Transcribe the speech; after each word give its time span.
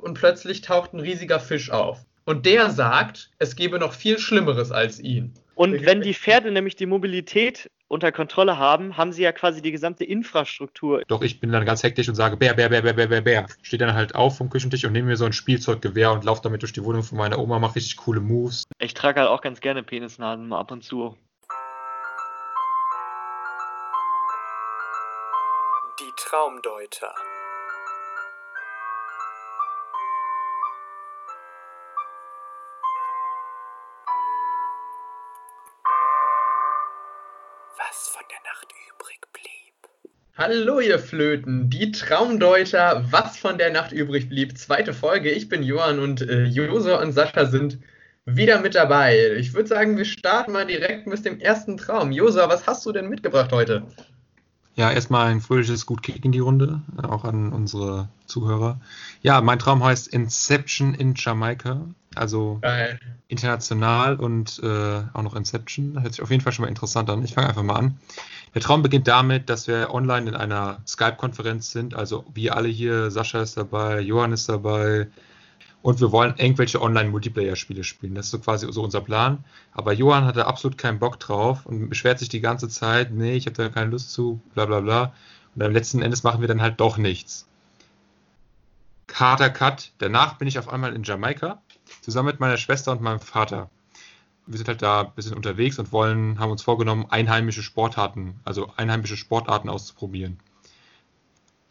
und 0.00 0.14
plötzlich 0.14 0.60
taucht 0.62 0.92
ein 0.92 1.00
riesiger 1.00 1.40
Fisch 1.40 1.70
auf. 1.70 2.04
Und 2.24 2.46
der 2.46 2.70
sagt, 2.70 3.30
es 3.38 3.56
gebe 3.56 3.78
noch 3.78 3.92
viel 3.92 4.18
Schlimmeres 4.18 4.70
als 4.70 5.00
ihn. 5.00 5.34
Und 5.54 5.84
wenn 5.84 6.00
die 6.00 6.14
Pferde 6.14 6.50
nämlich 6.50 6.76
die 6.76 6.86
Mobilität 6.86 7.70
unter 7.88 8.12
Kontrolle 8.12 8.56
haben, 8.56 8.96
haben 8.96 9.12
sie 9.12 9.22
ja 9.22 9.32
quasi 9.32 9.60
die 9.60 9.72
gesamte 9.72 10.04
Infrastruktur. 10.04 11.02
Doch 11.08 11.22
ich 11.22 11.40
bin 11.40 11.50
dann 11.52 11.66
ganz 11.66 11.82
hektisch 11.82 12.08
und 12.08 12.14
sage, 12.14 12.36
Bär, 12.36 12.54
Bär, 12.54 12.68
Bär, 12.68 12.82
Bär, 12.82 12.94
Bär, 12.94 13.08
Bär, 13.08 13.20
Bär. 13.20 13.46
Steht 13.60 13.80
dann 13.80 13.94
halt 13.94 14.14
auf 14.14 14.38
vom 14.38 14.48
Küchentisch 14.48 14.84
und 14.84 14.92
nehme 14.92 15.08
mir 15.08 15.16
so 15.16 15.24
ein 15.24 15.32
Spielzeuggewehr 15.32 16.12
und 16.12 16.24
laufe 16.24 16.40
damit 16.42 16.62
durch 16.62 16.72
die 16.72 16.84
Wohnung 16.84 17.02
von 17.02 17.18
meiner 17.18 17.38
Oma, 17.38 17.58
mache 17.58 17.76
richtig 17.76 17.96
coole 17.96 18.20
Moves. 18.20 18.64
Ich 18.78 18.94
trage 18.94 19.20
halt 19.20 19.28
auch 19.28 19.42
ganz 19.42 19.60
gerne 19.60 19.82
Penisnadeln 19.82 20.48
mal 20.48 20.60
ab 20.60 20.70
und 20.70 20.84
zu. 20.84 21.16
Die 25.98 26.12
Traumdeuter. 26.16 27.12
Hallo 40.40 40.80
ihr 40.80 40.98
Flöten, 40.98 41.68
die 41.68 41.92
Traumdeuter, 41.92 43.04
was 43.10 43.36
von 43.36 43.58
der 43.58 43.70
Nacht 43.70 43.92
übrig 43.92 44.30
blieb. 44.30 44.56
Zweite 44.56 44.94
Folge, 44.94 45.30
ich 45.30 45.50
bin 45.50 45.62
Johann 45.62 45.98
und 45.98 46.22
äh, 46.22 46.44
Jose 46.44 46.98
und 46.98 47.12
Sascha 47.12 47.44
sind 47.44 47.78
wieder 48.24 48.58
mit 48.58 48.74
dabei. 48.74 49.34
Ich 49.36 49.52
würde 49.52 49.68
sagen, 49.68 49.98
wir 49.98 50.06
starten 50.06 50.52
mal 50.52 50.64
direkt 50.64 51.06
mit 51.06 51.22
dem 51.26 51.40
ersten 51.40 51.76
Traum. 51.76 52.10
Josa, 52.10 52.48
was 52.48 52.66
hast 52.66 52.86
du 52.86 52.92
denn 52.92 53.10
mitgebracht 53.10 53.52
heute? 53.52 53.82
Ja, 54.76 54.90
erstmal 54.90 55.30
ein 55.30 55.42
fröhliches 55.42 55.84
Gut 55.84 56.02
Kick 56.02 56.24
in 56.24 56.32
die 56.32 56.38
Runde, 56.38 56.80
auch 57.02 57.24
an 57.24 57.52
unsere 57.52 58.08
Zuhörer. 58.24 58.80
Ja, 59.20 59.42
mein 59.42 59.58
Traum 59.58 59.84
heißt 59.84 60.08
Inception 60.08 60.94
in 60.94 61.16
Jamaika, 61.16 61.86
also 62.14 62.58
Geil. 62.60 62.98
international 63.28 64.16
und 64.16 64.60
äh, 64.62 65.02
auch 65.12 65.22
noch 65.22 65.34
Inception. 65.34 66.02
Hört 66.02 66.14
sich 66.14 66.22
auf 66.22 66.30
jeden 66.30 66.42
Fall 66.42 66.52
schon 66.52 66.64
mal 66.64 66.68
interessant 66.68 67.08
an. 67.10 67.24
Ich 67.24 67.34
fange 67.34 67.48
einfach 67.48 67.62
mal 67.62 67.76
an. 67.76 67.98
Der 68.54 68.62
Traum 68.62 68.82
beginnt 68.82 69.06
damit, 69.06 69.48
dass 69.48 69.68
wir 69.68 69.94
online 69.94 70.30
in 70.30 70.34
einer 70.36 70.80
Skype-Konferenz 70.86 71.70
sind. 71.70 71.94
Also 71.94 72.24
wir 72.34 72.56
alle 72.56 72.68
hier, 72.68 73.10
Sascha 73.10 73.40
ist 73.40 73.56
dabei, 73.56 74.00
Johann 74.00 74.32
ist 74.32 74.48
dabei, 74.48 75.08
und 75.82 76.00
wir 76.00 76.12
wollen 76.12 76.34
irgendwelche 76.36 76.82
Online-Multiplayer-Spiele 76.82 77.84
spielen. 77.84 78.14
Das 78.14 78.26
ist 78.26 78.32
so 78.32 78.38
quasi 78.38 78.70
so 78.70 78.82
unser 78.82 79.00
Plan. 79.00 79.44
Aber 79.72 79.92
Johann 79.92 80.26
hatte 80.26 80.46
absolut 80.46 80.76
keinen 80.76 80.98
Bock 80.98 81.18
drauf 81.18 81.64
und 81.64 81.88
beschwert 81.88 82.18
sich 82.18 82.28
die 82.28 82.40
ganze 82.40 82.68
Zeit, 82.68 83.12
nee, 83.12 83.32
ich 83.32 83.46
habe 83.46 83.56
da 83.56 83.68
keine 83.70 83.90
Lust 83.90 84.10
zu, 84.12 84.40
bla 84.54 84.66
bla 84.66 84.80
bla. 84.80 85.14
Und 85.54 85.62
am 85.62 85.72
letzten 85.72 86.02
Endes 86.02 86.22
machen 86.22 86.40
wir 86.42 86.48
dann 86.48 86.60
halt 86.60 86.80
doch 86.80 86.98
nichts. 86.98 87.46
Harter 89.12 89.50
Cut. 89.50 89.92
Danach 89.98 90.34
bin 90.34 90.48
ich 90.48 90.58
auf 90.58 90.68
einmal 90.68 90.94
in 90.94 91.02
Jamaika, 91.02 91.60
zusammen 92.00 92.26
mit 92.26 92.40
meiner 92.40 92.56
Schwester 92.56 92.92
und 92.92 93.00
meinem 93.00 93.20
Vater. 93.20 93.70
Wir 94.46 94.56
sind 94.56 94.68
halt 94.68 94.82
da 94.82 95.02
ein 95.02 95.12
bisschen 95.14 95.36
unterwegs 95.36 95.78
und 95.78 95.92
wollen, 95.92 96.38
haben 96.38 96.50
uns 96.50 96.62
vorgenommen, 96.62 97.06
einheimische 97.08 97.62
Sportarten, 97.62 98.40
also 98.44 98.72
einheimische 98.76 99.16
Sportarten 99.16 99.68
auszuprobieren 99.68 100.38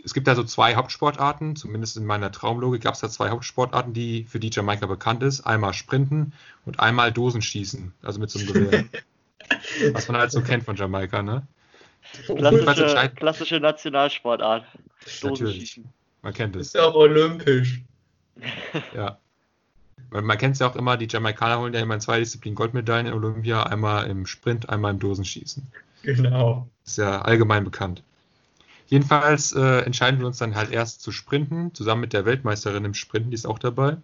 es 0.03 0.13
gibt 0.13 0.27
da 0.27 0.35
so 0.35 0.44
zwei 0.44 0.75
Hauptsportarten, 0.75 1.55
zumindest 1.55 1.97
in 1.97 2.05
meiner 2.05 2.31
Traumlogik 2.31 2.83
gab 2.83 2.94
es 2.94 3.02
da 3.02 3.09
zwei 3.09 3.30
Hauptsportarten, 3.30 3.94
die 3.94 4.23
für 4.23 4.39
die 4.39 4.50
Jamaika 4.52 4.85
bekannt 4.85 5.23
ist. 5.23 5.41
Einmal 5.41 5.73
Sprinten 5.73 6.33
und 6.66 6.80
einmal 6.80 7.11
Dosenschießen, 7.11 7.94
also 8.02 8.19
mit 8.19 8.30
so 8.30 8.39
einem 8.39 8.53
Gewehr. 8.53 8.85
Was 9.94 10.07
man 10.07 10.17
halt 10.17 10.31
so 10.31 10.41
kennt 10.41 10.63
von 10.63 10.75
Jamaika, 10.75 11.22
ne? 11.22 11.45
Klassische, 12.25 13.11
klassische 13.16 13.59
Nationalsportart. 13.59 14.66
Dosenschießen. 15.22 15.85
Man 16.22 16.33
kennt 16.33 16.55
es. 16.55 16.67
Ist 16.67 16.75
ja 16.75 16.83
auch 16.83 16.95
olympisch. 16.95 17.81
ja. 18.95 19.17
Man, 20.11 20.25
man 20.25 20.38
kennt 20.38 20.53
es 20.53 20.59
ja 20.59 20.67
auch 20.67 20.75
immer, 20.75 20.97
die 20.97 21.08
Jamaikaner 21.09 21.59
holen 21.59 21.73
ja 21.73 21.81
immer 21.81 21.95
in 21.95 22.02
zwei 22.02 22.19
Disziplinen 22.19 22.55
Goldmedaillen 22.55 23.08
in 23.08 23.14
Olympia, 23.14 23.64
einmal 23.64 24.08
im 24.08 24.25
Sprint, 24.25 24.69
einmal 24.69 24.94
im 24.94 25.00
Dosenschießen. 25.00 25.67
Genau. 26.03 26.68
Ist 26.85 26.97
ja 26.97 27.22
allgemein 27.22 27.63
bekannt. 27.63 28.03
Jedenfalls 28.88 29.53
äh, 29.53 29.81
entscheiden 29.81 30.19
wir 30.19 30.28
uns 30.28 30.38
dann 30.40 30.56
halt 30.56 30.72
erst 30.72 31.01
zu 31.01 31.12
sprinten, 31.12 31.73
zusammen 31.75 32.01
mit 32.01 32.13
der 32.13 32.25
Weltmeisterin 32.25 32.85
im 32.85 32.96
Sprinten, 32.96 33.29
die 33.29 33.35
ist 33.35 33.46
auch 33.46 33.59
dabei. 33.59 33.97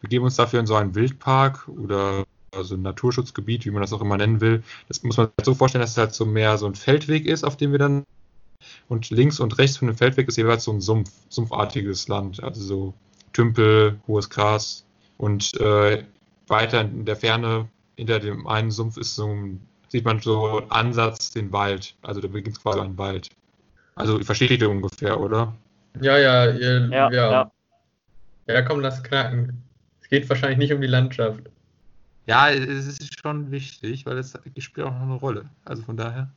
Wir 0.00 0.08
geben 0.10 0.24
uns 0.24 0.36
dafür 0.36 0.60
in 0.60 0.66
so 0.66 0.74
einen 0.74 0.94
Wildpark 0.94 1.66
oder 1.68 2.24
also 2.54 2.74
ein 2.74 2.82
Naturschutzgebiet, 2.82 3.64
wie 3.64 3.70
man 3.70 3.80
das 3.80 3.92
auch 3.92 4.02
immer 4.02 4.16
nennen 4.16 4.40
will. 4.40 4.62
Das 4.88 5.02
muss 5.02 5.16
man 5.16 5.28
so 5.42 5.54
vorstellen, 5.54 5.80
dass 5.80 5.92
es 5.92 5.96
halt 5.96 6.14
so 6.14 6.26
mehr 6.26 6.58
so 6.58 6.66
ein 6.66 6.74
Feldweg 6.74 7.26
ist, 7.26 7.44
auf 7.44 7.56
dem 7.56 7.72
wir 7.72 7.78
dann 7.78 8.04
und 8.88 9.10
links 9.10 9.40
und 9.40 9.56
rechts 9.58 9.78
von 9.78 9.88
dem 9.88 9.96
Feldweg 9.96 10.28
ist 10.28 10.36
jeweils 10.36 10.64
so 10.64 10.72
ein 10.72 10.80
Sumpf, 10.80 11.10
sumpfartiges 11.28 12.08
Land, 12.08 12.42
also 12.42 12.60
so 12.60 12.94
Tümpel, 13.32 14.00
hohes 14.06 14.30
Gras 14.30 14.84
und 15.18 15.60
äh, 15.60 16.02
weiter 16.46 16.80
in 16.80 17.04
der 17.04 17.16
Ferne 17.16 17.68
hinter 17.96 18.20
dem 18.20 18.46
einen 18.46 18.70
Sumpf 18.70 18.96
ist 18.96 19.14
so 19.14 19.28
ein, 19.28 19.60
sieht 19.88 20.04
man 20.04 20.20
so 20.20 20.62
Ansatz 20.70 21.30
den 21.30 21.52
Wald, 21.52 21.94
also 22.02 22.20
da 22.20 22.28
beginnt 22.28 22.62
quasi 22.62 22.80
ein 22.80 22.96
Wald. 22.96 23.28
Also 23.96 24.18
ihr 24.18 24.24
versteht 24.24 24.62
ihr 24.62 24.70
ungefähr, 24.70 25.20
oder? 25.20 25.54
Ja, 26.00 26.16
ja, 26.16 26.50
ihr, 26.50 26.88
Ja, 26.88 27.10
ja. 27.10 27.30
ja. 27.30 27.50
Ja, 28.46 28.62
komm, 28.62 28.80
lass 28.80 29.02
knacken. 29.02 29.62
Es 30.00 30.08
geht 30.08 30.28
wahrscheinlich 30.28 30.58
nicht 30.58 30.72
um 30.72 30.80
die 30.80 30.86
Landschaft. 30.86 31.42
Ja, 32.26 32.50
es 32.50 32.86
ist 32.86 33.20
schon 33.20 33.50
wichtig, 33.50 34.06
weil 34.06 34.16
es 34.18 34.38
spielt 34.58 34.86
auch 34.86 34.92
noch 34.92 35.02
eine 35.02 35.14
Rolle. 35.14 35.50
Also 35.64 35.82
von 35.82 35.96
daher. 35.96 36.30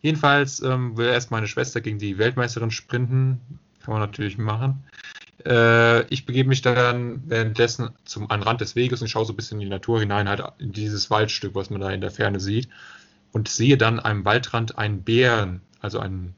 Jedenfalls 0.00 0.60
ähm, 0.62 0.96
will 0.96 1.08
erst 1.08 1.30
meine 1.30 1.46
Schwester 1.46 1.80
gegen 1.80 1.98
die 1.98 2.18
Weltmeisterin 2.18 2.70
sprinten. 2.70 3.40
Kann 3.82 3.92
man 3.92 4.00
natürlich 4.00 4.38
machen. 4.38 4.82
Äh, 5.46 6.06
ich 6.08 6.26
begebe 6.26 6.48
mich 6.48 6.62
dann 6.62 7.22
währenddessen 7.26 7.90
zum 8.04 8.30
an 8.30 8.40
den 8.40 8.48
Rand 8.48 8.60
des 8.60 8.76
Weges 8.76 9.02
und 9.02 9.08
schaue 9.08 9.24
so 9.24 9.32
ein 9.32 9.36
bisschen 9.36 9.60
in 9.60 9.66
die 9.66 9.70
Natur 9.70 10.00
hinein, 10.00 10.28
halt 10.28 10.42
in 10.58 10.72
dieses 10.72 11.10
Waldstück, 11.10 11.54
was 11.54 11.70
man 11.70 11.80
da 11.80 11.90
in 11.90 12.00
der 12.00 12.10
Ferne 12.10 12.40
sieht. 12.40 12.68
Und 13.32 13.48
sehe 13.48 13.78
dann 13.78 13.98
am 13.98 14.24
Waldrand 14.24 14.76
einen 14.76 15.02
Bären, 15.02 15.62
also 15.80 15.98
einen 15.98 16.34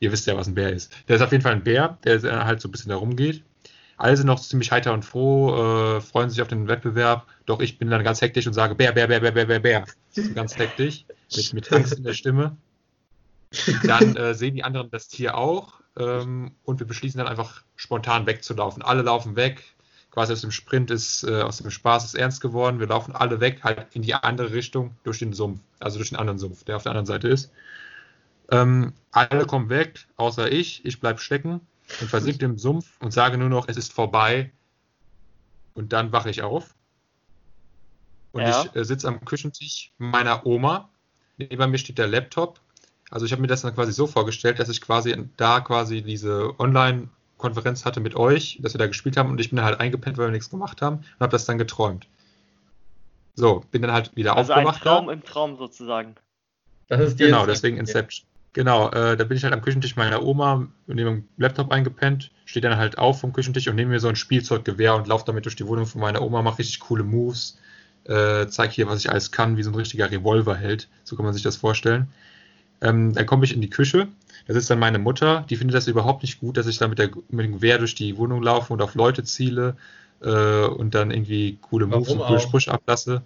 Ihr 0.00 0.12
wisst 0.12 0.26
ja, 0.26 0.36
was 0.36 0.46
ein 0.46 0.54
Bär 0.54 0.72
ist. 0.72 0.92
Der 1.08 1.16
ist 1.16 1.22
auf 1.22 1.32
jeden 1.32 1.42
Fall 1.42 1.52
ein 1.52 1.64
Bär, 1.64 1.98
der 2.04 2.44
halt 2.44 2.60
so 2.60 2.68
ein 2.68 2.72
bisschen 2.72 2.90
da 2.90 2.96
rumgeht. 2.96 3.42
Alle 3.96 4.16
sind 4.16 4.26
noch 4.26 4.40
ziemlich 4.40 4.70
heiter 4.70 4.92
und 4.92 5.04
froh, 5.04 5.96
äh, 5.96 6.00
freuen 6.00 6.30
sich 6.30 6.40
auf 6.40 6.46
den 6.46 6.68
Wettbewerb. 6.68 7.26
Doch 7.46 7.60
ich 7.60 7.78
bin 7.78 7.90
dann 7.90 8.04
ganz 8.04 8.20
hektisch 8.20 8.46
und 8.46 8.52
sage 8.52 8.76
Bär, 8.76 8.92
Bär, 8.92 9.08
Bär, 9.08 9.20
Bär, 9.20 9.32
Bär, 9.32 9.46
Bär, 9.46 9.58
Bär. 9.58 9.84
So 10.10 10.32
ganz 10.34 10.56
hektisch, 10.56 11.04
mit, 11.34 11.52
mit 11.52 11.72
Angst 11.72 11.94
in 11.94 12.04
der 12.04 12.12
Stimme. 12.12 12.56
Dann 13.84 14.14
äh, 14.14 14.34
sehen 14.34 14.54
die 14.54 14.62
anderen 14.62 14.90
das 14.90 15.08
Tier 15.08 15.36
auch 15.36 15.77
ähm, 15.98 16.52
und 16.64 16.78
wir 16.80 16.86
beschließen 16.86 17.18
dann 17.18 17.26
einfach 17.28 17.62
spontan 17.76 18.26
wegzulaufen. 18.26 18.82
Alle 18.82 19.02
laufen 19.02 19.36
weg. 19.36 19.62
Quasi 20.10 20.32
aus 20.32 20.40
dem 20.40 20.50
Sprint 20.50 20.90
ist, 20.90 21.24
äh, 21.24 21.42
aus 21.42 21.58
dem 21.58 21.70
Spaß 21.70 22.04
ist 22.04 22.14
ernst 22.14 22.40
geworden. 22.40 22.80
Wir 22.80 22.86
laufen 22.86 23.14
alle 23.14 23.40
weg, 23.40 23.62
halt 23.62 23.86
in 23.92 24.02
die 24.02 24.14
andere 24.14 24.52
Richtung 24.52 24.96
durch 25.04 25.18
den 25.18 25.32
Sumpf, 25.32 25.60
also 25.80 25.98
durch 25.98 26.10
den 26.10 26.18
anderen 26.18 26.38
Sumpf, 26.38 26.64
der 26.64 26.76
auf 26.76 26.82
der 26.82 26.92
anderen 26.92 27.06
Seite 27.06 27.28
ist. 27.28 27.50
Ähm, 28.50 28.94
alle 29.10 29.46
kommen 29.46 29.68
weg, 29.68 30.06
außer 30.16 30.50
ich. 30.50 30.84
Ich 30.84 31.00
bleibe 31.00 31.20
stecken 31.20 31.60
und 32.00 32.08
versinke 32.08 32.44
im 32.46 32.58
Sumpf 32.58 32.86
und 33.00 33.12
sage 33.12 33.36
nur 33.36 33.50
noch, 33.50 33.68
es 33.68 33.76
ist 33.76 33.92
vorbei. 33.92 34.50
Und 35.74 35.92
dann 35.92 36.12
wache 36.12 36.30
ich 36.30 36.42
auf. 36.42 36.74
Und 38.32 38.42
Ja. 38.42 38.64
ich 38.64 38.74
äh, 38.74 38.84
sitze 38.84 39.08
am 39.08 39.24
Küchentisch 39.24 39.92
meiner 39.98 40.46
Oma. 40.46 40.88
Neben 41.36 41.70
mir 41.70 41.78
steht 41.78 41.98
der 41.98 42.08
Laptop. 42.08 42.60
Also 43.10 43.24
ich 43.26 43.32
habe 43.32 43.40
mir 43.40 43.48
das 43.48 43.62
dann 43.62 43.74
quasi 43.74 43.92
so 43.92 44.06
vorgestellt, 44.06 44.58
dass 44.58 44.68
ich 44.68 44.80
quasi 44.80 45.16
da 45.36 45.60
quasi 45.60 46.02
diese 46.02 46.58
Online-Konferenz 46.58 47.84
hatte 47.84 48.00
mit 48.00 48.14
euch, 48.16 48.58
dass 48.62 48.74
wir 48.74 48.78
da 48.78 48.86
gespielt 48.86 49.16
haben 49.16 49.30
und 49.30 49.40
ich 49.40 49.50
bin 49.50 49.56
dann 49.56 49.66
halt 49.66 49.80
eingepennt, 49.80 50.18
weil 50.18 50.26
wir 50.26 50.32
nichts 50.32 50.50
gemacht 50.50 50.82
haben 50.82 50.96
und 50.96 51.20
habe 51.20 51.32
das 51.32 51.46
dann 51.46 51.58
geträumt. 51.58 52.06
So, 53.34 53.64
bin 53.70 53.82
dann 53.82 53.92
halt 53.92 54.14
wieder 54.16 54.36
Also 54.36 54.52
ein 54.52 54.66
aufgewacht. 54.66 54.82
Traum 54.82 55.10
im 55.10 55.22
Traum 55.22 55.56
sozusagen. 55.56 56.16
Das 56.88 57.00
ist 57.00 57.20
die 57.20 57.24
Genau, 57.24 57.46
deswegen 57.46 57.76
Inception. 57.78 58.26
Genau, 58.54 58.90
äh, 58.90 59.16
da 59.16 59.24
bin 59.24 59.36
ich 59.36 59.44
halt 59.44 59.52
am 59.52 59.62
Küchentisch 59.62 59.94
meiner 59.94 60.22
Oma 60.22 60.66
neben 60.86 60.98
dem 60.98 61.28
Laptop 61.36 61.70
eingepennt, 61.70 62.30
stehe 62.44 62.62
dann 62.62 62.78
halt 62.78 62.98
auf 62.98 63.20
vom 63.20 63.32
Küchentisch 63.32 63.68
und 63.68 63.76
nehme 63.76 63.90
mir 63.92 64.00
so 64.00 64.08
ein 64.08 64.16
Spielzeuggewehr 64.16 64.96
und 64.96 65.06
laufe 65.06 65.24
damit 65.26 65.44
durch 65.44 65.54
die 65.54 65.66
Wohnung 65.66 65.86
von 65.86 66.00
meiner 66.00 66.22
Oma, 66.22 66.42
mache 66.42 66.58
richtig 66.58 66.80
coole 66.80 67.04
Moves, 67.04 67.58
äh, 68.04 68.46
zeige 68.48 68.72
hier, 68.72 68.88
was 68.88 68.98
ich 69.00 69.10
alles 69.10 69.30
kann, 69.30 69.56
wie 69.56 69.62
so 69.62 69.70
ein 69.70 69.76
richtiger 69.76 70.10
Revolver 70.10 70.56
hält. 70.56 70.88
So 71.04 71.14
kann 71.14 71.24
man 71.24 71.34
sich 71.34 71.42
das 71.42 71.56
vorstellen. 71.56 72.08
Ähm, 72.80 73.12
dann 73.12 73.26
komme 73.26 73.44
ich 73.44 73.54
in 73.54 73.60
die 73.60 73.70
Küche, 73.70 74.08
da 74.46 74.54
sitzt 74.54 74.70
dann 74.70 74.78
meine 74.78 74.98
Mutter, 74.98 75.44
die 75.50 75.56
findet 75.56 75.76
das 75.76 75.88
überhaupt 75.88 76.22
nicht 76.22 76.40
gut, 76.40 76.56
dass 76.56 76.66
ich 76.66 76.78
da 76.78 76.88
mit, 76.88 76.98
der, 76.98 77.10
mit 77.28 77.44
dem 77.44 77.52
Gewehr 77.54 77.78
durch 77.78 77.94
die 77.94 78.16
Wohnung 78.16 78.42
laufe 78.42 78.72
und 78.72 78.80
auf 78.80 78.94
Leute 78.94 79.24
ziele 79.24 79.76
äh, 80.20 80.64
und 80.64 80.94
dann 80.94 81.10
irgendwie 81.10 81.58
coole 81.60 81.86
Moves 81.86 82.08
Warum 82.08 82.20
und 82.20 82.26
coole? 82.28 82.40
Sprüche 82.40 82.72
ablasse, 82.72 83.22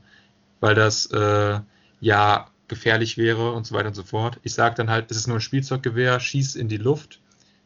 weil 0.61 0.75
das 0.75 1.07
äh, 1.07 1.61
ja 2.01 2.47
gefährlich 2.69 3.19
wäre 3.19 3.53
und 3.53 3.67
so 3.67 3.75
weiter 3.75 3.89
und 3.89 3.95
so 3.95 4.03
fort. 4.03 4.41
Ich 4.43 4.55
sage 4.55 4.75
dann 4.75 4.89
halt, 4.89 5.11
es 5.11 5.17
ist 5.19 5.27
nur 5.27 5.37
ein 5.37 5.43
Spielzeuggewehr, 5.43 6.19
schieß 6.19 6.57
in 6.57 6.69
die 6.69 6.79
Luft 6.79 7.21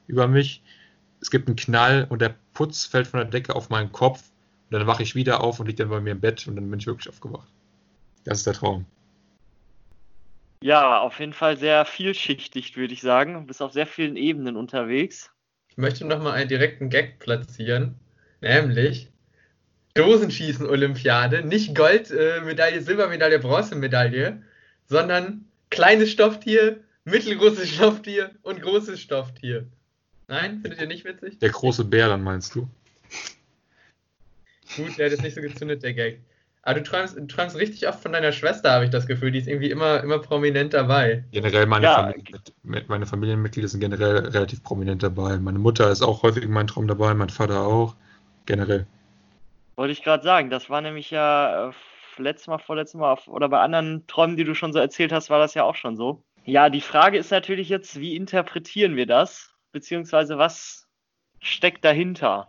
über 0.06 0.26
mich. 0.26 0.62
Es 1.20 1.30
gibt 1.30 1.48
einen 1.48 1.56
Knall 1.56 2.06
und 2.08 2.20
der 2.20 2.34
Putz 2.52 2.84
fällt 2.84 3.06
von 3.06 3.20
der 3.20 3.28
Decke 3.28 3.54
auf 3.54 3.70
meinen 3.70 3.92
Kopf. 3.92 4.24
Und 4.68 4.78
dann 4.78 4.86
wache 4.86 5.02
ich 5.02 5.14
wieder 5.14 5.42
auf 5.42 5.60
und 5.60 5.66
liege 5.66 5.84
dann 5.84 5.90
bei 5.90 6.00
mir 6.00 6.10
im 6.10 6.20
Bett 6.20 6.46
und 6.48 6.56
dann 6.56 6.68
bin 6.68 6.80
ich 6.80 6.86
wirklich 6.86 7.08
aufgewacht. 7.08 7.48
Das 8.24 8.38
ist 8.38 8.46
der 8.46 8.54
Traum. 8.54 8.84
Ja, 10.62 11.00
auf 11.00 11.20
jeden 11.20 11.32
Fall 11.32 11.56
sehr 11.56 11.84
vielschichtig, 11.84 12.76
würde 12.76 12.94
ich 12.94 13.02
sagen. 13.02 13.34
Du 13.34 13.40
bist 13.40 13.62
auf 13.62 13.72
sehr 13.72 13.86
vielen 13.86 14.16
Ebenen 14.16 14.56
unterwegs. 14.56 15.30
Ich 15.68 15.76
möchte 15.76 16.06
noch 16.06 16.22
mal 16.22 16.32
einen 16.32 16.48
direkten 16.48 16.88
Gag 16.88 17.18
platzieren. 17.18 17.96
nämlich 18.40 19.10
Dosenschießen-Olympiade, 19.94 21.42
nicht 21.42 21.74
Goldmedaille, 21.74 22.82
Silbermedaille, 22.82 23.38
Bronzemedaille, 23.38 24.42
sondern 24.88 25.46
kleines 25.70 26.10
Stofftier, 26.10 26.80
mittelgroßes 27.04 27.70
Stofftier 27.70 28.30
und 28.42 28.60
großes 28.60 29.00
Stofftier. 29.00 29.66
Nein, 30.28 30.60
findet 30.60 30.80
ihr 30.80 30.86
nicht 30.86 31.04
witzig? 31.04 31.38
Der 31.38 31.50
große 31.50 31.84
Bär, 31.84 32.08
dann 32.08 32.22
meinst 32.22 32.54
du? 32.54 32.68
Gut, 34.76 34.98
der 34.98 35.06
hat 35.06 35.12
jetzt 35.12 35.22
nicht 35.22 35.34
so 35.34 35.40
gezündet, 35.40 35.82
der 35.82 35.94
Gag. 35.94 36.20
Aber 36.66 36.80
du 36.80 36.82
träumst, 36.82 37.16
du 37.16 37.24
träumst 37.28 37.56
richtig 37.56 37.86
oft 37.86 38.00
von 38.00 38.10
deiner 38.12 38.32
Schwester, 38.32 38.72
habe 38.72 38.84
ich 38.84 38.90
das 38.90 39.06
Gefühl. 39.06 39.30
Die 39.30 39.38
ist 39.38 39.46
irgendwie 39.46 39.70
immer, 39.70 40.02
immer 40.02 40.18
prominent 40.18 40.74
dabei. 40.74 41.22
Generell 41.30 41.64
meine, 41.66 41.86
Ja. 41.86 41.94
Familie, 41.94 42.40
mit- 42.64 42.88
meine 42.88 43.06
Familienmitglieder 43.06 43.68
sind 43.68 43.78
generell 43.78 44.26
relativ 44.26 44.64
prominent 44.64 45.00
dabei. 45.00 45.38
Meine 45.38 45.60
Mutter 45.60 45.88
ist 45.92 46.02
auch 46.02 46.24
häufig 46.24 46.42
in 46.42 46.50
meinem 46.50 46.66
Traum 46.66 46.88
dabei, 46.88 47.14
mein 47.14 47.28
Vater 47.28 47.60
auch. 47.64 47.94
Generell. 48.46 48.84
Wollte 49.76 49.92
ich 49.92 50.02
gerade 50.02 50.24
sagen, 50.24 50.50
das 50.50 50.68
war 50.68 50.80
nämlich 50.80 51.12
ja 51.12 51.68
äh, 51.68 51.72
letztes 52.18 52.48
Mal, 52.48 52.58
vorletztes 52.58 52.98
Mal 52.98 53.12
auf, 53.12 53.28
oder 53.28 53.48
bei 53.48 53.60
anderen 53.60 54.04
Träumen, 54.08 54.36
die 54.36 54.42
du 54.44 54.56
schon 54.56 54.72
so 54.72 54.80
erzählt 54.80 55.12
hast, 55.12 55.30
war 55.30 55.38
das 55.38 55.54
ja 55.54 55.62
auch 55.62 55.76
schon 55.76 55.96
so. 55.96 56.24
Ja, 56.44 56.68
die 56.68 56.80
Frage 56.80 57.16
ist 57.16 57.30
natürlich 57.30 57.68
jetzt, 57.68 58.00
wie 58.00 58.16
interpretieren 58.16 58.96
wir 58.96 59.06
das? 59.06 59.54
Beziehungsweise 59.70 60.36
was 60.36 60.88
steckt 61.40 61.84
dahinter? 61.84 62.48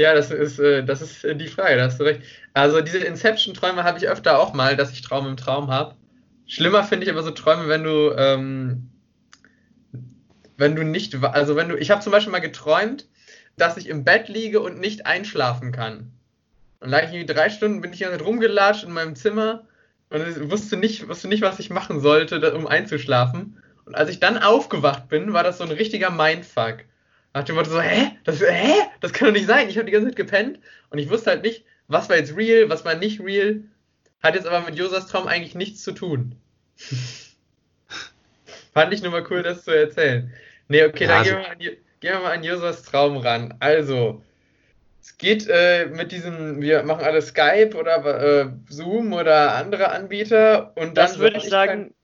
Ja, 0.00 0.14
das 0.14 0.30
ist, 0.30 0.58
äh, 0.58 0.82
das 0.82 1.02
ist 1.02 1.24
äh, 1.26 1.36
die 1.36 1.48
Frage, 1.48 1.76
da 1.76 1.84
hast 1.84 2.00
du 2.00 2.04
recht. 2.04 2.22
Also 2.54 2.80
diese 2.80 3.00
Inception-Träume 3.00 3.84
habe 3.84 3.98
ich 3.98 4.08
öfter 4.08 4.38
auch 4.38 4.54
mal, 4.54 4.74
dass 4.74 4.92
ich 4.92 5.02
Traum 5.02 5.26
im 5.26 5.36
Traum 5.36 5.70
habe. 5.70 5.94
Schlimmer 6.46 6.84
finde 6.84 7.04
ich 7.04 7.12
aber 7.12 7.22
so 7.22 7.32
Träume, 7.32 7.68
wenn 7.68 7.84
du, 7.84 8.14
ähm, 8.16 8.88
wenn 10.56 10.74
du 10.74 10.84
nicht, 10.84 11.22
also 11.22 11.54
wenn 11.54 11.68
du, 11.68 11.76
ich 11.76 11.90
habe 11.90 12.00
zum 12.00 12.12
Beispiel 12.12 12.32
mal 12.32 12.38
geträumt, 12.38 13.08
dass 13.58 13.76
ich 13.76 13.90
im 13.90 14.02
Bett 14.02 14.28
liege 14.28 14.60
und 14.60 14.80
nicht 14.80 15.04
einschlafen 15.04 15.70
kann. 15.70 16.10
Und 16.80 16.88
lag 16.88 17.02
ich 17.02 17.12
irgendwie 17.12 17.34
drei 17.34 17.50
Stunden, 17.50 17.82
bin 17.82 17.92
ich 17.92 17.98
Zeit 17.98 18.22
rumgelatscht 18.22 18.84
in 18.84 18.92
meinem 18.92 19.16
Zimmer 19.16 19.66
und 20.08 20.50
wusste 20.50 20.78
nicht, 20.78 21.08
wusste 21.08 21.28
nicht, 21.28 21.42
was 21.42 21.58
ich 21.58 21.68
machen 21.68 22.00
sollte, 22.00 22.54
um 22.54 22.66
einzuschlafen. 22.66 23.62
Und 23.84 23.96
als 23.96 24.08
ich 24.08 24.18
dann 24.18 24.38
aufgewacht 24.38 25.10
bin, 25.10 25.34
war 25.34 25.42
das 25.42 25.58
so 25.58 25.64
ein 25.64 25.70
richtiger 25.70 26.08
Mindfuck. 26.08 26.84
Nach 27.32 27.44
dem 27.44 27.54
Motto 27.54 27.70
so, 27.70 27.80
hä? 27.80 28.12
Das, 28.24 28.40
hä? 28.40 28.72
Das 29.00 29.12
kann 29.12 29.28
doch 29.28 29.34
nicht 29.34 29.46
sein. 29.46 29.68
Ich 29.68 29.76
habe 29.76 29.86
die 29.86 29.92
ganze 29.92 30.08
Zeit 30.08 30.16
gepennt 30.16 30.58
und 30.90 30.98
ich 30.98 31.08
wusste 31.10 31.30
halt 31.30 31.42
nicht, 31.42 31.64
was 31.88 32.08
war 32.08 32.16
jetzt 32.16 32.36
real, 32.36 32.68
was 32.68 32.84
war 32.84 32.94
nicht 32.96 33.20
real. 33.20 33.60
Hat 34.22 34.34
jetzt 34.34 34.46
aber 34.46 34.60
mit 34.66 34.76
Josas 34.76 35.06
Traum 35.06 35.26
eigentlich 35.26 35.54
nichts 35.54 35.82
zu 35.82 35.92
tun. 35.92 36.34
Fand 38.72 38.92
ich 38.94 39.02
nur 39.02 39.12
mal 39.12 39.24
cool, 39.30 39.42
das 39.42 39.64
zu 39.64 39.70
erzählen. 39.72 40.32
Nee, 40.68 40.84
okay, 40.84 41.04
Ja, 41.04 41.22
dann 41.22 41.24
gehen, 41.24 41.34
also- 41.34 41.36
wir 41.36 41.38
mal 41.48 41.52
an, 41.52 41.60
Jo- 41.60 41.70
gehen 42.00 42.12
wir 42.12 42.20
mal 42.20 42.32
an 42.32 42.44
Josas 42.44 42.82
Traum 42.82 43.16
ran. 43.16 43.54
Also, 43.60 44.22
es 45.02 45.18
geht 45.18 45.48
äh, 45.48 45.86
mit 45.86 46.12
diesem, 46.12 46.60
wir 46.60 46.82
machen 46.84 47.04
alle 47.04 47.22
Skype 47.22 47.74
oder 47.76 48.42
äh, 48.42 48.46
Zoom 48.68 49.12
oder 49.12 49.54
andere 49.56 49.90
Anbieter 49.90 50.72
und 50.76 50.96
dann 50.96 51.06
Das 51.06 51.18
würde 51.18 51.38
ich 51.38 51.48
sagen, 51.48 51.94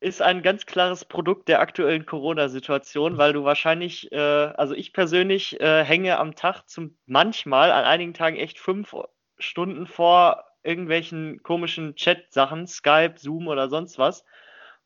ist 0.00 0.22
ein 0.22 0.42
ganz 0.42 0.66
klares 0.66 1.04
Produkt 1.04 1.48
der 1.48 1.60
aktuellen 1.60 2.06
Corona-Situation, 2.06 3.18
weil 3.18 3.32
du 3.32 3.44
wahrscheinlich, 3.44 4.10
äh, 4.12 4.16
also 4.18 4.74
ich 4.74 4.92
persönlich 4.92 5.60
äh, 5.60 5.84
hänge 5.84 6.18
am 6.18 6.34
Tag 6.34 6.68
zum 6.68 6.96
manchmal 7.06 7.70
an 7.70 7.84
einigen 7.84 8.14
Tagen 8.14 8.36
echt 8.36 8.58
fünf 8.58 8.94
Stunden 9.38 9.86
vor 9.86 10.44
irgendwelchen 10.62 11.42
komischen 11.42 11.94
Chat-Sachen, 11.96 12.66
Skype, 12.66 13.14
Zoom 13.18 13.48
oder 13.48 13.68
sonst 13.68 13.98
was. 13.98 14.24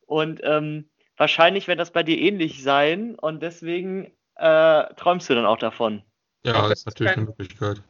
Und 0.01 0.41
ähm, 0.43 0.89
wahrscheinlich 1.17 1.67
wird 1.67 1.79
das 1.79 1.91
bei 1.91 2.03
dir 2.03 2.17
ähnlich 2.17 2.63
sein 2.63 3.15
und 3.15 3.41
deswegen 3.41 4.11
äh, 4.35 4.93
träumst 4.95 5.29
du 5.29 5.35
dann 5.35 5.45
auch 5.45 5.57
davon. 5.57 6.03
Ja, 6.45 6.63
Auch 6.63 6.69
das 6.69 6.79
ist 6.79 6.85
natürlich 6.85 7.11
kein- 7.13 7.19
eine 7.19 7.29
Möglichkeit. 7.29 7.81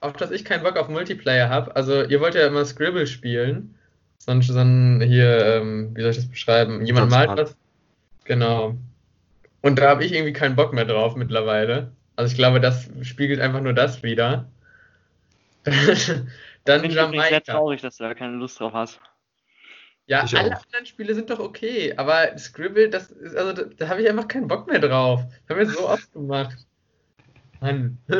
auf 0.00 0.12
das 0.14 0.30
ich 0.30 0.44
keinen 0.44 0.62
Bock 0.62 0.76
auf 0.76 0.88
Multiplayer 0.88 1.48
habe. 1.48 1.76
Also, 1.76 2.02
ihr 2.04 2.20
wollt 2.20 2.34
ja 2.34 2.46
immer 2.46 2.64
Scribble 2.64 3.06
spielen. 3.06 3.76
So 4.22 4.32
ein, 4.32 4.42
so 4.42 4.58
ein 4.58 5.00
hier, 5.00 5.46
ähm, 5.56 5.96
wie 5.96 6.02
soll 6.02 6.10
ich 6.10 6.16
das 6.18 6.28
beschreiben? 6.28 6.84
Jemand 6.84 7.10
malt 7.10 7.30
was. 7.38 7.56
Genau. 8.24 8.74
Und 9.62 9.78
da 9.78 9.88
habe 9.88 10.04
ich 10.04 10.12
irgendwie 10.12 10.34
keinen 10.34 10.56
Bock 10.56 10.74
mehr 10.74 10.84
drauf 10.84 11.16
mittlerweile. 11.16 11.92
Also, 12.16 12.30
ich 12.30 12.36
glaube, 12.36 12.60
das 12.60 12.90
spiegelt 13.02 13.40
einfach 13.40 13.62
nur 13.62 13.72
das 13.72 14.02
wieder. 14.02 14.50
Dann 15.64 16.82
Bin 16.82 16.90
ich 16.90 16.94
übrigens 16.94 16.94
sehr 16.94 17.30
Jamaika. 17.30 17.40
traurig, 17.52 17.80
dass 17.80 17.96
du 17.96 18.04
da 18.04 18.14
keine 18.14 18.36
Lust 18.36 18.60
drauf 18.60 18.74
hast. 18.74 19.00
Ja, 20.06 20.24
Ich 20.24 20.36
alle 20.36 20.56
auch. 20.56 20.64
anderen 20.64 20.86
Spiele 20.86 21.14
sind 21.14 21.30
doch 21.30 21.38
okay, 21.38 21.94
aber 21.96 22.36
Scribble, 22.36 22.90
das 22.90 23.10
ist, 23.10 23.36
also 23.36 23.52
da, 23.52 23.62
da 23.64 23.88
habe 23.88 24.02
ich 24.02 24.08
einfach 24.08 24.28
keinen 24.28 24.48
Bock 24.48 24.66
mehr 24.66 24.80
drauf. 24.80 25.22
Das 25.46 25.56
haben 25.56 25.66
wir 25.66 25.72
so 25.74 25.80
oft 25.88 26.12
gemacht. 26.12 26.56
Mann. 27.60 27.98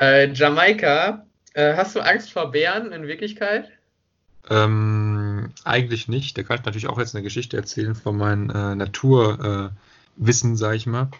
äh, 0.00 0.32
Jamaika, 0.32 1.26
äh, 1.54 1.74
hast 1.76 1.94
du 1.94 2.00
Angst 2.00 2.32
vor 2.32 2.50
Bären 2.50 2.92
in 2.92 3.06
Wirklichkeit? 3.06 3.70
Ähm, 4.48 5.50
eigentlich 5.64 6.08
nicht. 6.08 6.36
Da 6.36 6.42
kann 6.42 6.58
ich 6.58 6.64
natürlich 6.64 6.88
auch 6.88 6.98
jetzt 6.98 7.14
eine 7.14 7.22
Geschichte 7.22 7.56
erzählen 7.56 7.94
von 7.94 8.16
meinem 8.16 8.50
äh, 8.50 8.74
Naturwissen, 8.74 9.66
äh, 9.66 9.70
Wissen, 10.16 10.56
sag 10.56 10.74
ich 10.74 10.86
mal. 10.86 11.10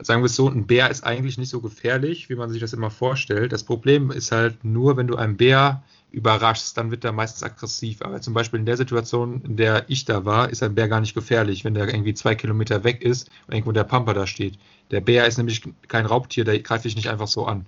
Sagen 0.00 0.22
wir 0.22 0.26
es 0.26 0.36
so, 0.36 0.48
ein 0.48 0.66
Bär 0.66 0.90
ist 0.90 1.04
eigentlich 1.04 1.38
nicht 1.38 1.50
so 1.50 1.60
gefährlich, 1.60 2.28
wie 2.28 2.34
man 2.34 2.50
sich 2.50 2.60
das 2.60 2.72
immer 2.72 2.90
vorstellt. 2.90 3.52
Das 3.52 3.62
Problem 3.62 4.10
ist 4.10 4.32
halt 4.32 4.64
nur, 4.64 4.96
wenn 4.96 5.06
du 5.06 5.16
einen 5.16 5.36
Bär 5.36 5.82
überraschst, 6.10 6.76
dann 6.76 6.90
wird 6.90 7.04
er 7.04 7.12
meistens 7.12 7.42
aggressiv. 7.42 8.02
Aber 8.02 8.20
zum 8.20 8.34
Beispiel 8.34 8.60
in 8.60 8.66
der 8.66 8.76
Situation, 8.76 9.42
in 9.42 9.56
der 9.56 9.84
ich 9.88 10.04
da 10.04 10.24
war, 10.24 10.50
ist 10.50 10.62
ein 10.62 10.74
Bär 10.74 10.88
gar 10.88 11.00
nicht 11.00 11.14
gefährlich, 11.14 11.64
wenn 11.64 11.74
der 11.74 11.88
irgendwie 11.88 12.14
zwei 12.14 12.34
Kilometer 12.34 12.84
weg 12.84 13.02
ist 13.02 13.30
und 13.46 13.54
irgendwo 13.54 13.72
der 13.72 13.84
Pampa 13.84 14.14
da 14.14 14.26
steht. 14.26 14.58
Der 14.90 15.00
Bär 15.00 15.26
ist 15.26 15.38
nämlich 15.38 15.62
kein 15.88 16.06
Raubtier, 16.06 16.44
der 16.44 16.58
greift 16.60 16.84
dich 16.84 16.96
nicht 16.96 17.08
einfach 17.08 17.28
so 17.28 17.46
an. 17.46 17.66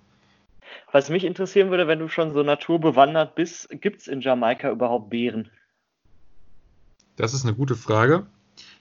Was 0.97 1.11
mich 1.11 1.25
interessieren 1.25 1.69
würde, 1.69 1.89
wenn 1.89 1.99
du 1.99 2.09
schon 2.09 2.33
so 2.33 2.43
naturbewandert 2.43 3.35
bist, 3.35 3.69
gibt 3.83 4.01
es 4.01 4.09
in 4.09 4.23
Jamaika 4.23 4.71
überhaupt 4.71 5.11
Bären? 5.11 5.51
Das 7.17 7.35
ist 7.35 7.45
eine 7.45 7.55
gute 7.55 7.77
Frage. 7.77 8.25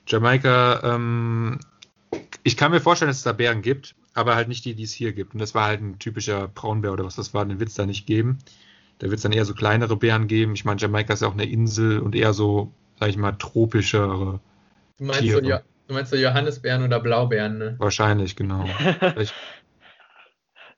Jamaika, 0.08 0.96
ähm, 0.96 1.60
ich 2.44 2.56
kann 2.56 2.72
mir 2.72 2.80
vorstellen, 2.80 3.10
dass 3.10 3.18
es 3.18 3.24
da 3.24 3.34
Bären 3.34 3.62
gibt, 3.62 3.96
aber 4.14 4.36
halt 4.36 4.48
nicht 4.48 4.64
die, 4.64 4.76
die 4.76 4.84
es 4.84 4.94
hier 4.94 5.12
gibt. 5.12 5.34
Und 5.34 5.42
das 5.42 5.56
war 5.56 5.66
halt 5.66 5.82
ein 5.82 6.00
typischer 6.00 6.48
Braunbär 6.48 6.94
oder 6.94 7.04
was 7.04 7.18
das 7.18 7.34
war, 7.34 7.44
den 7.44 7.60
wird 7.60 7.68
es 7.68 7.76
da 7.76 7.86
nicht 7.86 8.08
geben. 8.08 8.38
Da 9.00 9.08
wird 9.08 9.18
es 9.18 9.24
dann 9.24 9.34
eher 9.34 9.44
so 9.44 9.54
kleinere 9.54 9.98
Bären 9.98 10.28
geben. 10.28 10.54
Ich 10.54 10.64
meine, 10.64 10.80
Jamaika 10.80 11.12
ist 11.12 11.22
ja 11.22 11.28
auch 11.28 11.34
eine 11.34 11.44
Insel 11.44 12.00
und 12.00 12.16
eher 12.16 12.32
so, 12.32 12.72
sag 12.98 13.10
ich 13.10 13.18
mal, 13.18 13.34
tropischere. 13.34 14.40
Du 15.00 15.04
meinst, 15.04 15.20
so, 15.20 15.42
Tiere. 15.42 15.50
Jo- 15.50 15.60
du 15.90 15.94
meinst 15.94 16.12
so 16.12 16.16
Johannisbeeren 16.16 16.82
oder 16.82 17.02
Blaubeeren, 17.02 17.58
ne? 17.58 17.76
Wahrscheinlich, 17.78 18.38
genau. 18.38 18.64
Vielleicht, 19.00 19.34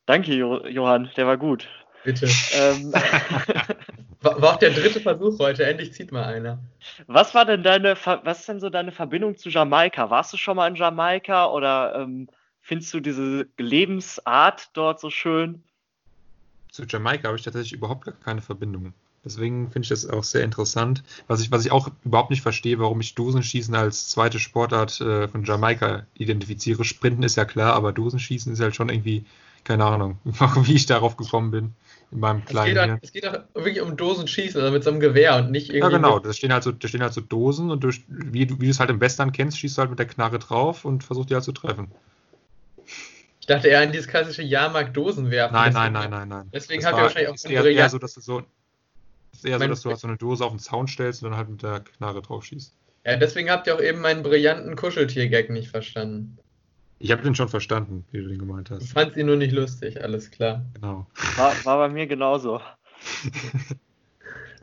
Danke, 0.07 0.33
jo 0.33 0.65
Johann, 0.65 1.11
der 1.15 1.27
war 1.27 1.37
gut. 1.37 1.67
Bitte. 2.03 2.27
Ähm, 2.53 2.93
War, 4.21 4.41
war 4.41 4.53
auch 4.55 4.57
der 4.57 4.71
dritte 4.71 4.99
Versuch 4.99 5.37
heute, 5.37 5.63
endlich 5.63 5.93
zieht 5.93 6.11
mal 6.11 6.23
einer. 6.23 6.57
was 7.05 7.35
war 7.35 7.45
denn 7.45 7.61
deine, 7.61 7.95
was 8.23 8.39
ist 8.39 8.49
denn 8.49 8.59
so 8.59 8.71
deine 8.71 8.91
Verbindung 8.91 9.37
zu 9.37 9.49
Jamaika? 9.49 10.09
Warst 10.09 10.33
du 10.33 10.37
schon 10.37 10.55
mal 10.55 10.67
in 10.67 10.75
Jamaika 10.75 11.51
oder 11.51 11.93
ähm, 11.95 12.27
findest 12.59 12.91
du 12.95 12.99
diese 12.99 13.47
Lebensart 13.59 14.69
dort 14.73 14.99
so 14.99 15.11
schön? 15.11 15.63
zu 16.71 16.85
Jamaika 16.85 17.27
habe 17.27 17.37
ich 17.37 17.43
tatsächlich 17.43 17.73
überhaupt 17.73 18.05
gar 18.05 18.13
keine 18.13 18.41
Verbindung. 18.41 18.93
Deswegen 19.25 19.71
finde 19.71 19.85
ich 19.85 19.89
das 19.89 20.07
auch 20.07 20.23
sehr 20.23 20.43
interessant. 20.43 21.03
Was 21.27 21.41
ich, 21.41 21.51
was 21.51 21.65
ich 21.65 21.71
auch 21.71 21.89
überhaupt 22.05 22.29
nicht 22.29 22.41
verstehe, 22.41 22.79
warum 22.79 23.01
ich 23.01 23.15
Dosenschießen 23.15 23.75
als 23.75 24.09
zweite 24.09 24.39
Sportart 24.39 25.01
äh, 25.01 25.27
von 25.27 25.43
Jamaika 25.43 26.05
identifiziere. 26.13 26.83
Sprinten 26.85 27.23
ist 27.23 27.35
ja 27.35 27.45
klar, 27.45 27.73
aber 27.73 27.91
Dosenschießen 27.91 28.53
ist 28.53 28.61
halt 28.61 28.75
schon 28.75 28.89
irgendwie, 28.89 29.25
keine 29.67 29.83
Ahnung, 29.85 30.17
wie 30.23 30.73
ich 30.75 30.85
darauf 30.85 31.17
gekommen 31.17 31.51
bin 31.51 31.73
in 32.11 32.19
meinem 32.19 32.37
Es 32.39 32.45
geht, 32.45 32.49
kleinen 32.51 32.77
auch, 32.79 32.83
hier. 32.85 32.99
es 33.01 33.11
geht 33.11 33.27
auch 33.27 33.39
wirklich 33.53 33.81
um 33.81 33.97
Dosenschießen, 33.97 34.59
also 34.61 34.71
mit 34.73 34.83
so 34.83 34.91
einem 34.91 34.99
Gewehr 35.01 35.35
und 35.35 35.51
nicht 35.51 35.69
irgendwie. 35.69 35.91
Ja, 35.91 35.97
genau. 35.97 36.19
Da 36.19 36.31
stehen 36.31 36.53
halt 36.53 36.63
so, 36.63 36.71
da 36.71 36.87
stehen 36.87 37.01
halt 37.01 37.13
so 37.13 37.19
Dosen 37.21 37.69
und 37.69 37.83
durch, 37.83 38.03
wie, 38.07 38.45
du- 38.45 38.59
wie 38.61 38.65
du 38.65 38.71
es 38.71 38.79
halt 38.79 38.89
im 38.89 39.01
Western 39.01 39.31
kennst, 39.33 39.57
schießt 39.59 39.77
du 39.77 39.81
halt 39.81 39.89
mit 39.89 39.99
der 39.99 40.07
Knarre 40.07 40.39
drauf 40.39 40.85
und 40.85 41.03
versuchst 41.03 41.29
die 41.29 41.33
halt 41.35 41.43
zu 41.43 41.51
treffen. 41.51 41.91
ich 43.41 43.45
dachte 43.47 43.67
eher 43.67 43.81
an 43.81 43.91
dieses 43.91 44.07
klassische 44.07 44.41
Jahrmarkt-Dosenwerfen. 44.43 45.53
Nein, 45.53 45.73
Deswegen- 45.73 45.93
nein, 45.93 46.09
nein, 46.09 46.09
nein, 46.11 46.29
nein. 46.29 46.49
Deswegen 46.53 46.85
habt 46.85 46.97
ihr 46.97 47.03
wahrscheinlich 47.03 47.29
auch 47.29 47.35
ist 47.35 47.45
eher, 47.45 47.89
so, 47.89 47.97
dass 47.97 48.13
du 48.13 48.21
so, 48.21 48.43
ist 49.33 49.45
eher 49.45 49.59
so, 49.59 49.67
dass 49.67 49.81
du 49.81 49.89
halt 49.89 49.99
so 49.99 50.07
eine 50.07 50.17
Dose 50.17 50.45
auf 50.45 50.51
den 50.51 50.59
Zaun 50.59 50.87
stellst 50.87 51.23
und 51.23 51.29
dann 51.31 51.37
halt 51.37 51.49
mit 51.49 51.61
der 51.63 51.81
Knarre 51.81 52.21
drauf 52.21 52.45
schießt. 52.45 52.73
Ja, 53.05 53.15
deswegen 53.17 53.49
habt 53.49 53.67
ihr 53.67 53.75
auch 53.75 53.81
eben 53.81 53.99
meinen 53.99 54.23
brillanten 54.23 54.75
Kuscheltier-Gag 54.77 55.49
nicht 55.49 55.69
verstanden. 55.69 56.37
Ich 56.99 57.11
habe 57.11 57.21
den 57.21 57.35
schon 57.35 57.47
verstanden, 57.49 58.05
wie 58.11 58.21
du 58.21 58.27
den 58.27 58.39
gemeint 58.39 58.69
Du 58.69 58.75
hast. 58.75 58.91
fandst 58.93 59.17
ihn 59.17 59.27
nur 59.27 59.35
nicht 59.35 59.51
lustig, 59.51 60.01
alles 60.03 60.31
klar. 60.31 60.65
Genau. 60.73 61.05
War, 61.35 61.53
war 61.63 61.77
bei 61.77 61.89
mir 61.89 62.07
genauso. 62.07 62.59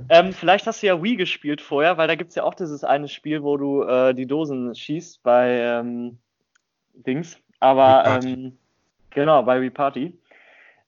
ähm, 0.09 0.33
vielleicht 0.33 0.67
hast 0.67 0.83
du 0.83 0.87
ja 0.88 1.00
Wii 1.03 1.17
gespielt 1.17 1.61
vorher, 1.61 1.97
weil 1.97 2.09
da 2.09 2.14
gibt 2.17 2.31
es 2.31 2.35
ja 2.35 2.43
auch 2.43 2.55
dieses 2.55 2.83
eine 2.85 3.09
Spiel, 3.09 3.43
wo 3.43 3.57
du 3.57 3.83
äh, 3.85 4.14
die 4.14 4.26
Dosen 4.26 4.75
schießt 4.75 5.23
bei 5.23 5.59
ähm, 5.61 6.19
Dings. 6.95 7.38
Aber 7.61 8.05
ähm, 8.25 8.59
genau, 9.11 9.43
bei 9.45 9.61
Wii 9.61 9.71
Party. 9.71 10.19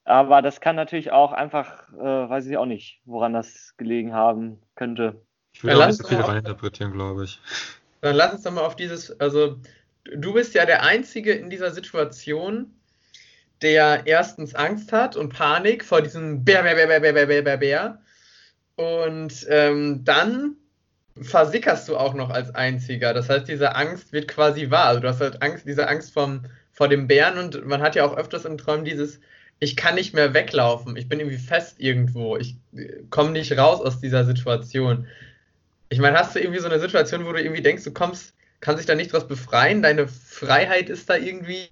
Aber 0.05 0.43
das 0.43 0.61
kann 0.61 0.77
natürlich 0.77 1.11
auch 1.13 1.33
einfach, 1.33 1.89
äh, 1.95 1.99
weiß 2.29 2.47
ich 2.47 2.57
auch 2.57 2.67
nicht, 2.67 3.01
woran 3.05 3.33
das 3.33 3.75
gelegen 3.77 4.13
haben 4.15 4.61
könnte. 4.75 5.21
Ich 5.53 5.65
will 5.65 5.71
Ja, 5.73 5.79
auch 5.79 5.87
nicht 5.87 5.99
so 5.99 6.07
viel 6.07 6.21
reininterpretieren, 6.21 6.93
glaube 6.93 7.25
ich. 7.25 7.41
Dann 8.03 8.15
lass 8.15 8.33
uns 8.35 8.43
doch 8.43 8.53
mal 8.53 8.65
auf 8.65 8.77
dieses, 8.77 9.19
also 9.21 9.57
du 10.15 10.33
bist 10.33 10.55
ja 10.55 10.67
der 10.67 10.83
Einzige 10.83 11.33
in 11.33 11.51
dieser 11.51 11.71
Situation, 11.71 12.73
der 13.63 14.03
erstens 14.07 14.55
Angst 14.55 14.93
hat 14.93 15.17
und 15.17 15.33
Panik 15.33 15.85
vor 15.85 16.03
diesem 16.03 16.45
Bär, 16.45 16.63
Bär, 16.63 16.75
Bär, 16.75 16.87
Bär, 16.87 17.13
Bär, 17.13 17.27
Bär, 17.27 17.43
Bär, 17.43 17.57
Bär. 17.57 18.03
Und 18.77 19.47
ähm, 19.49 20.05
dann 20.05 20.57
versickerst 21.21 21.89
du 21.89 21.97
auch 21.97 22.15
noch 22.15 22.31
als 22.31 22.55
Einziger. 22.55 23.15
Das 23.15 23.29
heißt, 23.29 23.49
diese 23.49 23.75
Angst 23.75 24.13
wird 24.13 24.29
quasi 24.29 24.71
wahr. 24.71 24.87
Also 24.87 25.01
du 25.01 25.09
hast 25.09 25.21
halt 25.21 25.43
Angst, 25.43 25.67
diese 25.67 25.89
Angst 25.89 26.13
vom, 26.13 26.43
vor 26.73 26.89
dem 26.89 27.07
Bären 27.07 27.39
und 27.39 27.67
man 27.67 27.81
hat 27.81 27.95
ja 27.95 28.05
auch 28.05 28.17
öfters 28.17 28.45
im 28.45 28.59
Traum 28.59 28.85
dieses, 28.85 29.21
ich 29.59 29.77
kann 29.77 29.95
nicht 29.95 30.15
mehr 30.15 30.35
weglaufen, 30.35 30.97
ich 30.97 31.09
bin 31.09 31.19
irgendwie 31.19 31.39
fest 31.39 31.77
irgendwo, 31.79 32.37
ich 32.37 32.57
äh, 32.77 33.03
komme 33.09 33.31
nicht 33.31 33.57
raus 33.57 33.81
aus 33.81 34.01
dieser 34.01 34.25
Situation. 34.25 35.07
Ich 35.89 35.99
meine, 35.99 36.19
hast 36.19 36.35
du 36.35 36.41
irgendwie 36.41 36.61
so 36.61 36.69
eine 36.69 36.81
Situation, 36.81 37.25
wo 37.25 37.33
du 37.33 37.41
irgendwie 37.41 37.63
denkst, 37.63 37.85
du 37.85 37.93
kommst, 37.93 38.36
kannst 38.61 38.81
dich 38.81 38.87
da 38.87 38.95
nicht 38.95 39.13
draus 39.13 39.27
befreien, 39.27 39.83
deine 39.83 40.09
Freiheit 40.09 40.89
ist 40.89 41.11
da 41.11 41.17
irgendwie 41.17 41.71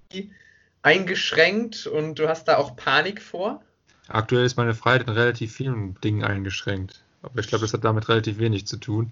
eingeschränkt 0.81 1.87
und 1.87 2.19
du 2.19 2.27
hast 2.27 2.47
da 2.47 2.57
auch 2.57 2.75
Panik 2.75 3.21
vor? 3.21 3.61
Aktuell 4.07 4.45
ist 4.45 4.57
meine 4.57 4.75
Freiheit 4.75 5.07
in 5.07 5.09
relativ 5.09 5.53
vielen 5.53 5.99
Dingen 6.01 6.23
eingeschränkt. 6.23 7.01
Aber 7.23 7.39
ich 7.39 7.47
glaube, 7.47 7.63
das 7.63 7.73
hat 7.73 7.83
damit 7.83 8.07
relativ 8.07 8.37
wenig 8.37 8.67
zu 8.67 8.77
tun. 8.77 9.11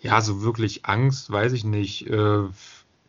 Ja, 0.00 0.20
so 0.20 0.42
wirklich 0.42 0.84
Angst, 0.84 1.30
weiß 1.30 1.52
ich 1.52 1.64
nicht. 1.64 2.06
Äh, 2.08 2.42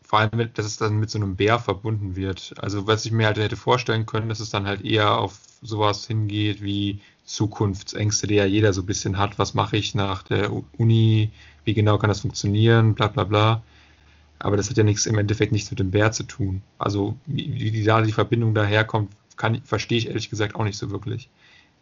vor 0.03 0.19
allem, 0.19 0.53
dass 0.53 0.65
es 0.65 0.77
dann 0.77 0.99
mit 0.99 1.09
so 1.09 1.17
einem 1.17 1.35
Bär 1.35 1.59
verbunden 1.59 2.15
wird. 2.15 2.53
Also, 2.57 2.87
was 2.87 3.05
ich 3.05 3.11
mir 3.11 3.25
halt 3.25 3.37
hätte 3.37 3.57
vorstellen 3.57 4.05
können, 4.05 4.29
dass 4.29 4.39
es 4.39 4.51
dann 4.51 4.67
halt 4.67 4.85
eher 4.85 5.17
auf 5.17 5.39
sowas 5.61 6.05
hingeht 6.05 6.61
wie 6.61 7.01
Zukunftsängste, 7.25 8.27
die 8.27 8.35
ja 8.35 8.45
jeder 8.45 8.73
so 8.73 8.81
ein 8.81 8.85
bisschen 8.85 9.17
hat. 9.17 9.39
Was 9.39 9.53
mache 9.53 9.77
ich 9.77 9.95
nach 9.95 10.23
der 10.23 10.51
Uni? 10.77 11.31
Wie 11.63 11.73
genau 11.73 11.97
kann 11.97 12.09
das 12.09 12.21
funktionieren? 12.21 12.95
Bla, 12.95 13.07
bla, 13.07 13.23
bla. 13.23 13.63
Aber 14.39 14.57
das 14.57 14.69
hat 14.69 14.77
ja 14.77 14.83
nichts 14.83 15.05
im 15.05 15.17
Endeffekt 15.17 15.53
nichts 15.53 15.71
mit 15.71 15.79
dem 15.79 15.91
Bär 15.91 16.11
zu 16.11 16.23
tun. 16.23 16.61
Also, 16.77 17.15
wie, 17.25 17.73
wie 17.73 17.83
da 17.83 18.01
die 18.01 18.11
Verbindung 18.11 18.53
daherkommt, 18.53 19.11
kann, 19.37 19.61
verstehe 19.63 19.97
ich 19.97 20.07
ehrlich 20.07 20.29
gesagt 20.29 20.55
auch 20.55 20.63
nicht 20.63 20.77
so 20.77 20.91
wirklich. 20.91 21.29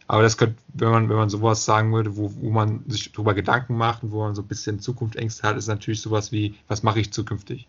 Aber 0.06 0.22
das 0.22 0.36
könnte, 0.36 0.56
wenn 0.74 0.90
man, 0.90 1.08
wenn 1.08 1.16
man 1.16 1.30
sowas 1.30 1.64
sagen 1.64 1.92
würde, 1.92 2.16
wo, 2.16 2.32
wo 2.40 2.50
man 2.50 2.84
sich 2.88 3.12
darüber 3.12 3.34
Gedanken 3.34 3.76
macht 3.76 4.02
und 4.02 4.12
wo 4.12 4.20
man 4.20 4.34
so 4.34 4.42
ein 4.42 4.48
bisschen 4.48 4.80
Zukunftsängste 4.80 5.42
hat, 5.42 5.56
ist 5.56 5.68
natürlich 5.68 6.00
sowas 6.00 6.32
wie, 6.32 6.54
was 6.68 6.82
mache 6.82 7.00
ich 7.00 7.12
zukünftig? 7.12 7.66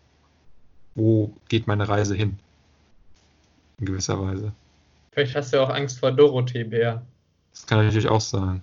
Wo 0.94 1.34
geht 1.48 1.66
meine 1.66 1.88
Reise 1.88 2.14
hin? 2.14 2.38
In 3.78 3.86
gewisser 3.86 4.20
Weise. 4.20 4.52
Vielleicht 5.12 5.34
hast 5.34 5.52
du 5.52 5.62
auch 5.62 5.70
Angst 5.70 5.98
vor 5.98 6.12
Dorothee 6.12 6.64
Bär. 6.64 7.02
Das 7.54 7.66
kann 7.66 7.84
natürlich 7.84 8.08
auch 8.08 8.20
sein. 8.20 8.62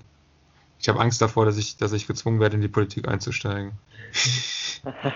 Ich 0.80 0.90
habe 0.90 1.00
Angst 1.00 1.22
davor, 1.22 1.46
dass 1.46 1.58
ich, 1.58 1.78
dass 1.78 1.94
ich 1.94 2.08
gezwungen 2.08 2.40
werde, 2.40 2.56
in 2.56 2.62
die 2.62 2.68
Politik 2.68 3.08
einzusteigen. 3.08 3.72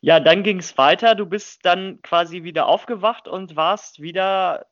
ja, 0.00 0.20
dann 0.20 0.42
ging 0.42 0.58
es 0.58 0.78
weiter. 0.78 1.14
Du 1.14 1.26
bist 1.26 1.64
dann 1.64 2.00
quasi 2.02 2.42
wieder 2.42 2.66
aufgewacht 2.66 3.28
und 3.28 3.56
warst 3.56 4.00
wieder 4.00 4.66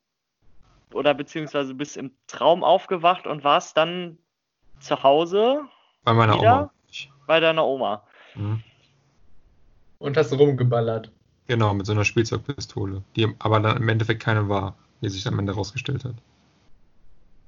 oder 0.95 1.13
beziehungsweise 1.13 1.75
bist 1.75 1.97
im 1.97 2.13
Traum 2.27 2.65
aufgewacht 2.65 3.27
und 3.27 3.45
warst 3.45 3.77
dann 3.77 4.19
zu 4.81 5.03
Hause. 5.03 5.63
Bei 6.05 6.15
meiner 6.15 6.39
wieder, 6.39 6.59
Oma. 6.59 6.71
Bei 7.27 7.41
deiner 7.41 7.67
Oma. 7.67 8.03
Mhm. 8.35 8.63
Und 9.99 10.17
hast 10.17 10.33
rumgeballert. 10.33 11.11
Genau, 11.47 11.75
mit 11.75 11.87
so 11.87 11.93
einer 11.93 12.05
Spielzeugpistole, 12.05 13.03
die 13.17 13.35
aber 13.39 13.61
dann 13.61 13.77
im 13.77 13.89
Endeffekt 13.89 14.23
keine 14.23 14.49
war, 14.49 14.77
wie 15.01 15.09
sich 15.09 15.27
am 15.27 15.39
Ende 15.39 15.53
herausgestellt 15.53 16.05
hat. 16.05 16.15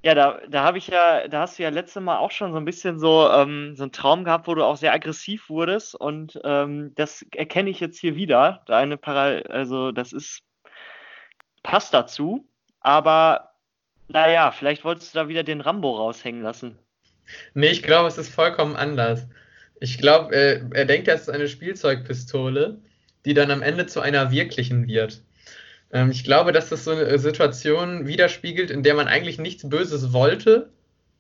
Ja, 0.03 0.15
da, 0.15 0.41
da 0.49 0.63
habe 0.65 0.79
ich 0.79 0.89
ja, 0.89 1.29
da 1.29 1.41
hast 1.41 1.59
du 1.59 1.63
ja 1.63 1.69
letztes 1.69 2.03
Mal 2.03 2.19
auch 2.19 2.31
schon 2.31 2.53
so 2.53 2.59
ein 2.59 2.65
bisschen 2.65 2.99
so, 2.99 3.29
ähm, 3.31 3.77
so 3.77 3.83
einen 3.83 3.93
Traum 3.93 4.25
gehabt, 4.25 4.47
wo 4.47 4.55
du 4.55 4.65
auch 4.65 4.79
sehr 4.79 4.95
aggressiv 4.95 5.51
wurdest 5.51 5.95
und 5.95 6.41
ähm, 6.43 6.93
das 6.95 7.25
erkenne 7.35 7.69
ich 7.69 7.81
jetzt 7.81 7.99
hier 7.99 8.17
wieder. 8.17 8.63
Deine 8.67 8.97
Paral 8.97 9.43
also 9.49 9.93
das 9.93 10.13
ist 10.13 10.43
passt 11.63 11.93
dazu. 11.95 12.47
Aber 12.81 13.51
naja, 14.09 14.51
vielleicht 14.51 14.85
wolltest 14.85 15.15
du 15.15 15.19
da 15.19 15.29
wieder 15.29 15.43
den 15.43 15.61
Rambo 15.61 15.97
raushängen 15.97 16.43
lassen. 16.43 16.79
Nee, 17.55 17.69
ich 17.69 17.83
glaube, 17.83 18.09
es 18.09 18.19
ist 18.19 18.35
vollkommen 18.35 18.77
anders. 18.77 19.27
Ich 19.81 19.99
glaube, 19.99 20.35
äh, 20.35 20.63
er 20.73 20.85
denkt, 20.85 21.09
das 21.09 21.23
ist 21.23 21.31
eine 21.31 21.49
Spielzeugpistole, 21.49 22.79
die 23.25 23.35
dann 23.35 23.51
am 23.51 23.63
Ende 23.63 23.87
zu 23.87 24.01
einer 24.01 24.31
wirklichen 24.31 24.89
wird. 24.89 25.23
Ähm, 25.93 26.11
ich 26.11 26.25
glaube, 26.25 26.53
dass 26.53 26.69
das 26.69 26.85
so 26.85 26.93
eine 26.93 27.19
Situation 27.19 28.07
widerspiegelt, 28.07 28.71
in 28.71 28.83
der 28.83 28.95
man 28.95 29.09
eigentlich 29.09 29.39
nichts 29.39 29.69
Böses 29.69 30.13
wollte 30.13 30.71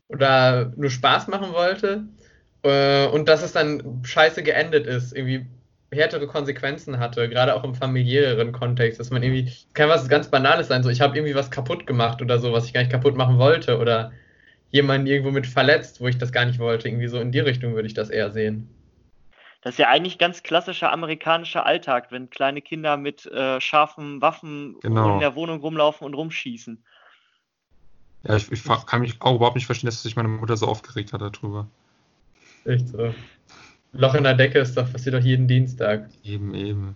oder 0.08 0.72
nur 0.76 0.90
Spaß 0.90 1.28
machen 1.28 1.52
wollte 1.52 2.04
äh, 2.62 3.06
und 3.06 3.28
dass 3.28 3.42
es 3.42 3.52
dann 3.52 4.02
scheiße 4.04 4.42
geendet 4.42 4.86
ist. 4.86 5.12
Irgendwie 5.16 5.46
härtere 5.92 6.26
Konsequenzen 6.26 6.98
hatte, 6.98 7.28
gerade 7.28 7.54
auch 7.54 7.64
im 7.64 7.74
familiäreren 7.74 8.52
Kontext, 8.52 9.00
dass 9.00 9.10
man 9.10 9.22
irgendwie, 9.22 9.52
kann 9.74 9.88
was 9.88 10.08
ganz 10.08 10.28
Banales 10.30 10.68
sein, 10.68 10.82
so 10.82 10.88
ich 10.88 11.00
habe 11.00 11.16
irgendwie 11.16 11.34
was 11.34 11.50
kaputt 11.50 11.86
gemacht 11.86 12.22
oder 12.22 12.38
so, 12.38 12.52
was 12.52 12.66
ich 12.66 12.72
gar 12.72 12.80
nicht 12.80 12.92
kaputt 12.92 13.16
machen 13.16 13.38
wollte 13.38 13.78
oder 13.78 14.12
jemanden 14.70 15.08
irgendwo 15.08 15.32
mit 15.32 15.46
verletzt, 15.46 16.00
wo 16.00 16.06
ich 16.08 16.18
das 16.18 16.32
gar 16.32 16.44
nicht 16.44 16.60
wollte. 16.60 16.88
Irgendwie 16.88 17.08
so 17.08 17.20
in 17.20 17.32
die 17.32 17.40
Richtung 17.40 17.74
würde 17.74 17.88
ich 17.88 17.94
das 17.94 18.10
eher 18.10 18.30
sehen. 18.30 18.68
Das 19.62 19.74
ist 19.74 19.78
ja 19.78 19.88
eigentlich 19.88 20.18
ganz 20.18 20.42
klassischer 20.42 20.90
amerikanischer 20.90 21.66
Alltag, 21.66 22.10
wenn 22.10 22.30
kleine 22.30 22.62
Kinder 22.62 22.96
mit 22.96 23.26
äh, 23.26 23.60
scharfen 23.60 24.22
Waffen 24.22 24.76
genau. 24.80 25.14
in 25.14 25.20
der 25.20 25.34
Wohnung 25.34 25.60
rumlaufen 25.60 26.06
und 26.06 26.14
rumschießen. 26.14 26.82
Ja, 28.22 28.36
ich, 28.36 28.50
ich 28.50 28.64
kann 28.86 29.00
mich 29.00 29.20
auch 29.20 29.36
überhaupt 29.36 29.56
nicht 29.56 29.66
verstehen, 29.66 29.86
dass 29.86 30.02
sich 30.02 30.16
meine 30.16 30.28
Mutter 30.28 30.56
so 30.56 30.66
aufgeregt 30.66 31.12
hat 31.12 31.20
darüber. 31.20 31.66
Echt 32.64 32.88
so. 32.88 33.14
Loch 33.92 34.14
in 34.14 34.24
der 34.24 34.34
Decke 34.34 34.60
ist 34.60 34.76
doch, 34.76 34.90
passiert 34.90 35.14
doch 35.14 35.20
jeden 35.20 35.48
Dienstag. 35.48 36.08
Eben, 36.22 36.54
eben. 36.54 36.94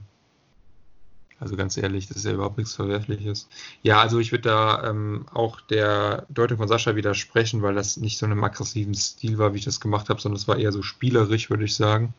Also 1.40 1.56
ganz 1.56 1.76
ehrlich, 1.76 2.06
das 2.06 2.18
ist 2.18 2.24
ja 2.24 2.32
überhaupt 2.32 2.58
nichts 2.58 2.74
Verwerfliches. 2.74 3.48
Ja, 3.82 4.00
also 4.00 4.20
ich 4.20 4.32
würde 4.32 4.48
da 4.48 4.88
ähm, 4.88 5.26
auch 5.32 5.60
der 5.60 6.26
Deutung 6.30 6.58
von 6.58 6.68
Sascha 6.68 6.94
widersprechen, 6.94 7.60
weil 7.60 7.74
das 7.74 7.96
nicht 7.96 8.18
so 8.18 8.26
einem 8.26 8.42
aggressiven 8.44 8.94
Stil 8.94 9.38
war, 9.38 9.52
wie 9.52 9.58
ich 9.58 9.64
das 9.64 9.80
gemacht 9.80 10.08
habe, 10.08 10.20
sondern 10.20 10.36
es 10.36 10.48
war 10.48 10.58
eher 10.58 10.72
so 10.72 10.82
spielerisch, 10.82 11.50
würde 11.50 11.64
ich 11.64 11.74
sagen. 11.74 12.14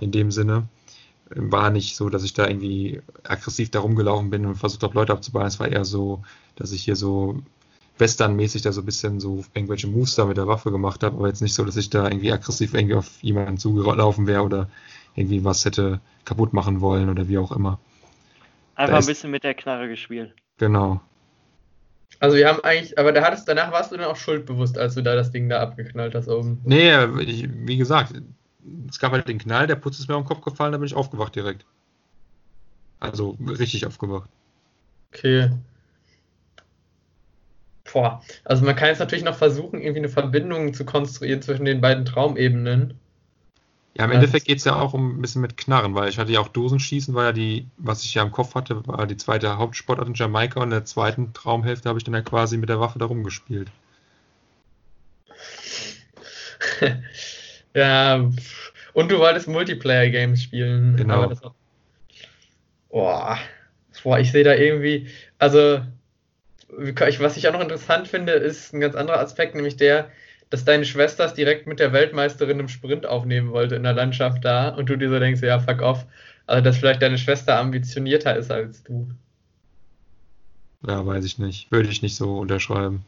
In 0.00 0.10
dem 0.10 0.30
Sinne. 0.30 0.68
War 1.32 1.70
nicht 1.70 1.94
so, 1.94 2.08
dass 2.08 2.24
ich 2.24 2.32
da 2.32 2.48
irgendwie 2.48 3.02
aggressiv 3.22 3.70
da 3.70 3.80
rumgelaufen 3.80 4.30
bin 4.30 4.46
und 4.46 4.56
versucht 4.56 4.82
habe, 4.82 4.94
Leute 4.94 5.12
abzubauen. 5.12 5.46
Es 5.46 5.60
war 5.60 5.68
eher 5.68 5.84
so, 5.84 6.24
dass 6.56 6.72
ich 6.72 6.82
hier 6.82 6.96
so 6.96 7.40
Western-mäßig 7.98 8.62
da 8.62 8.72
so 8.72 8.80
ein 8.80 8.86
bisschen 8.86 9.20
so 9.20 9.44
irgendwelche 9.54 9.86
Moves 9.86 10.16
da 10.16 10.24
mit 10.24 10.38
der 10.38 10.48
Waffe 10.48 10.72
gemacht 10.72 11.04
habe, 11.04 11.16
aber 11.16 11.28
jetzt 11.28 11.42
nicht 11.42 11.54
so, 11.54 11.64
dass 11.64 11.76
ich 11.76 11.90
da 11.90 12.08
irgendwie 12.08 12.32
aggressiv 12.32 12.74
irgendwie 12.74 12.96
auf 12.96 13.22
jemanden 13.22 13.58
zugelaufen 13.58 14.26
wäre 14.26 14.42
oder 14.42 14.68
irgendwie 15.14 15.44
was 15.44 15.64
hätte 15.64 16.00
kaputt 16.24 16.52
machen 16.52 16.80
wollen 16.80 17.10
oder 17.10 17.28
wie 17.28 17.38
auch 17.38 17.52
immer. 17.52 17.78
Einfach 18.74 18.98
ein 18.98 19.06
bisschen 19.06 19.30
mit 19.30 19.44
der 19.44 19.54
Knarre 19.54 19.88
gespielt. 19.88 20.34
Genau. 20.56 21.00
Also 22.18 22.36
wir 22.36 22.48
haben 22.48 22.60
eigentlich, 22.64 22.98
aber 22.98 23.12
da 23.12 23.22
hattest, 23.22 23.46
danach 23.48 23.70
warst 23.70 23.92
du 23.92 23.96
dann 23.96 24.06
auch 24.06 24.16
schuldbewusst, 24.16 24.78
als 24.78 24.94
du 24.94 25.02
da 25.02 25.14
das 25.14 25.30
Ding 25.30 25.48
da 25.48 25.60
abgeknallt 25.60 26.14
hast 26.14 26.28
oben. 26.28 26.60
Nee, 26.64 27.04
ich, 27.20 27.48
wie 27.50 27.76
gesagt, 27.76 28.14
es 28.88 28.98
gab 28.98 29.12
halt 29.12 29.28
den 29.28 29.38
Knall, 29.38 29.66
der 29.66 29.76
Putz 29.76 29.98
ist 29.98 30.08
mir 30.08 30.16
auf 30.16 30.22
den 30.22 30.28
Kopf 30.28 30.42
gefallen, 30.42 30.72
da 30.72 30.78
bin 30.78 30.86
ich 30.86 30.94
aufgewacht 30.94 31.34
direkt. 31.34 31.64
Also 32.98 33.36
richtig 33.46 33.86
aufgewacht. 33.86 34.28
Okay. 35.12 35.50
Boah, 37.92 38.22
also 38.44 38.64
man 38.64 38.76
kann 38.76 38.88
jetzt 38.88 38.98
natürlich 39.00 39.24
noch 39.24 39.34
versuchen, 39.36 39.80
irgendwie 39.80 40.00
eine 40.00 40.08
Verbindung 40.08 40.74
zu 40.74 40.84
konstruieren 40.84 41.42
zwischen 41.42 41.64
den 41.64 41.80
beiden 41.80 42.04
Traumebenen. 42.04 42.94
Ja, 43.96 44.04
im 44.04 44.12
Endeffekt 44.12 44.46
geht 44.46 44.58
es 44.58 44.64
ja 44.64 44.76
auch 44.76 44.94
um 44.94 45.18
ein 45.18 45.20
bisschen 45.20 45.42
mit 45.42 45.56
Knarren, 45.56 45.96
weil 45.96 46.08
ich 46.08 46.18
hatte 46.18 46.30
ja 46.30 46.38
auch 46.40 46.48
Dosenschießen, 46.48 47.12
war 47.14 47.24
ja 47.24 47.32
die, 47.32 47.66
was 47.76 48.04
ich 48.04 48.14
ja 48.14 48.22
im 48.22 48.30
Kopf 48.30 48.54
hatte, 48.54 48.86
war 48.86 49.06
die 49.06 49.16
zweite 49.16 49.58
Hauptsportart 49.58 50.06
in 50.06 50.14
Jamaika 50.14 50.60
und 50.60 50.68
in 50.68 50.70
der 50.70 50.84
zweiten 50.84 51.32
Traumhälfte 51.32 51.88
habe 51.88 51.98
ich 51.98 52.04
dann 52.04 52.14
ja 52.14 52.22
quasi 52.22 52.56
mit 52.56 52.68
der 52.68 52.78
Waffe 52.78 53.00
da 53.00 53.06
rumgespielt. 53.06 53.72
ja, 57.74 58.30
und 58.92 59.10
du 59.10 59.18
wolltest 59.18 59.48
Multiplayer-Games 59.48 60.42
spielen. 60.42 60.96
Genau. 60.96 61.24
Auch... 61.24 61.54
Boah. 62.90 63.38
Boah, 64.02 64.18
ich 64.18 64.32
sehe 64.32 64.44
da 64.44 64.54
irgendwie, 64.54 65.08
also 65.38 65.80
was 66.68 67.36
ich 67.36 67.48
auch 67.48 67.52
noch 67.52 67.60
interessant 67.60 68.08
finde, 68.08 68.32
ist 68.32 68.72
ein 68.72 68.80
ganz 68.80 68.94
anderer 68.94 69.18
Aspekt, 69.18 69.54
nämlich 69.54 69.76
der, 69.76 70.10
dass 70.50 70.64
deine 70.64 70.84
Schwester 70.84 71.24
es 71.24 71.34
direkt 71.34 71.66
mit 71.66 71.80
der 71.80 71.92
Weltmeisterin 71.92 72.60
im 72.60 72.68
Sprint 72.68 73.06
aufnehmen 73.06 73.50
wollte 73.50 73.76
in 73.76 73.82
der 73.82 73.92
Landschaft 73.92 74.44
da 74.44 74.68
und 74.70 74.88
du 74.88 74.96
dir 74.96 75.08
so 75.08 75.18
denkst, 75.18 75.42
ja, 75.42 75.58
fuck 75.58 75.82
off. 75.82 76.06
Also, 76.46 76.64
dass 76.64 76.78
vielleicht 76.78 77.02
deine 77.02 77.18
Schwester 77.18 77.58
ambitionierter 77.58 78.36
ist 78.36 78.50
als 78.50 78.82
du. 78.82 79.08
Ja, 80.86 81.04
weiß 81.04 81.24
ich 81.24 81.38
nicht. 81.38 81.70
Würde 81.70 81.90
ich 81.90 82.02
nicht 82.02 82.16
so 82.16 82.38
unterschreiben. 82.38 83.04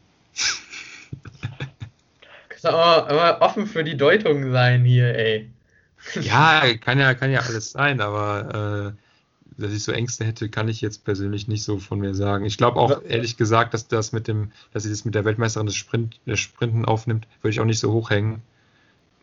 Aber 2.71 3.41
offen 3.41 3.67
für 3.67 3.83
die 3.83 3.97
Deutung 3.97 4.51
sein 4.51 4.85
hier, 4.85 5.15
ey. 5.15 5.51
Ja, 6.19 6.61
kann 6.77 6.99
ja, 6.99 7.13
kann 7.13 7.31
ja 7.31 7.41
alles 7.41 7.71
sein, 7.71 7.99
aber 8.01 8.95
äh, 9.57 9.61
dass 9.61 9.73
ich 9.73 9.83
so 9.83 9.91
Ängste 9.91 10.25
hätte, 10.25 10.49
kann 10.49 10.67
ich 10.69 10.81
jetzt 10.81 11.05
persönlich 11.05 11.47
nicht 11.47 11.63
so 11.63 11.79
von 11.79 11.99
mir 11.99 12.15
sagen. 12.15 12.45
Ich 12.45 12.57
glaube 12.57 12.79
auch 12.79 13.03
ehrlich 13.03 13.37
gesagt, 13.37 13.73
dass 13.73 13.87
das 13.87 14.11
mit 14.13 14.27
dem, 14.27 14.51
dass 14.73 14.83
sie 14.83 14.89
das 14.89 15.05
mit 15.05 15.15
der 15.15 15.25
Weltmeisterin 15.25 15.67
des, 15.67 15.75
Sprint, 15.75 16.19
des 16.27 16.39
Sprinten 16.39 16.85
aufnimmt, 16.85 17.27
würde 17.41 17.51
ich 17.53 17.59
auch 17.59 17.65
nicht 17.65 17.79
so 17.79 17.91
hochhängen. 17.93 18.41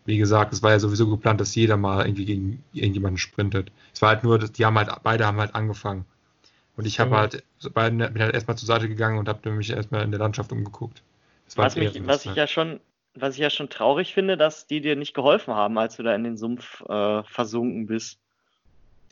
Wie 0.06 0.18
gesagt, 0.18 0.52
es 0.52 0.62
war 0.62 0.73
ja 0.73 0.80
sowieso 0.80 1.09
geplant, 1.11 1.40
dass 1.40 1.54
jeder 1.54 1.76
mal 1.76 2.06
irgendwie 2.06 2.26
gegen 2.26 2.64
irgendjemanden 2.73 3.18
sprintet. 3.18 3.73
Es 3.94 4.02
war 4.02 4.11
halt 4.11 4.25
nur, 4.25 4.38
die 4.38 4.66
haben 4.66 4.78
halt, 4.78 4.90
beide 5.02 5.26
haben 5.26 5.40
halt 5.40 5.54
angefangen. 5.54 6.04
Und 6.76 6.87
ich 6.87 7.00
habe 7.00 7.12
Ja. 7.12 7.18
halt, 7.18 7.44
bin 7.75 8.02
halt 8.02 8.35
erstmal 8.35 8.59
zur 8.59 8.66
Seite 8.66 8.88
gegangen 8.88 9.18
und 9.18 9.28
habe 9.28 9.50
mich 9.52 9.70
erstmal 9.70 10.02
in 10.04 10.11
der 10.11 10.20
Landschaft 10.20 10.52
umgeguckt. 10.52 11.02
Das 11.47 11.59
war 11.59 11.66
Was, 11.66 11.76
mich, 11.76 12.06
was 12.06 12.25
ich 12.26 12.35
ja 12.37 12.47
schon, 12.47 12.80
was 13.14 13.35
ich 13.35 13.40
ja 13.40 13.50
schon 13.50 13.69
traurig 13.69 14.14
finde, 14.14 14.37
dass 14.37 14.67
die 14.67 14.81
dir 14.81 14.97
nicht 14.97 15.14
geholfen 15.14 15.55
haben, 15.55 15.79
als 15.79 15.97
du 15.97 16.02
da 16.02 16.14
in 16.14 16.25
den 16.25 16.37
Sumpf 16.37 16.83
äh, 16.88 17.23
versunken 17.25 17.87
bist. 17.87 18.19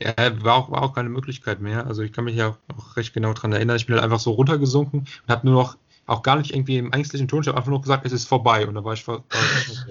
Ja, 0.00 0.14
war 0.44 0.54
auch, 0.54 0.70
war 0.70 0.82
auch 0.82 0.94
keine 0.94 1.08
Möglichkeit 1.08 1.60
mehr. 1.60 1.86
Also 1.86 2.02
ich 2.02 2.12
kann 2.12 2.24
mich 2.24 2.36
ja 2.36 2.56
auch 2.76 2.96
recht 2.96 3.12
genau 3.12 3.32
dran 3.32 3.52
erinnern. 3.52 3.76
Ich 3.76 3.86
bin 3.86 3.96
halt 3.96 4.04
einfach 4.04 4.20
so 4.20 4.30
runtergesunken 4.30 5.00
und 5.00 5.28
habe 5.28 5.46
nur 5.46 5.62
noch, 5.62 5.76
auch 6.06 6.22
gar 6.22 6.36
nicht 6.36 6.54
irgendwie 6.54 6.78
im 6.78 6.92
ängstlichen 6.92 7.28
Ton, 7.28 7.42
ich 7.42 7.48
habe 7.48 7.58
einfach 7.58 7.70
nur 7.70 7.82
gesagt, 7.82 8.06
es 8.06 8.12
ist 8.12 8.26
vorbei. 8.26 8.66
Und 8.66 8.74
dann 8.74 8.84
war 8.84 8.94
ich 8.94 9.04
ich 9.06 9.86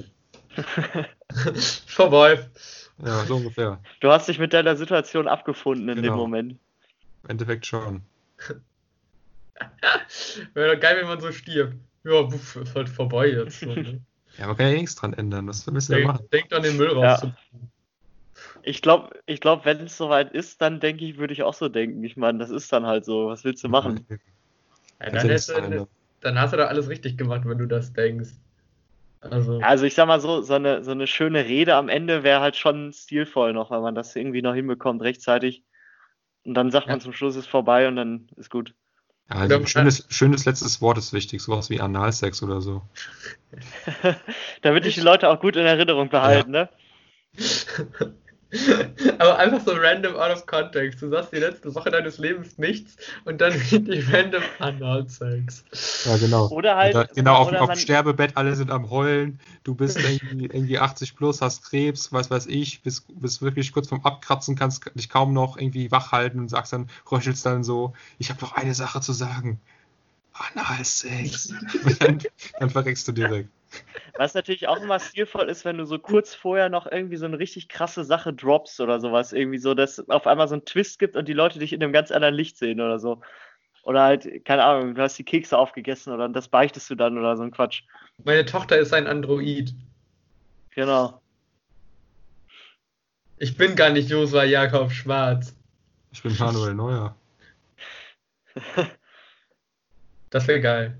Vorbei. 1.87 2.49
Ja, 3.05 3.25
so 3.25 3.35
ungefähr. 3.35 3.79
Du 3.99 4.09
hast 4.09 4.27
dich 4.27 4.39
mit 4.39 4.53
deiner 4.53 4.75
Situation 4.75 5.27
abgefunden 5.27 5.89
in 5.89 5.97
dem 5.97 6.03
Genau. 6.03 6.17
Moment. 6.17 6.57
Im 7.23 7.29
Endeffekt 7.29 7.65
schon. 7.65 8.01
Wäre 10.53 10.75
doch 10.75 10.81
geil, 10.81 10.97
wenn 10.97 11.07
man 11.07 11.21
so 11.21 11.31
stirbt. 11.31 11.75
Ja, 12.07 12.23
puff, 12.23 12.55
ist 12.55 12.73
halt 12.73 12.87
vorbei 12.87 13.27
jetzt. 13.27 13.59
So, 13.59 13.73
ne? 13.73 14.01
Ja, 14.37 14.45
man 14.45 14.55
kann 14.55 14.67
ja 14.67 14.73
nichts 14.73 14.93
dran 14.93 15.13
ändern. 15.13 15.47
Was 15.47 15.65
willst 15.65 15.89
du 15.89 15.93
denn 15.93 16.03
machen? 16.03 16.27
Denk, 16.31 16.49
denk 16.49 16.53
an 16.53 16.61
den 16.61 16.77
Müll 16.77 16.91
Ja. 16.91 17.15
raus. 17.15 17.27
Ich 18.61 18.83
glaube, 18.83 19.19
ich 19.25 19.41
glaub, 19.41 19.65
wenn 19.65 19.81
es 19.81 19.97
soweit 19.97 20.31
ist, 20.31 20.61
dann 20.61 20.79
denke 20.79 21.05
ich, 21.05 21.17
würde 21.17 21.33
ich 21.33 21.41
auch 21.41 21.55
so 21.55 21.69
denken. 21.69 22.03
Ich 22.03 22.17
meine, 22.17 22.37
das 22.37 22.51
ist 22.51 22.71
dann 22.71 22.85
halt 22.85 23.03
so. 23.03 23.27
Was 23.27 23.43
willst 23.43 23.63
du 23.63 23.69
machen? 23.69 24.05
Ja, 24.99 25.11
dann, 25.11 25.29
ja 25.29 25.37
dran 25.37 25.71
du, 25.71 25.87
dann 26.21 26.39
hast 26.39 26.53
du 26.53 26.57
doch 26.57 26.67
alles 26.67 26.89
richtig 26.89 27.17
gemacht, 27.17 27.43
wenn 27.45 27.59
du 27.59 27.67
das 27.67 27.93
denkst. 27.93 28.31
Also, 29.21 29.61
Also 29.61 29.85
ich 29.85 29.93
sag 29.93 30.07
mal 30.07 30.19
so, 30.19 30.41
so 30.41 30.55
eine, 30.55 30.83
so 30.83 30.89
eine 30.89 31.05
schöne 31.05 31.45
Rede 31.45 31.75
am 31.75 31.87
Ende 31.87 32.23
wäre 32.23 32.41
halt 32.41 32.55
schon 32.55 32.91
stilvoll 32.93 33.53
noch, 33.53 33.69
weil 33.69 33.81
man 33.81 33.93
das 33.93 34.15
irgendwie 34.15 34.41
noch 34.41 34.55
hinbekommt 34.55 35.03
rechtzeitig. 35.03 35.63
Und 36.45 36.55
dann 36.55 36.71
sagt 36.71 36.87
man 36.87 36.97
Ja. 36.97 37.03
zum 37.03 37.13
Schluss 37.13 37.35
ist 37.35 37.47
vorbei 37.47 37.87
und 37.87 37.95
dann 37.95 38.27
ist 38.37 38.49
gut. 38.49 38.73
Ja, 39.29 39.35
also 39.35 39.55
ein 39.55 39.67
schönes, 39.67 40.05
schönes 40.09 40.45
letztes 40.45 40.81
Wort 40.81 40.97
ist 40.97 41.13
wichtig, 41.13 41.41
sowas 41.41 41.69
wie 41.69 41.81
Analsex 41.81 42.41
oder 42.43 42.61
so. 42.61 42.81
Damit 44.61 44.85
ich 44.85 44.95
die 44.95 45.01
Leute 45.01 45.29
auch 45.29 45.39
gut 45.39 45.55
in 45.55 45.65
Erinnerung 45.65 46.09
behalten, 46.09 46.51
ne? 46.51 46.69
aber 49.19 49.37
einfach 49.37 49.61
so 49.65 49.73
random 49.73 50.15
out 50.15 50.31
of 50.31 50.45
context. 50.45 51.01
Du 51.01 51.09
sagst 51.09 51.33
die 51.33 51.37
letzte 51.37 51.73
Woche 51.75 51.91
deines 51.91 52.17
Lebens 52.17 52.57
nichts 52.57 52.95
und 53.25 53.41
dann 53.41 53.53
die 53.71 53.99
random 54.09 54.43
Analsex. 54.59 55.63
Ja, 56.05 56.17
genau. 56.17 56.47
Oder 56.49 56.77
halt. 56.77 56.95
Oder, 56.95 57.07
genau, 57.07 57.35
auf, 57.35 57.49
oder 57.49 57.61
auf 57.61 57.71
dem 57.71 57.79
Sterbebett, 57.79 58.37
alle 58.37 58.55
sind 58.55 58.71
am 58.71 58.89
Heulen, 58.89 59.39
du 59.63 59.75
bist 59.75 59.99
irgendwie, 59.99 60.45
irgendwie 60.45 60.79
80 60.79 61.15
plus, 61.15 61.41
hast 61.41 61.69
Krebs, 61.69 62.13
was 62.13 62.29
weiß 62.29 62.45
ich, 62.47 62.81
bist, 62.81 63.05
bist 63.19 63.41
wirklich 63.41 63.73
kurz 63.73 63.89
vorm 63.89 64.03
Abkratzen, 64.03 64.55
kannst 64.55 64.89
dich 64.95 65.09
kaum 65.09 65.33
noch 65.33 65.57
irgendwie 65.57 65.91
wach 65.91 66.11
halten 66.11 66.39
und 66.39 66.49
sagst 66.49 66.71
dann, 66.73 66.89
röchelst 67.11 67.45
dann 67.45 67.63
so, 67.63 67.93
ich 68.17 68.29
habe 68.29 68.41
noch 68.41 68.53
eine 68.53 68.73
Sache 68.73 69.01
zu 69.01 69.11
sagen. 69.13 69.59
Analsex. 70.53 71.51
Und 71.83 72.03
dann, 72.03 72.19
dann 72.59 72.69
verreckst 72.69 73.07
du 73.07 73.11
direkt. 73.11 73.49
Was 74.17 74.33
natürlich 74.33 74.67
auch 74.67 74.81
immer 74.81 74.99
stilvoll 74.99 75.49
ist, 75.49 75.65
wenn 75.65 75.77
du 75.77 75.85
so 75.85 75.99
kurz 75.99 76.33
vorher 76.33 76.69
noch 76.69 76.87
irgendwie 76.89 77.17
so 77.17 77.25
eine 77.25 77.39
richtig 77.39 77.69
krasse 77.69 78.03
Sache 78.03 78.33
droppst 78.33 78.79
oder 78.79 78.99
sowas. 78.99 79.33
Irgendwie 79.33 79.57
so, 79.57 79.73
dass 79.73 79.97
es 79.97 80.09
auf 80.09 80.27
einmal 80.27 80.47
so 80.47 80.55
einen 80.55 80.65
Twist 80.65 80.99
gibt 80.99 81.15
und 81.15 81.27
die 81.27 81.33
Leute 81.33 81.59
dich 81.59 81.73
in 81.73 81.83
einem 81.83 81.93
ganz 81.93 82.11
anderen 82.11 82.33
Licht 82.33 82.57
sehen 82.57 82.81
oder 82.81 82.99
so. 82.99 83.21
Oder 83.83 84.03
halt, 84.03 84.45
keine 84.45 84.63
Ahnung, 84.63 84.95
du 84.95 85.01
hast 85.01 85.17
die 85.17 85.23
Kekse 85.23 85.57
aufgegessen 85.57 86.13
oder 86.13 86.27
das 86.27 86.47
beichtest 86.49 86.89
du 86.89 86.95
dann 86.95 87.17
oder 87.17 87.37
so 87.37 87.43
ein 87.43 87.51
Quatsch. 87.51 87.83
Meine 88.23 88.45
Tochter 88.45 88.77
ist 88.77 88.93
ein 88.93 89.07
Android. 89.07 89.73
Genau. 90.75 91.21
Ich 93.37 93.55
bin 93.55 93.75
gar 93.75 93.91
nicht 93.91 94.09
Josua 94.09 94.43
Jakob 94.43 94.91
Schwarz. 94.91 95.55
Ich 96.11 96.23
bin 96.23 96.35
Manuel 96.37 96.73
Neuer. 96.73 97.15
Das 100.31 100.47
wäre 100.47 100.59
geil. 100.59 100.97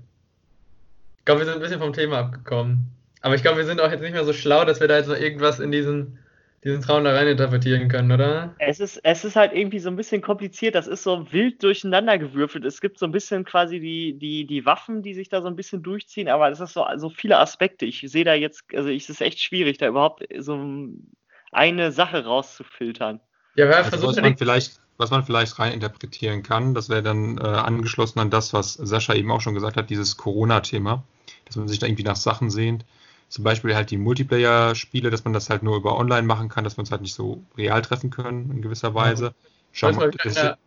Ich 1.28 1.30
glaube, 1.30 1.42
wir 1.42 1.44
sind 1.44 1.56
ein 1.56 1.60
bisschen 1.60 1.78
vom 1.78 1.92
Thema 1.92 2.20
abgekommen. 2.20 2.90
Aber 3.20 3.34
ich 3.34 3.42
glaube, 3.42 3.58
wir 3.58 3.66
sind 3.66 3.82
auch 3.82 3.90
jetzt 3.90 4.00
nicht 4.00 4.14
mehr 4.14 4.24
so 4.24 4.32
schlau, 4.32 4.64
dass 4.64 4.80
wir 4.80 4.88
da 4.88 4.96
jetzt 4.96 5.08
noch 5.08 5.20
irgendwas 5.20 5.60
in 5.60 5.70
diesen, 5.70 6.18
diesen 6.64 6.80
Traum 6.80 7.04
da 7.04 7.12
rein 7.12 7.28
interpretieren 7.28 7.90
können, 7.90 8.10
oder? 8.10 8.54
Es 8.58 8.80
ist, 8.80 8.98
es 9.02 9.26
ist 9.26 9.36
halt 9.36 9.52
irgendwie 9.52 9.78
so 9.78 9.90
ein 9.90 9.96
bisschen 9.96 10.22
kompliziert. 10.22 10.74
Das 10.74 10.86
ist 10.86 11.02
so 11.02 11.30
wild 11.30 11.62
durcheinander 11.62 12.16
gewürfelt. 12.16 12.64
Es 12.64 12.80
gibt 12.80 12.98
so 12.98 13.04
ein 13.04 13.12
bisschen 13.12 13.44
quasi 13.44 13.78
die, 13.78 14.14
die, 14.18 14.46
die 14.46 14.64
Waffen, 14.64 15.02
die 15.02 15.12
sich 15.12 15.28
da 15.28 15.42
so 15.42 15.48
ein 15.48 15.54
bisschen 15.54 15.82
durchziehen, 15.82 16.30
aber 16.30 16.50
es 16.50 16.60
ist 16.60 16.72
so, 16.72 16.86
so 16.96 17.10
viele 17.10 17.36
Aspekte. 17.36 17.84
Ich 17.84 18.00
sehe 18.06 18.24
da 18.24 18.32
jetzt, 18.32 18.64
also 18.74 18.88
es 18.88 19.10
ist 19.10 19.20
echt 19.20 19.38
schwierig, 19.38 19.76
da 19.76 19.86
überhaupt 19.86 20.24
so 20.38 20.58
eine 21.52 21.92
Sache 21.92 22.24
rauszufiltern. 22.24 23.20
Ja, 23.54 23.68
wer 23.68 23.76
Also, 23.76 23.90
versucht 23.90 24.16
was, 24.16 24.22
man 24.22 24.38
vielleicht, 24.38 24.80
was 24.96 25.10
man 25.10 25.24
vielleicht 25.24 25.58
rein 25.58 25.74
interpretieren 25.74 26.42
kann, 26.42 26.72
das 26.72 26.88
wäre 26.88 27.02
dann 27.02 27.36
äh, 27.36 27.42
angeschlossen 27.42 28.18
an 28.18 28.30
das, 28.30 28.54
was 28.54 28.72
Sascha 28.72 29.12
eben 29.12 29.30
auch 29.30 29.42
schon 29.42 29.52
gesagt 29.52 29.76
hat, 29.76 29.90
dieses 29.90 30.16
Corona-Thema, 30.16 31.04
dass 31.48 31.56
man 31.56 31.68
sich 31.68 31.78
da 31.78 31.86
irgendwie 31.86 32.04
nach 32.04 32.16
Sachen 32.16 32.50
sehnt. 32.50 32.84
Zum 33.28 33.44
Beispiel 33.44 33.74
halt 33.74 33.90
die 33.90 33.98
Multiplayer-Spiele, 33.98 35.10
dass 35.10 35.24
man 35.24 35.34
das 35.34 35.50
halt 35.50 35.62
nur 35.62 35.76
über 35.76 35.98
online 35.98 36.22
machen 36.22 36.48
kann, 36.48 36.64
dass 36.64 36.76
wir 36.76 36.80
uns 36.80 36.90
halt 36.90 37.02
nicht 37.02 37.14
so 37.14 37.42
real 37.56 37.82
treffen 37.82 38.10
können 38.10 38.50
in 38.50 38.62
gewisser 38.62 38.94
Weise. 38.94 39.34
Schau 39.72 39.92
mal 39.92 40.10
in, 40.24 40.32
der, 40.32 40.58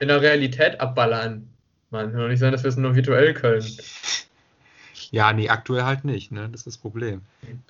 in 0.00 0.08
der 0.08 0.20
Realität 0.20 0.80
abballern. 0.80 1.48
Mann, 1.90 2.10
kann 2.10 2.20
doch 2.22 2.28
nicht 2.28 2.40
sein, 2.40 2.52
dass 2.52 2.64
wir 2.64 2.68
es 2.68 2.76
nur 2.76 2.94
virtuell 2.94 3.34
können. 3.34 3.64
Ja, 5.10 5.30
nee, 5.34 5.50
aktuell 5.50 5.82
halt 5.82 6.06
nicht, 6.06 6.32
ne? 6.32 6.48
Das 6.48 6.62
ist 6.62 6.66
das 6.66 6.78
Problem. 6.78 7.20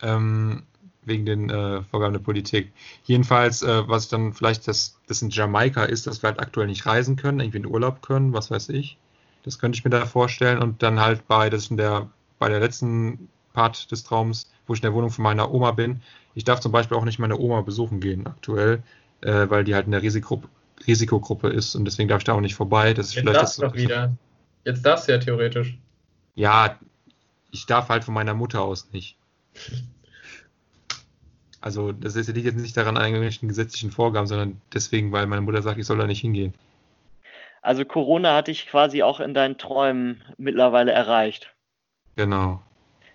Ähm, 0.00 0.62
wegen 1.04 1.26
den 1.26 1.50
äh, 1.50 1.82
Vorgaben 1.82 2.12
der 2.12 2.20
Politik. 2.20 2.72
Jedenfalls, 3.04 3.62
äh, 3.62 3.88
was 3.88 4.08
dann 4.08 4.32
vielleicht 4.32 4.68
das, 4.68 4.96
das 5.08 5.22
in 5.22 5.30
Jamaika 5.30 5.82
ist, 5.82 6.06
dass 6.06 6.22
wir 6.22 6.28
halt 6.28 6.40
aktuell 6.40 6.68
nicht 6.68 6.86
reisen 6.86 7.16
können, 7.16 7.40
irgendwie 7.40 7.58
in 7.58 7.66
Urlaub 7.66 8.00
können, 8.02 8.32
was 8.32 8.52
weiß 8.52 8.68
ich. 8.68 8.96
Das 9.42 9.58
könnte 9.58 9.76
ich 9.76 9.84
mir 9.84 9.90
da 9.90 10.06
vorstellen. 10.06 10.62
Und 10.62 10.84
dann 10.84 11.00
halt 11.00 11.26
bei, 11.26 11.50
das 11.50 11.64
ist 11.64 11.70
in 11.72 11.76
der, 11.76 12.08
bei 12.42 12.48
der 12.48 12.58
letzten 12.58 13.28
Part 13.52 13.92
des 13.92 14.02
Traums, 14.02 14.50
wo 14.66 14.74
ich 14.74 14.80
in 14.80 14.82
der 14.82 14.94
Wohnung 14.94 15.10
von 15.10 15.22
meiner 15.22 15.54
Oma 15.54 15.70
bin. 15.70 16.02
Ich 16.34 16.42
darf 16.42 16.58
zum 16.58 16.72
Beispiel 16.72 16.96
auch 16.96 17.04
nicht 17.04 17.20
meine 17.20 17.38
Oma 17.38 17.60
besuchen 17.60 18.00
gehen 18.00 18.26
aktuell, 18.26 18.82
äh, 19.20 19.48
weil 19.48 19.62
die 19.62 19.76
halt 19.76 19.86
in 19.86 19.92
der 19.92 20.02
Risikogruppe, 20.02 20.48
Risikogruppe 20.84 21.50
ist 21.50 21.76
und 21.76 21.84
deswegen 21.84 22.08
darf 22.08 22.18
ich 22.18 22.24
da 22.24 22.32
auch 22.32 22.40
nicht 22.40 22.56
vorbei. 22.56 22.94
Das 22.94 23.06
ist 23.06 23.14
Jetzt 23.14 23.20
vielleicht 23.22 23.36
darfst 23.36 23.58
das, 23.58 23.60
du 23.60 23.66
doch 23.68 23.74
wieder. 23.76 24.16
Jetzt 24.64 24.84
darfst 24.84 25.06
du 25.06 25.12
ja 25.12 25.18
theoretisch. 25.18 25.78
Ja, 26.34 26.80
ich 27.52 27.66
darf 27.66 27.88
halt 27.88 28.02
von 28.02 28.14
meiner 28.14 28.34
Mutter 28.34 28.62
aus 28.62 28.88
nicht. 28.92 29.16
Also, 31.60 31.92
das 31.92 32.16
ist, 32.16 32.26
liegt 32.26 32.46
jetzt 32.46 32.56
nicht 32.56 32.76
daran 32.76 32.96
an 32.96 33.04
irgendwelchen 33.04 33.46
gesetzlichen 33.46 33.92
Vorgaben, 33.92 34.26
sondern 34.26 34.60
deswegen, 34.74 35.12
weil 35.12 35.28
meine 35.28 35.42
Mutter 35.42 35.62
sagt, 35.62 35.78
ich 35.78 35.86
soll 35.86 35.98
da 35.98 36.08
nicht 36.08 36.22
hingehen. 36.22 36.54
Also 37.60 37.84
Corona 37.84 38.34
hatte 38.34 38.50
ich 38.50 38.66
quasi 38.66 39.04
auch 39.04 39.20
in 39.20 39.32
deinen 39.32 39.58
Träumen 39.58 40.22
mittlerweile 40.38 40.90
erreicht. 40.90 41.54
Genau. 42.16 42.60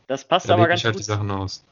Das 0.08 0.26
passt 0.26 0.50
Da 0.50 0.54
aber 0.54 0.68
ganz 0.68 0.82
ich 0.82 0.86
halt 0.86 0.96
gut. 0.96 1.02
die 1.02 1.06
Sachen 1.06 1.30
aus. 1.32 1.66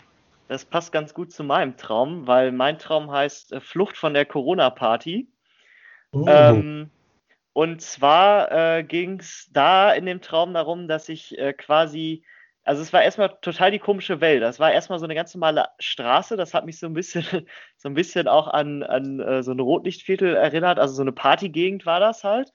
Das 0.47 0.65
passt 0.65 0.91
ganz 0.91 1.13
gut 1.13 1.31
zu 1.31 1.43
meinem 1.43 1.75
Traum, 1.77 2.27
weil 2.27 2.51
mein 2.51 2.77
Traum 2.77 3.09
heißt 3.09 3.53
äh, 3.53 3.61
Flucht 3.61 3.97
von 3.97 4.13
der 4.13 4.25
Corona-Party. 4.25 5.27
Oh. 6.11 6.25
Ähm, 6.27 6.91
und 7.53 7.81
zwar 7.81 8.51
äh, 8.51 8.83
ging 8.83 9.19
es 9.19 9.49
da 9.51 9.91
in 9.93 10.05
dem 10.05 10.21
Traum 10.21 10.53
darum, 10.53 10.87
dass 10.87 11.09
ich 11.09 11.37
äh, 11.37 11.53
quasi, 11.53 12.23
also 12.63 12.81
es 12.81 12.93
war 12.93 13.01
erstmal 13.01 13.37
total 13.41 13.71
die 13.71 13.79
komische 13.79 14.21
Welt. 14.21 14.43
Das 14.43 14.59
war 14.59 14.71
erstmal 14.71 14.99
so 14.99 15.05
eine 15.05 15.15
ganz 15.15 15.33
normale 15.33 15.67
Straße. 15.79 16.37
Das 16.37 16.53
hat 16.53 16.65
mich 16.65 16.77
so 16.79 16.85
ein 16.85 16.93
bisschen, 16.93 17.23
so 17.77 17.89
ein 17.89 17.95
bisschen 17.95 18.27
auch 18.27 18.47
an, 18.47 18.83
an 18.83 19.19
äh, 19.19 19.41
so 19.41 19.51
ein 19.51 19.59
Rotlichtviertel 19.59 20.35
erinnert. 20.35 20.77
Also 20.77 20.93
so 20.93 21.01
eine 21.01 21.13
Partygegend 21.13 21.85
war 21.85 21.99
das 21.99 22.23
halt. 22.23 22.51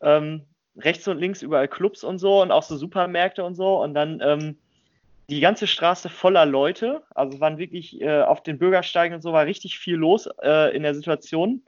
Ähm, 0.00 0.46
rechts 0.78 1.06
und 1.08 1.18
links 1.18 1.42
überall 1.42 1.68
Clubs 1.68 2.04
und 2.04 2.18
so 2.18 2.42
und 2.42 2.50
auch 2.50 2.62
so 2.62 2.76
Supermärkte 2.76 3.44
und 3.44 3.54
so. 3.54 3.82
Und 3.82 3.94
dann 3.94 4.20
ähm, 4.22 4.58
die 5.28 5.40
ganze 5.40 5.66
Straße 5.66 6.08
voller 6.08 6.46
Leute. 6.46 7.02
Also 7.14 7.40
waren 7.40 7.58
wirklich 7.58 8.00
äh, 8.00 8.22
auf 8.22 8.42
den 8.42 8.58
Bürgersteigen 8.58 9.14
und 9.14 9.20
so 9.20 9.32
war 9.32 9.44
richtig 9.46 9.78
viel 9.78 9.96
los 9.96 10.28
äh, 10.42 10.74
in 10.74 10.82
der 10.82 10.94
Situation. 10.94 11.62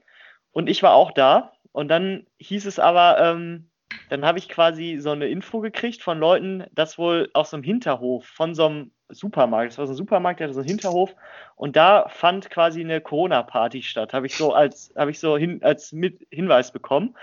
Und 0.52 0.68
ich 0.68 0.82
war 0.82 0.94
auch 0.94 1.12
da. 1.12 1.52
Und 1.72 1.88
dann 1.88 2.26
hieß 2.38 2.66
es 2.66 2.78
aber, 2.78 3.20
ähm, 3.20 3.68
dann 4.08 4.24
habe 4.24 4.38
ich 4.38 4.48
quasi 4.48 4.98
so 4.98 5.10
eine 5.10 5.28
Info 5.28 5.60
gekriegt 5.60 6.02
von 6.02 6.18
Leuten, 6.18 6.64
dass 6.72 6.98
wohl 6.98 7.30
aus 7.32 7.50
so 7.50 7.56
einem 7.56 7.64
Hinterhof 7.64 8.26
von 8.26 8.54
so 8.54 8.66
einem 8.66 8.90
Supermarkt, 9.08 9.72
das 9.72 9.78
war 9.78 9.86
so 9.86 9.92
ein 9.92 9.96
Supermarkt, 9.96 10.40
der 10.40 10.46
hatte 10.46 10.54
so 10.54 10.60
einen 10.60 10.68
Hinterhof 10.68 11.14
und 11.56 11.76
da 11.76 12.08
fand 12.08 12.50
quasi 12.50 12.80
eine 12.80 13.00
Corona-Party 13.00 13.82
statt. 13.82 14.12
Habe 14.12 14.26
ich 14.26 14.36
so 14.36 14.52
als, 14.52 14.92
habe 14.96 15.10
ich 15.10 15.18
so 15.18 15.36
hin, 15.36 15.62
als 15.62 15.92
mit 15.92 16.26
Hinweis 16.30 16.72
bekommen. 16.72 17.16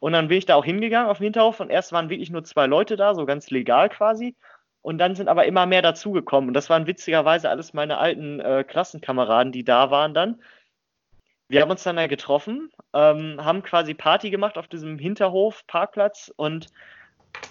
Und 0.00 0.12
dann 0.12 0.28
bin 0.28 0.38
ich 0.38 0.46
da 0.46 0.56
auch 0.56 0.64
hingegangen 0.64 1.08
auf 1.08 1.18
den 1.18 1.24
Hinterhof 1.24 1.60
und 1.60 1.70
erst 1.70 1.92
waren 1.92 2.08
wirklich 2.10 2.30
nur 2.30 2.42
zwei 2.42 2.66
Leute 2.66 2.96
da, 2.96 3.14
so 3.14 3.26
ganz 3.26 3.50
legal 3.50 3.90
quasi. 3.90 4.34
Und 4.82 4.96
dann 4.96 5.14
sind 5.14 5.28
aber 5.28 5.44
immer 5.44 5.66
mehr 5.66 5.82
dazugekommen. 5.82 6.48
Und 6.48 6.54
das 6.54 6.70
waren 6.70 6.86
witzigerweise 6.86 7.50
alles 7.50 7.74
meine 7.74 7.98
alten 7.98 8.40
äh, 8.40 8.64
Klassenkameraden, 8.64 9.52
die 9.52 9.62
da 9.62 9.90
waren 9.90 10.14
dann. 10.14 10.42
Wir 11.48 11.60
haben 11.60 11.70
uns 11.70 11.82
dann 11.82 11.96
da 11.96 12.06
getroffen, 12.06 12.70
ähm, 12.94 13.44
haben 13.44 13.62
quasi 13.62 13.92
Party 13.92 14.30
gemacht 14.30 14.56
auf 14.56 14.68
diesem 14.68 14.98
Hinterhof, 14.98 15.66
Parkplatz 15.66 16.32
und 16.34 16.68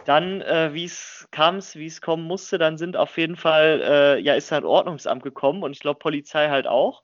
dann, 0.05 0.41
äh, 0.41 0.73
wie 0.73 0.85
es 0.85 1.27
kam, 1.31 1.59
wie 1.59 1.85
es 1.85 2.01
kommen 2.01 2.23
musste, 2.23 2.57
dann 2.57 2.77
sind 2.77 2.97
auf 2.97 3.17
jeden 3.17 3.35
Fall, 3.35 3.81
äh, 3.83 4.19
ja, 4.19 4.33
ist 4.33 4.51
halt 4.51 4.63
Ordnungsamt 4.63 5.21
gekommen 5.21 5.63
und 5.63 5.73
ich 5.73 5.81
glaube 5.81 5.99
Polizei 5.99 6.49
halt 6.49 6.65
auch. 6.65 7.03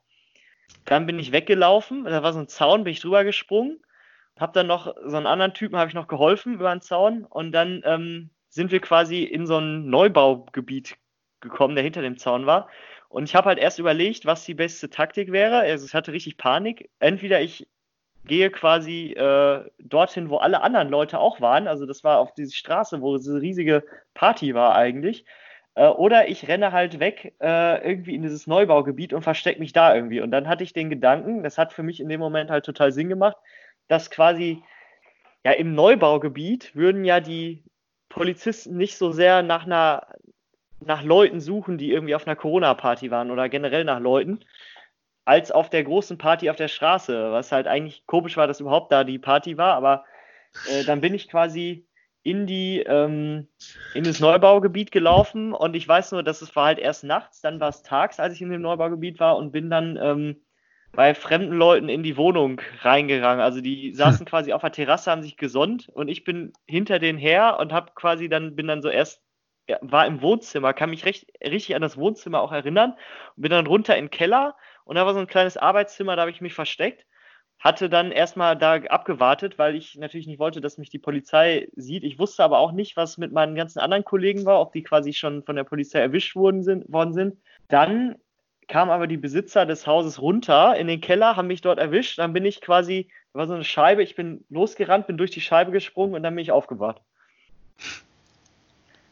Dann 0.86 1.06
bin 1.06 1.18
ich 1.18 1.32
weggelaufen, 1.32 2.04
da 2.04 2.22
war 2.22 2.32
so 2.32 2.40
ein 2.40 2.48
Zaun, 2.48 2.84
bin 2.84 2.92
ich 2.92 3.00
drüber 3.00 3.24
gesprungen 3.24 3.78
habe 4.38 4.52
dann 4.52 4.66
noch 4.66 4.94
so 5.04 5.16
einen 5.16 5.26
anderen 5.26 5.54
Typen, 5.54 5.78
habe 5.78 5.88
ich 5.88 5.94
noch 5.94 6.08
geholfen 6.08 6.54
über 6.54 6.70
den 6.74 6.82
Zaun 6.82 7.24
und 7.24 7.52
dann 7.52 7.82
ähm, 7.84 8.30
sind 8.48 8.70
wir 8.70 8.80
quasi 8.80 9.22
in 9.22 9.46
so 9.46 9.58
ein 9.58 9.88
Neubaugebiet 9.88 10.96
gekommen, 11.40 11.74
der 11.74 11.84
hinter 11.84 12.02
dem 12.02 12.18
Zaun 12.18 12.46
war. 12.46 12.68
Und 13.08 13.24
ich 13.24 13.34
habe 13.34 13.48
halt 13.48 13.58
erst 13.58 13.78
überlegt, 13.78 14.26
was 14.26 14.44
die 14.44 14.54
beste 14.54 14.90
Taktik 14.90 15.32
wäre. 15.32 15.60
Also 15.60 15.86
ich 15.86 15.94
hatte 15.94 16.12
richtig 16.12 16.36
Panik. 16.36 16.90
Entweder 16.98 17.40
ich 17.40 17.66
gehe 18.24 18.50
quasi 18.50 19.12
äh, 19.12 19.64
dorthin, 19.78 20.28
wo 20.30 20.38
alle 20.38 20.62
anderen 20.62 20.88
Leute 20.88 21.18
auch 21.18 21.40
waren. 21.40 21.68
Also 21.68 21.86
das 21.86 22.02
war 22.04 22.18
auf 22.18 22.34
diese 22.34 22.54
Straße, 22.54 23.00
wo 23.00 23.16
diese 23.16 23.40
riesige 23.40 23.84
Party 24.14 24.54
war 24.54 24.74
eigentlich. 24.74 25.24
Äh, 25.76 25.86
oder 25.86 26.28
ich 26.28 26.48
renne 26.48 26.72
halt 26.72 26.98
weg 26.98 27.34
äh, 27.40 27.88
irgendwie 27.88 28.14
in 28.14 28.22
dieses 28.22 28.46
Neubaugebiet 28.46 29.12
und 29.12 29.22
verstecke 29.22 29.60
mich 29.60 29.72
da 29.72 29.94
irgendwie. 29.94 30.20
Und 30.20 30.30
dann 30.30 30.48
hatte 30.48 30.64
ich 30.64 30.72
den 30.72 30.90
Gedanken, 30.90 31.42
das 31.42 31.58
hat 31.58 31.72
für 31.72 31.82
mich 31.82 32.00
in 32.00 32.08
dem 32.08 32.20
Moment 32.20 32.50
halt 32.50 32.64
total 32.64 32.92
Sinn 32.92 33.08
gemacht, 33.08 33.36
dass 33.88 34.10
quasi 34.10 34.62
ja 35.44 35.52
im 35.52 35.74
Neubaugebiet 35.74 36.74
würden 36.74 37.04
ja 37.04 37.20
die 37.20 37.64
Polizisten 38.08 38.76
nicht 38.76 38.96
so 38.96 39.12
sehr 39.12 39.42
nach 39.42 39.66
einer 39.66 40.06
nach 40.80 41.02
Leuten 41.02 41.40
suchen, 41.40 41.78
die 41.78 41.90
irgendwie 41.90 42.14
auf 42.14 42.26
einer 42.26 42.36
Corona-Party 42.36 43.10
waren 43.10 43.30
oder 43.30 43.48
generell 43.48 43.84
nach 43.84 44.00
Leuten, 44.00 44.40
als 45.24 45.50
auf 45.50 45.70
der 45.70 45.84
großen 45.84 46.18
Party 46.18 46.50
auf 46.50 46.56
der 46.56 46.68
Straße, 46.68 47.32
was 47.32 47.50
halt 47.50 47.66
eigentlich 47.66 48.06
komisch 48.06 48.36
war, 48.36 48.46
dass 48.46 48.60
überhaupt 48.60 48.92
da 48.92 49.04
die 49.04 49.18
Party 49.18 49.56
war, 49.56 49.74
aber 49.74 50.04
äh, 50.70 50.84
dann 50.84 51.00
bin 51.00 51.14
ich 51.14 51.28
quasi 51.28 51.86
in 52.22 52.46
die 52.46 52.80
ähm, 52.80 53.48
in 53.94 54.04
das 54.04 54.20
Neubaugebiet 54.20 54.90
gelaufen 54.90 55.52
und 55.52 55.76
ich 55.76 55.86
weiß 55.86 56.12
nur, 56.12 56.22
dass 56.22 56.42
es 56.42 56.54
war 56.56 56.66
halt 56.66 56.78
erst 56.78 57.04
nachts, 57.04 57.40
dann 57.40 57.60
war 57.60 57.68
es 57.68 57.82
tags, 57.82 58.18
als 58.18 58.34
ich 58.34 58.42
in 58.42 58.50
dem 58.50 58.62
Neubaugebiet 58.62 59.20
war 59.20 59.36
und 59.36 59.52
bin 59.52 59.70
dann 59.70 59.96
ähm, 60.00 60.45
bei 60.96 61.14
fremden 61.14 61.52
Leuten 61.52 61.88
in 61.88 62.02
die 62.02 62.16
Wohnung 62.16 62.60
reingegangen. 62.80 63.40
Also 63.40 63.60
die 63.60 63.92
saßen 63.94 64.20
hm. 64.20 64.26
quasi 64.26 64.52
auf 64.52 64.62
der 64.62 64.72
Terrasse, 64.72 65.10
haben 65.10 65.22
sich 65.22 65.36
gesonnt 65.36 65.88
und 65.90 66.08
ich 66.08 66.24
bin 66.24 66.52
hinter 66.66 66.98
denen 66.98 67.18
her 67.18 67.58
und 67.60 67.72
habe 67.72 67.92
quasi 67.94 68.28
dann 68.28 68.56
bin 68.56 68.66
dann 68.66 68.82
so 68.82 68.88
erst 68.88 69.22
ja, 69.68 69.78
war 69.82 70.06
im 70.06 70.22
Wohnzimmer, 70.22 70.72
kann 70.72 70.90
mich 70.90 71.04
recht, 71.04 71.26
richtig 71.42 71.74
an 71.74 71.82
das 71.82 71.96
Wohnzimmer 71.96 72.40
auch 72.40 72.52
erinnern 72.52 72.92
und 73.36 73.42
bin 73.42 73.50
dann 73.50 73.66
runter 73.66 73.96
in 73.96 74.06
den 74.06 74.10
Keller 74.10 74.56
und 74.84 74.96
da 74.96 75.04
war 75.04 75.12
so 75.12 75.20
ein 75.20 75.26
kleines 75.26 75.56
Arbeitszimmer, 75.56 76.16
da 76.16 76.22
habe 76.22 76.30
ich 76.30 76.40
mich 76.40 76.54
versteckt. 76.54 77.04
Hatte 77.58 77.88
dann 77.88 78.12
erstmal 78.12 78.56
da 78.56 78.74
abgewartet, 78.74 79.58
weil 79.58 79.76
ich 79.76 79.96
natürlich 79.96 80.26
nicht 80.26 80.38
wollte, 80.38 80.60
dass 80.60 80.76
mich 80.76 80.90
die 80.90 80.98
Polizei 80.98 81.68
sieht. 81.74 82.04
Ich 82.04 82.18
wusste 82.18 82.44
aber 82.44 82.58
auch 82.58 82.70
nicht, 82.70 82.98
was 82.98 83.16
mit 83.16 83.32
meinen 83.32 83.54
ganzen 83.54 83.78
anderen 83.78 84.04
Kollegen 84.04 84.44
war, 84.44 84.60
ob 84.60 84.72
die 84.72 84.82
quasi 84.82 85.14
schon 85.14 85.42
von 85.42 85.56
der 85.56 85.64
Polizei 85.64 86.00
erwischt 86.00 86.36
worden 86.36 86.62
sind. 86.62 86.84
Worden 86.92 87.14
sind. 87.14 87.38
Dann 87.68 88.16
kamen 88.68 88.90
aber 88.90 89.06
die 89.06 89.16
Besitzer 89.16 89.66
des 89.66 89.86
Hauses 89.86 90.20
runter 90.20 90.76
in 90.76 90.86
den 90.86 91.00
Keller, 91.00 91.36
haben 91.36 91.48
mich 91.48 91.60
dort 91.60 91.78
erwischt. 91.78 92.18
Dann 92.18 92.32
bin 92.32 92.44
ich 92.44 92.60
quasi, 92.60 93.08
da 93.32 93.40
war 93.40 93.46
so 93.46 93.54
eine 93.54 93.64
Scheibe, 93.64 94.02
ich 94.02 94.16
bin 94.16 94.44
losgerannt, 94.50 95.06
bin 95.06 95.16
durch 95.16 95.30
die 95.30 95.40
Scheibe 95.40 95.70
gesprungen 95.70 96.14
und 96.14 96.22
dann 96.22 96.34
bin 96.34 96.42
ich 96.42 96.52
aufgewacht. 96.52 97.00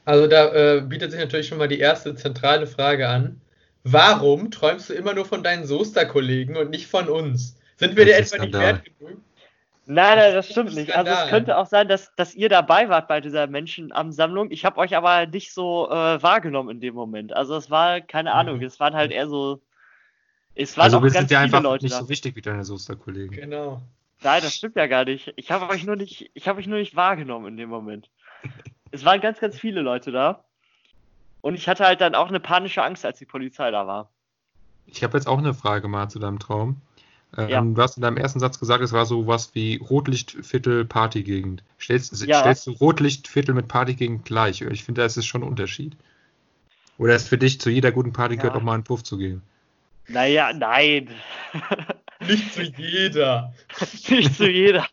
Also 0.05 0.27
da 0.27 0.53
äh, 0.53 0.81
bietet 0.83 1.12
sich 1.12 1.21
natürlich 1.21 1.49
schon 1.49 1.59
mal 1.59 1.69
die 1.69 1.79
erste 1.79 2.14
zentrale 2.14 2.67
Frage 2.67 3.09
an. 3.09 3.40
Warum 3.85 4.51
träumst 4.51 4.90
du 4.90 4.95
immer 4.95 5.14
nur 5.14 5.25
von 5.25 5.43
deinen 5.43 5.67
Soester-Kollegen 5.67 6.57
und 6.57 6.71
nicht 6.71 6.87
von 6.87 7.09
uns? 7.09 7.57
Sind 7.77 7.97
wir 7.97 8.05
dir 8.05 8.17
etwa 8.17 8.38
nicht 8.38 8.55
wert 8.55 8.83
genug? 8.85 9.21
Nein, 9.87 10.16
nein, 10.16 10.33
das 10.33 10.49
stimmt 10.49 10.75
nicht. 10.75 10.97
Also 10.97 11.11
es 11.11 11.29
könnte 11.29 11.59
auch 11.59 11.66
sein, 11.66 11.88
dass, 11.88 12.14
dass 12.16 12.35
ihr 12.35 12.49
dabei 12.49 12.88
wart 12.88 13.07
bei 13.07 13.20
dieser 13.20 13.47
Menschenansammlung. 13.47 14.51
Ich 14.51 14.64
habe 14.64 14.79
euch 14.79 14.97
aber 14.97 15.27
nicht 15.27 15.53
so 15.53 15.90
äh, 15.90 16.23
wahrgenommen 16.23 16.70
in 16.70 16.81
dem 16.81 16.94
Moment. 16.94 17.35
Also 17.35 17.55
es 17.57 17.70
war, 17.70 18.01
keine 18.01 18.31
mhm. 18.31 18.37
Ahnung, 18.37 18.62
es 18.62 18.81
waren 18.81 18.94
halt 18.94 19.12
eher 19.12 19.29
so. 19.29 19.61
Es 20.55 20.77
waren 20.79 20.85
also 20.85 21.03
wir 21.03 21.11
sind 21.11 21.31
ja 21.31 21.40
einfach 21.40 21.62
Leute 21.62 21.85
nicht 21.85 21.94
da. 21.94 22.01
so 22.01 22.09
wichtig 22.09 22.37
wie 22.37 22.40
deine 22.40 22.64
Soester-Kollegen. 22.64 23.35
Genau. 23.35 23.83
Nein, 24.23 24.40
das 24.42 24.55
stimmt 24.55 24.77
ja 24.77 24.87
gar 24.87 25.05
nicht. 25.05 25.35
Ich 25.37 25.51
habe 25.51 25.68
euch 25.68 25.85
nur 25.85 25.97
nicht, 25.97 26.31
ich 26.33 26.49
habe 26.49 26.61
euch 26.61 26.66
nur 26.66 26.79
nicht 26.79 26.97
wahrgenommen 26.97 27.49
in 27.49 27.57
dem 27.57 27.68
Moment. 27.68 28.09
es 28.90 29.05
waren 29.05 29.20
ganz, 29.20 29.40
ganz 29.40 29.59
viele 29.59 29.83
Leute 29.83 30.12
da. 30.12 30.44
Und 31.42 31.55
ich 31.57 31.68
hatte 31.68 31.85
halt 31.85 32.01
dann 32.01 32.14
auch 32.14 32.29
eine 32.29 32.40
panische 32.40 32.83
Angst, 32.83 33.05
als 33.05 33.18
die 33.18 33.27
Polizei 33.27 33.70
da 33.70 33.87
war. 33.87 34.11
Ich 34.87 35.03
habe 35.03 35.18
jetzt 35.18 35.27
auch 35.27 35.38
eine 35.38 35.53
Frage 35.53 35.88
mal 35.88 36.09
zu 36.09 36.18
deinem 36.18 36.38
Traum. 36.38 36.81
Ähm, 37.37 37.49
ja. 37.49 37.61
Du 37.61 37.83
hast 37.83 37.97
in 37.97 38.03
deinem 38.03 38.16
ersten 38.16 38.40
Satz 38.40 38.59
gesagt, 38.59 38.83
es 38.83 38.92
war 38.92 39.07
so 39.07 39.27
was 39.27 39.55
wie 39.55 39.77
Rotlichtviertel 39.77 40.85
Partygegend. 40.85 41.62
Stellst, 41.81 42.25
ja. 42.27 42.40
stellst 42.40 42.66
du 42.66 42.73
Rotlichtviertel 42.73 43.55
mit 43.55 43.68
Partygegend 43.68 44.25
gleich? 44.25 44.61
Ich 44.62 44.85
finde, 44.85 45.03
das 45.03 45.16
ist 45.16 45.27
schon 45.27 45.42
ein 45.42 45.49
Unterschied. 45.49 45.97
Oder 46.99 47.16
ist 47.16 47.29
für 47.29 47.38
dich 47.38 47.61
zu 47.61 47.70
jeder 47.70 47.92
guten 47.92 48.12
Party 48.12 48.37
ja. 48.37 48.42
gehört 48.42 48.57
auch 48.57 48.62
mal 48.62 48.75
einen 48.75 48.85
Puff 48.85 49.03
zu 49.03 49.16
gehen? 49.16 49.42
Naja, 50.07 50.53
nein. 50.53 51.09
Nicht 52.20 52.55
zu 52.55 52.62
jeder. 52.62 53.53
Nicht 54.09 54.35
zu 54.37 54.49
jeder. 54.49 54.87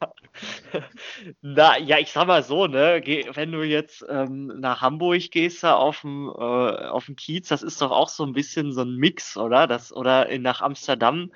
Na, 1.41 1.77
ja, 1.77 1.99
ich 1.99 2.12
sag 2.12 2.27
mal 2.27 2.43
so, 2.43 2.67
ne, 2.67 3.01
wenn 3.34 3.51
du 3.51 3.63
jetzt 3.63 4.04
ähm, 4.10 4.47
nach 4.60 4.82
Hamburg 4.82 5.30
gehst, 5.32 5.63
da 5.63 5.75
auf 5.75 6.01
dem, 6.01 6.27
äh, 6.27 6.32
auf 6.32 7.06
dem 7.06 7.15
Kiez, 7.15 7.49
das 7.49 7.62
ist 7.62 7.82
doch 7.82 7.91
auch 7.91 8.10
so 8.10 8.25
ein 8.25 8.34
bisschen 8.34 8.71
so 8.71 8.82
ein 8.82 8.95
Mix, 8.95 9.38
oder? 9.38 9.67
Das, 9.67 9.93
oder 9.93 10.30
in, 10.30 10.41
nach 10.41 10.62
Amsterdam, 10.62 11.32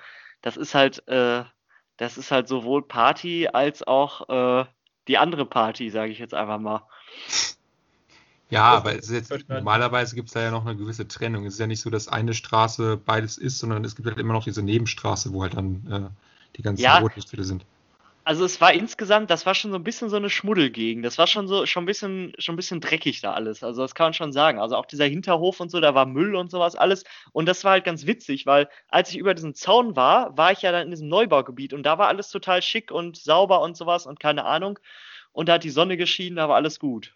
das 0.45 0.58
ist 0.58 0.75
halt, 0.75 1.05
äh, 1.08 1.43
das 1.97 2.19
ist 2.19 2.29
halt 2.29 2.47
sowohl 2.47 2.84
Party 2.84 3.47
als 3.51 3.81
auch 3.81 4.29
äh, 4.29 4.65
die 5.08 5.17
andere 5.17 5.43
Party, 5.45 5.89
sage 5.89 6.12
ich 6.12 6.19
jetzt 6.19 6.36
einfach 6.36 6.60
mal. 6.60 6.84
Ja, 8.51 8.65
aber 8.65 8.95
es 8.95 9.10
ist 9.10 9.31
jetzt, 9.31 9.49
normalerweise 9.49 10.13
gibt 10.13 10.27
es 10.27 10.34
da 10.36 10.43
ja 10.43 10.51
noch 10.51 10.63
eine 10.63 10.75
gewisse 10.75 11.08
Trennung. 11.08 11.47
Es 11.47 11.55
ist 11.55 11.60
ja 11.60 11.65
nicht 11.65 11.81
so, 11.81 11.89
dass 11.89 12.08
eine 12.08 12.36
Straße 12.36 12.95
beides 12.95 13.39
ist, 13.39 13.58
sondern 13.58 13.84
es 13.84 13.95
gibt 13.95 14.08
halt 14.08 14.19
immer 14.19 14.34
noch 14.34 14.43
diese 14.43 14.62
Nebenstraße, 14.62 15.34
wo 15.34 15.41
halt 15.41 15.55
dann 15.55 15.88
äh, 15.89 16.55
die 16.58 16.62
ganzen 16.62 16.84
ja, 16.84 16.99
Rotlichtfilter 16.99 17.43
sind 17.43 17.65
also 18.25 18.43
es 18.43 18.59
war 18.59 18.73
insgesamt, 18.73 19.29
das 19.29 19.45
war 19.45 19.53
schon 19.53 19.69
so 19.69 19.77
ein 19.77 19.83
bisschen 19.83 20.09
so 20.09 20.15
eine 20.15 20.31
Schmuddelgegend. 20.31 21.05
Das 21.05 21.19
war 21.19 21.27
schon 21.27 21.47
so, 21.47 21.67
schon 21.67 21.83
ein 21.83 21.85
bisschen, 21.85 22.33
schon 22.39 22.53
ein 22.53 22.55
bisschen 22.55 22.81
dreckig 22.81 23.21
da 23.21 23.33
alles. 23.33 23.63
Also 23.63 23.83
das 23.83 23.93
kann 23.93 24.07
man 24.07 24.13
schon 24.15 24.33
sagen. 24.33 24.59
Also 24.59 24.75
auch 24.75 24.88
dieser 24.88 25.05
Hinterhof 25.05 25.59
und 25.59 25.69
so, 25.69 25.79
da 25.79 25.93
war 25.93 26.07
Müll 26.07 26.35
und 26.35 26.49
sowas 26.49 26.75
alles. 26.75 27.03
Und 27.33 27.47
das 27.47 27.63
war 27.63 27.73
halt 27.73 27.85
ganz 27.85 28.07
witzig, 28.07 28.47
weil 28.47 28.67
als 28.88 29.11
ich 29.11 29.17
über 29.17 29.35
diesen 29.35 29.53
Zaun 29.53 29.95
war, 29.95 30.35
war 30.35 30.51
ich 30.51 30.63
ja 30.63 30.71
dann 30.71 30.85
in 30.85 30.89
diesem 30.89 31.07
Neubaugebiet 31.07 31.71
und 31.71 31.83
da 31.83 31.99
war 31.99 32.07
alles 32.07 32.31
total 32.31 32.63
schick 32.63 32.91
und 32.91 33.15
sauber 33.15 33.61
und 33.61 33.77
sowas 33.77 34.07
und 34.07 34.19
keine 34.19 34.45
Ahnung. 34.45 34.79
Und 35.31 35.47
da 35.47 35.53
hat 35.53 35.63
die 35.63 35.69
Sonne 35.69 35.95
geschienen, 35.95 36.38
da 36.38 36.49
war 36.49 36.55
alles 36.55 36.79
gut. 36.79 37.13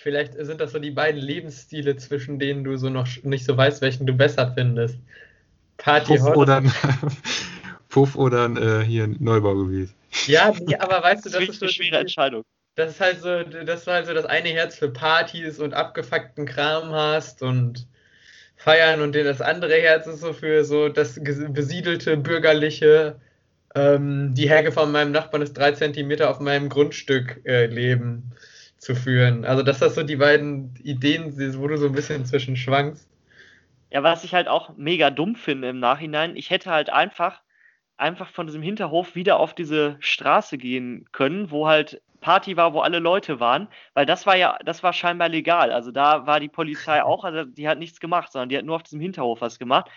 Vielleicht 0.00 0.32
sind 0.38 0.62
das 0.62 0.72
so 0.72 0.78
die 0.78 0.90
beiden 0.90 1.20
Lebensstile, 1.20 1.96
zwischen 1.96 2.38
denen 2.38 2.64
du 2.64 2.78
so 2.78 2.88
noch 2.88 3.06
nicht 3.24 3.44
so 3.44 3.54
weißt, 3.54 3.82
welchen 3.82 4.06
du 4.06 4.14
besser 4.14 4.52
findest. 4.54 4.98
Party 5.76 6.16
Puff 6.16 6.34
oder, 6.34 6.62
Puff 7.96 8.14
oder 8.14 8.50
äh, 8.50 8.84
hier 8.84 9.06
Neubaugebiet. 9.06 9.88
Ja, 10.26 10.52
nee, 10.60 10.76
aber 10.76 11.02
weißt 11.02 11.24
du, 11.24 11.30
das, 11.30 11.40
das 11.40 11.48
ist 11.48 11.60
so 11.60 11.64
eine 11.64 11.72
schwere 11.72 11.96
Entscheidung. 12.00 12.42
Das 12.74 12.90
ist 12.90 13.00
halt 13.00 13.22
so, 13.22 13.42
dass 13.42 13.86
du 13.86 13.90
halt 13.90 14.04
so 14.04 14.12
das 14.12 14.26
eine 14.26 14.50
Herz 14.50 14.76
für 14.76 14.90
Partys 14.90 15.58
und 15.58 15.72
abgefuckten 15.72 16.44
Kram 16.44 16.90
hast 16.90 17.40
und 17.40 17.86
feiern 18.56 19.00
und 19.00 19.14
das 19.14 19.40
andere 19.40 19.76
Herz 19.76 20.06
ist 20.06 20.20
so 20.20 20.34
für 20.34 20.62
so 20.66 20.90
das 20.90 21.18
besiedelte 21.24 22.18
bürgerliche, 22.18 23.18
ähm, 23.74 24.34
die 24.34 24.50
Hecke 24.50 24.72
von 24.72 24.92
meinem 24.92 25.12
Nachbarn 25.12 25.40
ist 25.40 25.54
drei 25.54 25.72
Zentimeter 25.72 26.28
auf 26.28 26.38
meinem 26.38 26.68
Grundstück 26.68 27.40
äh, 27.46 27.64
leben 27.64 28.30
zu 28.76 28.94
führen. 28.94 29.46
Also 29.46 29.62
dass 29.62 29.78
das 29.78 29.94
so 29.94 30.02
die 30.02 30.16
beiden 30.16 30.74
Ideen, 30.82 31.32
wo 31.58 31.66
du 31.66 31.78
so 31.78 31.86
ein 31.86 31.92
bisschen 31.92 32.26
zwischen 32.26 32.58
schwankst. 32.58 33.08
Ja, 33.90 34.02
was 34.02 34.22
ich 34.22 34.34
halt 34.34 34.48
auch 34.48 34.76
mega 34.76 35.08
dumm 35.10 35.34
finde 35.34 35.70
im 35.70 35.78
Nachhinein, 35.78 36.36
ich 36.36 36.50
hätte 36.50 36.70
halt 36.70 36.90
einfach 36.90 37.40
einfach 37.96 38.28
von 38.28 38.46
diesem 38.46 38.62
Hinterhof 38.62 39.14
wieder 39.14 39.38
auf 39.38 39.54
diese 39.54 39.96
Straße 40.00 40.58
gehen 40.58 41.06
können, 41.12 41.50
wo 41.50 41.66
halt 41.66 42.02
Party 42.20 42.56
war, 42.56 42.72
wo 42.72 42.80
alle 42.80 42.98
Leute 42.98 43.40
waren, 43.40 43.68
weil 43.94 44.06
das 44.06 44.26
war 44.26 44.36
ja, 44.36 44.58
das 44.64 44.82
war 44.82 44.92
scheinbar 44.92 45.28
legal. 45.28 45.72
Also 45.72 45.90
da 45.90 46.26
war 46.26 46.40
die 46.40 46.48
Polizei 46.48 47.02
auch, 47.04 47.24
also 47.24 47.44
die 47.44 47.68
hat 47.68 47.78
nichts 47.78 48.00
gemacht, 48.00 48.32
sondern 48.32 48.48
die 48.48 48.58
hat 48.58 48.64
nur 48.64 48.76
auf 48.76 48.82
diesem 48.82 49.00
Hinterhof 49.00 49.40
was 49.40 49.58
gemacht. 49.58 49.90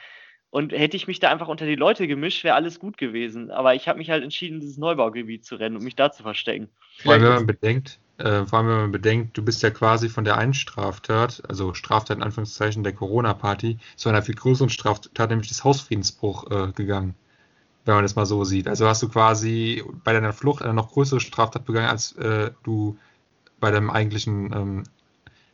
Und 0.51 0.71
hätte 0.71 0.97
ich 0.97 1.05
mich 1.05 1.19
da 1.19 1.29
einfach 1.29 1.47
unter 1.47 1.67
die 1.67 1.75
Leute 1.75 2.07
gemischt, 2.07 2.43
wäre 2.43 2.55
alles 2.55 2.79
gut 2.79 2.97
gewesen. 2.97 3.51
Aber 3.51 3.75
ich 3.75 3.87
habe 3.87 3.99
mich 3.99 4.09
halt 4.09 4.23
entschieden, 4.23 4.59
dieses 4.59 4.77
Neubaugebiet 4.77 5.45
zu 5.45 5.55
rennen 5.55 5.75
und 5.75 5.83
mich 5.83 5.95
da 5.95 6.11
zu 6.11 6.23
verstecken. 6.23 6.69
Vor 7.03 7.13
allem, 7.13 7.21
wenn 7.21 7.33
man 7.33 7.45
bedenkt, 7.45 7.99
äh, 8.17 8.45
vor 8.45 8.57
allem, 8.57 8.67
wenn 8.67 8.77
man 8.77 8.91
bedenkt, 8.91 9.37
du 9.37 9.45
bist 9.45 9.61
ja 9.61 9.69
quasi 9.69 10.09
von 10.09 10.23
der 10.23 10.37
einen 10.37 10.55
Straftat, 10.55 11.43
also 11.47 11.75
Straftat 11.75 12.17
in 12.17 12.23
Anführungszeichen 12.23 12.83
der 12.83 12.93
Corona-Party, 12.93 13.77
zu 13.95 14.09
einer 14.09 14.23
viel 14.23 14.33
größeren 14.33 14.71
Straftat, 14.71 15.29
nämlich 15.29 15.49
des 15.49 15.63
Hausfriedensbruch 15.63 16.49
äh, 16.49 16.71
gegangen 16.71 17.13
wenn 17.89 17.95
man 17.95 18.05
das 18.05 18.15
mal 18.15 18.25
so 18.25 18.43
sieht. 18.43 18.67
Also 18.67 18.87
hast 18.87 19.01
du 19.01 19.09
quasi 19.09 19.83
bei 20.03 20.13
deiner 20.13 20.31
Flucht 20.31 20.61
eine 20.61 20.73
noch 20.73 20.91
größere 20.91 21.19
Straftat 21.19 21.65
begangen, 21.65 21.89
als 21.89 22.13
äh, 22.17 22.51
du 22.63 22.97
bei 23.59 23.71
deinem 23.71 23.89
eigentlichen 23.89 24.53
ähm, 24.53 24.83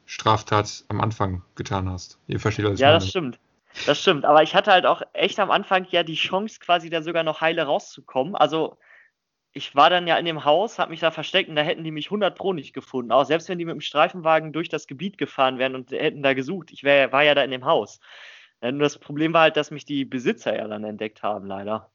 Straftat 0.06 0.84
am 0.90 1.02
Anfang 1.02 1.44
getan 1.56 1.90
hast. 1.90 2.20
Ihr 2.28 2.40
versteht, 2.40 2.66
ich 2.66 2.80
Ja, 2.80 2.88
meine. 2.90 3.00
das 3.00 3.10
stimmt. 3.10 3.40
Das 3.86 4.02
stimmt. 4.02 4.26
Aber 4.26 4.44
ich 4.44 4.54
hatte 4.54 4.72
halt 4.72 4.86
auch 4.86 5.02
echt 5.14 5.40
am 5.40 5.50
Anfang 5.50 5.88
ja 5.90 6.04
die 6.04 6.16
Chance, 6.16 6.60
quasi 6.60 6.90
da 6.90 7.02
sogar 7.02 7.24
noch 7.24 7.42
heile 7.42 7.64
rauszukommen. 7.64 8.36
Also 8.36 8.78
ich 9.54 9.74
war 9.74 9.90
dann 9.90 10.06
ja 10.06 10.18
in 10.18 10.26
dem 10.26 10.44
Haus, 10.44 10.80
habe 10.80 10.92
mich 10.92 11.00
da 11.00 11.12
versteckt 11.12 11.50
und 11.50 11.56
da 11.56 11.62
hätten 11.62 11.84
die 11.84 11.92
mich 11.92 12.08
100 12.08 12.38
Pro 12.38 12.54
nicht 12.54 12.74
gefunden. 12.74 13.12
Auch 13.12 13.26
selbst 13.26 13.48
wenn 13.48 13.58
die 13.58 13.66
mit 13.66 13.74
dem 13.74 13.82
Streifenwagen 13.82 14.52
durch 14.52 14.68
das 14.68 14.88
Gebiet 14.88 15.18
gefahren 15.18 15.58
wären 15.58 15.76
und 15.76 15.92
hätten 15.92 16.22
da 16.22 16.34
gesucht. 16.34 16.72
Ich 16.72 16.84
wär, 16.84 17.12
war 17.12 17.24
ja 17.24 17.34
da 17.34 17.44
in 17.44 17.52
dem 17.52 17.66
Haus. 17.66 18.00
Nur 18.62 18.82
das 18.82 18.98
Problem 18.98 19.34
war 19.34 19.42
halt, 19.42 19.58
dass 19.58 19.72
mich 19.72 19.86
die 19.86 20.06
Besitzer 20.06 20.56
ja 20.56 20.68
dann 20.68 20.84
entdeckt 20.84 21.24
haben, 21.24 21.48
leider. 21.48 21.92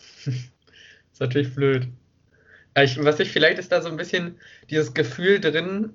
ist 0.26 1.20
natürlich 1.20 1.54
blöd. 1.54 1.88
Ich, 2.76 3.02
was 3.02 3.20
ich 3.20 3.30
vielleicht 3.30 3.58
ist 3.58 3.72
da 3.72 3.82
so 3.82 3.88
ein 3.88 3.96
bisschen 3.96 4.38
dieses 4.70 4.94
Gefühl 4.94 5.40
drin, 5.40 5.90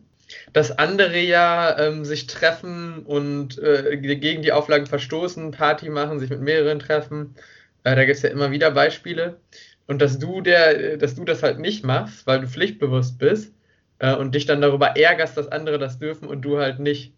dass 0.54 0.78
andere 0.78 1.20
ja 1.20 1.78
ähm, 1.80 2.06
sich 2.06 2.28
treffen 2.28 3.04
und 3.06 3.58
äh, 3.60 3.98
gegen 3.98 4.42
die 4.42 4.52
Auflagen 4.52 4.88
verstoßen, 4.88 5.52
Party 5.52 5.90
machen, 5.90 6.20
sich 6.20 6.30
mit 6.30 6.42
mehreren 6.42 6.80
treffen. 6.80 7.36
Äh, 7.84 7.96
da 7.96 8.06
gibt 8.06 8.18
es 8.18 8.24
ja 8.24 8.30
immer 8.30 8.52
wieder 8.52 8.72
Beispiele. 8.72 9.40
Und 9.88 10.02
dass 10.02 10.18
du 10.18 10.42
der, 10.42 10.98
dass 10.98 11.16
du 11.16 11.26
das 11.26 11.44
halt 11.44 11.60
nicht 11.60 11.86
machst, 11.86 12.26
weil 12.26 12.42
du 12.42 12.48
pflichtbewusst 12.48 13.20
bist 13.20 13.54
äh, 14.00 14.16
und 14.16 14.34
dich 14.34 14.46
dann 14.46 14.62
darüber 14.62 14.98
ärgerst, 14.98 15.38
dass 15.38 15.48
andere 15.48 15.78
das 15.78 16.00
dürfen 16.00 16.28
und 16.28 16.42
du 16.42 16.58
halt 16.58 16.80
nicht. 16.80 17.14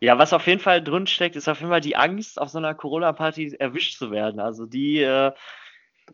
Ja, 0.00 0.18
was 0.18 0.32
auf 0.32 0.48
jeden 0.48 0.60
Fall 0.60 0.82
drin 0.82 1.06
steckt, 1.06 1.36
ist 1.36 1.48
auf 1.48 1.60
jeden 1.60 1.70
Fall 1.70 1.80
die 1.80 1.94
Angst, 1.94 2.40
auf 2.40 2.48
so 2.48 2.58
einer 2.58 2.74
Corona-Party 2.74 3.54
erwischt 3.60 3.96
zu 3.96 4.10
werden. 4.10 4.40
Also 4.40 4.66
die, 4.66 5.00
äh, 5.00 5.30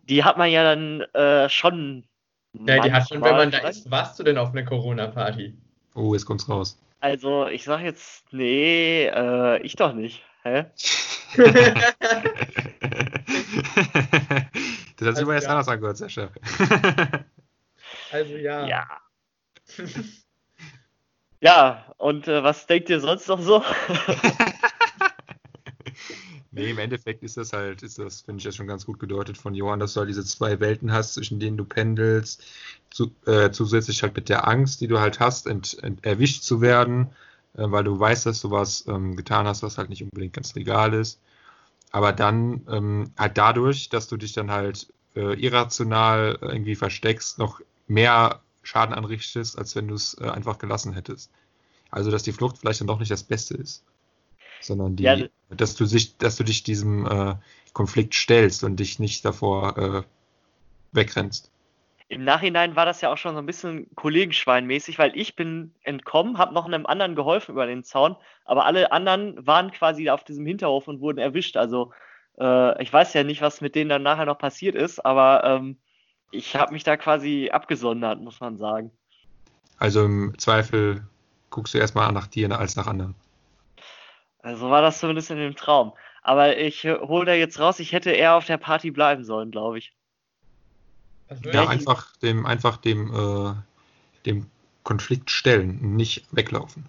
die 0.04 0.24
hat 0.24 0.38
man 0.38 0.50
ja 0.50 0.62
dann 0.62 1.00
äh, 1.14 1.48
schon. 1.48 2.04
Ja, 2.52 2.80
die 2.80 2.92
hat 2.92 3.08
schon, 3.08 3.22
wenn 3.22 3.37
man 3.37 3.50
da 3.50 3.58
ist. 3.58 3.90
Warst 3.90 4.18
du 4.18 4.22
denn 4.22 4.38
auf 4.38 4.50
einer 4.50 4.64
Corona-Party? 4.64 5.54
Oh, 5.94 6.14
jetzt 6.14 6.26
kommt's 6.26 6.48
raus. 6.48 6.80
Also 7.00 7.46
ich 7.46 7.64
sag 7.64 7.80
jetzt, 7.82 8.32
nee, 8.32 9.06
äh, 9.06 9.61
ich 9.62 9.76
doch 9.76 9.92
nicht. 9.92 10.22
Hä? 10.42 10.64
das 14.96 15.08
hat 15.08 15.16
sich 15.16 15.24
aber 15.24 15.32
Also, 15.32 15.32
jetzt 15.32 15.44
ja. 15.44 15.50
anders 15.50 15.68
angehört, 15.68 15.96
Sascha. 15.96 16.30
Also 18.11 18.37
ja. 18.37 18.66
Ja. 18.66 18.87
Ja, 21.40 21.94
und 21.98 22.26
äh, 22.26 22.42
was 22.42 22.66
denkt 22.66 22.90
ihr 22.90 22.98
sonst 22.98 23.28
noch 23.28 23.40
so? 23.40 23.62
Nee, 26.58 26.70
im 26.70 26.78
Endeffekt 26.78 27.22
ist 27.22 27.36
das 27.36 27.52
halt, 27.52 27.84
ist 27.84 27.98
das, 28.00 28.22
finde 28.22 28.40
ich, 28.40 28.44
ja 28.44 28.50
schon 28.50 28.66
ganz 28.66 28.84
gut 28.84 28.98
gedeutet 28.98 29.38
von 29.38 29.54
Johann, 29.54 29.78
dass 29.78 29.94
du 29.94 30.00
halt 30.00 30.08
diese 30.08 30.24
zwei 30.24 30.58
Welten 30.58 30.92
hast, 30.92 31.14
zwischen 31.14 31.38
denen 31.38 31.56
du 31.56 31.64
pendelst, 31.64 32.44
zu, 32.90 33.12
äh, 33.26 33.52
zusätzlich 33.52 34.02
halt 34.02 34.16
mit 34.16 34.28
der 34.28 34.48
Angst, 34.48 34.80
die 34.80 34.88
du 34.88 34.98
halt 34.98 35.20
hast, 35.20 35.46
ent, 35.46 35.78
ent, 35.82 36.04
erwischt 36.04 36.42
zu 36.42 36.60
werden, 36.60 37.10
äh, 37.54 37.70
weil 37.70 37.84
du 37.84 37.98
weißt, 37.98 38.26
dass 38.26 38.40
du 38.40 38.50
was 38.50 38.86
ähm, 38.88 39.14
getan 39.14 39.46
hast, 39.46 39.62
was 39.62 39.78
halt 39.78 39.88
nicht 39.88 40.02
unbedingt 40.02 40.32
ganz 40.32 40.54
legal 40.56 40.94
ist. 40.94 41.20
Aber 41.92 42.12
dann 42.12 42.62
ähm, 42.68 43.12
halt 43.16 43.38
dadurch, 43.38 43.88
dass 43.88 44.08
du 44.08 44.16
dich 44.16 44.32
dann 44.32 44.50
halt 44.50 44.92
äh, 45.14 45.40
irrational 45.40 46.38
irgendwie 46.42 46.74
versteckst, 46.74 47.38
noch 47.38 47.60
mehr 47.86 48.40
Schaden 48.64 48.94
anrichtest, 48.94 49.58
als 49.58 49.76
wenn 49.76 49.88
du 49.88 49.94
es 49.94 50.14
äh, 50.20 50.28
einfach 50.28 50.58
gelassen 50.58 50.92
hättest. 50.92 51.30
Also, 51.90 52.10
dass 52.10 52.24
die 52.24 52.32
Flucht 52.32 52.58
vielleicht 52.58 52.80
dann 52.80 52.88
doch 52.88 52.98
nicht 52.98 53.10
das 53.12 53.22
Beste 53.22 53.54
ist 53.56 53.84
sondern 54.60 54.96
die, 54.96 55.04
Ja, 55.04 55.16
dass 55.50 55.74
du 55.74 55.86
dich, 55.86 56.16
dass 56.18 56.36
du 56.36 56.44
dich 56.44 56.62
diesem 56.62 57.06
äh, 57.06 57.34
Konflikt 57.72 58.14
stellst 58.14 58.64
und 58.64 58.76
dich 58.76 58.98
nicht 58.98 59.24
davor 59.24 59.78
äh, 59.78 60.02
wegrennst. 60.92 61.50
Im 62.10 62.24
Nachhinein 62.24 62.74
war 62.74 62.86
das 62.86 63.02
ja 63.02 63.12
auch 63.12 63.18
schon 63.18 63.34
so 63.34 63.38
ein 63.38 63.46
bisschen 63.46 63.94
Kollegenschweinmäßig, 63.94 64.98
weil 64.98 65.12
ich 65.14 65.36
bin 65.36 65.74
entkommen, 65.82 66.38
habe 66.38 66.54
noch 66.54 66.64
einem 66.64 66.86
anderen 66.86 67.14
geholfen 67.14 67.52
über 67.52 67.66
den 67.66 67.84
Zaun, 67.84 68.16
aber 68.46 68.64
alle 68.64 68.92
anderen 68.92 69.46
waren 69.46 69.70
quasi 69.72 70.08
auf 70.08 70.24
diesem 70.24 70.46
Hinterhof 70.46 70.88
und 70.88 71.00
wurden 71.00 71.18
erwischt. 71.18 71.58
Also 71.58 71.92
äh, 72.40 72.82
ich 72.82 72.90
weiß 72.90 73.12
ja 73.12 73.24
nicht, 73.24 73.42
was 73.42 73.60
mit 73.60 73.74
denen 73.74 73.90
dann 73.90 74.02
nachher 74.02 74.24
noch 74.24 74.38
passiert 74.38 74.74
ist, 74.74 75.04
aber 75.04 75.44
ähm, 75.44 75.76
ich 76.30 76.56
habe 76.56 76.72
mich 76.72 76.82
da 76.82 76.96
quasi 76.96 77.50
abgesondert, 77.52 78.20
muss 78.20 78.40
man 78.40 78.56
sagen. 78.56 78.90
Also 79.78 80.04
im 80.04 80.36
Zweifel 80.38 81.06
guckst 81.50 81.74
du 81.74 81.78
erstmal 81.78 82.10
nach 82.12 82.26
dir 82.26 82.50
als 82.58 82.76
nach 82.76 82.86
anderen. 82.86 83.14
Also 84.40 84.70
war 84.70 84.83
das 84.83 84.98
zumindest 85.01 85.31
in 85.31 85.38
dem 85.38 85.57
Traum. 85.57 85.92
Aber 86.22 86.57
ich 86.59 86.85
hole 86.85 87.27
da 87.27 87.35
jetzt 87.35 87.59
raus, 87.59 87.81
ich 87.81 87.92
hätte 87.92 88.11
eher 88.11 88.35
auf 88.35 88.44
der 88.46 88.59
Party 88.59 88.90
bleiben 88.90 89.24
sollen, 89.24 89.51
glaube 89.51 89.79
ich. 89.79 89.92
Würde 91.29 91.53
Ja, 91.53 91.68
einfach 91.68 92.16
dem, 92.16 92.46
einfach 92.46 92.77
dem, 92.79 93.12
äh, 93.14 93.55
dem 94.27 94.46
Konflikt 94.83 95.31
stellen 95.31 95.96
nicht 95.96 96.24
weglaufen. 96.33 96.87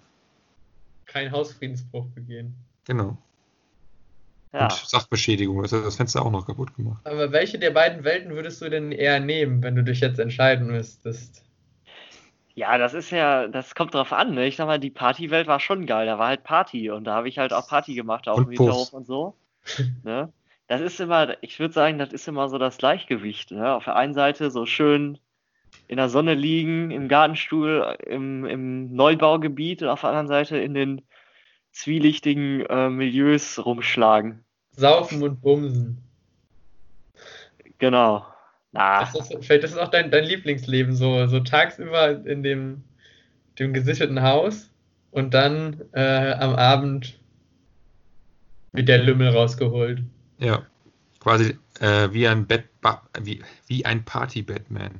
keinen 1.06 1.32
Hausfriedensbruch 1.32 2.06
begehen. 2.14 2.54
Genau. 2.86 3.16
Ja. 4.52 4.64
Und 4.64 4.72
Sachbeschädigung, 4.72 5.62
das 5.62 5.72
hat 5.72 5.84
das 5.84 5.96
Fenster 5.96 6.24
auch 6.24 6.30
noch 6.30 6.46
kaputt 6.46 6.74
gemacht. 6.76 7.00
Aber 7.04 7.32
welche 7.32 7.58
der 7.58 7.70
beiden 7.70 8.04
Welten 8.04 8.30
würdest 8.30 8.60
du 8.62 8.68
denn 8.68 8.92
eher 8.92 9.20
nehmen, 9.20 9.62
wenn 9.62 9.76
du 9.76 9.84
dich 9.84 10.00
jetzt 10.00 10.18
entscheiden 10.18 10.68
müsstest? 10.68 11.44
Ja, 12.60 12.76
das 12.76 12.92
ist 12.92 13.08
ja, 13.08 13.48
das 13.48 13.74
kommt 13.74 13.94
drauf 13.94 14.12
an, 14.12 14.34
ne? 14.34 14.46
Ich 14.46 14.56
sag 14.56 14.66
mal, 14.66 14.78
die 14.78 14.90
Partywelt 14.90 15.46
war 15.46 15.60
schon 15.60 15.86
geil. 15.86 16.04
Da 16.04 16.18
war 16.18 16.26
halt 16.26 16.44
Party 16.44 16.90
und 16.90 17.04
da 17.04 17.14
habe 17.14 17.26
ich 17.26 17.38
halt 17.38 17.54
auch 17.54 17.66
Party 17.66 17.94
gemacht 17.94 18.28
auf 18.28 18.36
dem 18.36 18.50
Hinterhof 18.50 18.92
und 18.92 19.06
so. 19.06 19.34
Ne? 20.04 20.30
Das 20.66 20.82
ist 20.82 21.00
immer, 21.00 21.42
ich 21.42 21.58
würde 21.58 21.72
sagen, 21.72 21.98
das 21.98 22.12
ist 22.12 22.28
immer 22.28 22.50
so 22.50 22.58
das 22.58 22.76
Gleichgewicht. 22.76 23.50
Ne? 23.50 23.72
Auf 23.72 23.84
der 23.84 23.96
einen 23.96 24.12
Seite 24.12 24.50
so 24.50 24.66
schön 24.66 25.16
in 25.88 25.96
der 25.96 26.10
Sonne 26.10 26.34
liegen, 26.34 26.90
im 26.90 27.08
Gartenstuhl, 27.08 27.96
im, 28.06 28.44
im 28.44 28.94
Neubaugebiet 28.94 29.82
und 29.82 29.88
auf 29.88 30.02
der 30.02 30.10
anderen 30.10 30.28
Seite 30.28 30.58
in 30.58 30.74
den 30.74 31.00
zwielichtigen 31.72 32.66
äh, 32.66 32.90
Milieus 32.90 33.64
rumschlagen. 33.64 34.44
Saufen 34.72 35.22
und 35.22 35.40
Bumsen. 35.40 36.04
Genau. 37.78 38.26
Na, 38.72 39.00
Das 39.00 39.14
ist, 39.14 39.44
vielleicht 39.44 39.64
das 39.64 39.72
ist 39.72 39.78
auch 39.78 39.90
dein, 39.90 40.10
dein 40.10 40.24
Lieblingsleben, 40.24 40.94
so, 40.94 41.26
so 41.26 41.40
tagsüber 41.40 42.24
in 42.24 42.42
dem, 42.42 42.82
dem 43.58 43.72
gesicherten 43.72 44.22
Haus 44.22 44.70
und 45.10 45.34
dann 45.34 45.80
äh, 45.92 46.32
am 46.32 46.54
Abend 46.54 47.18
wird 48.72 48.88
der 48.88 48.98
Lümmel 48.98 49.28
rausgeholt. 49.28 50.02
Ja. 50.38 50.64
Quasi 51.18 51.58
äh, 51.80 52.08
wie 52.12 52.26
ein 52.28 52.46
Bett, 52.46 52.64
wie, 53.20 53.42
wie 53.66 53.84
ein 53.84 54.04
Party-Batman. 54.04 54.92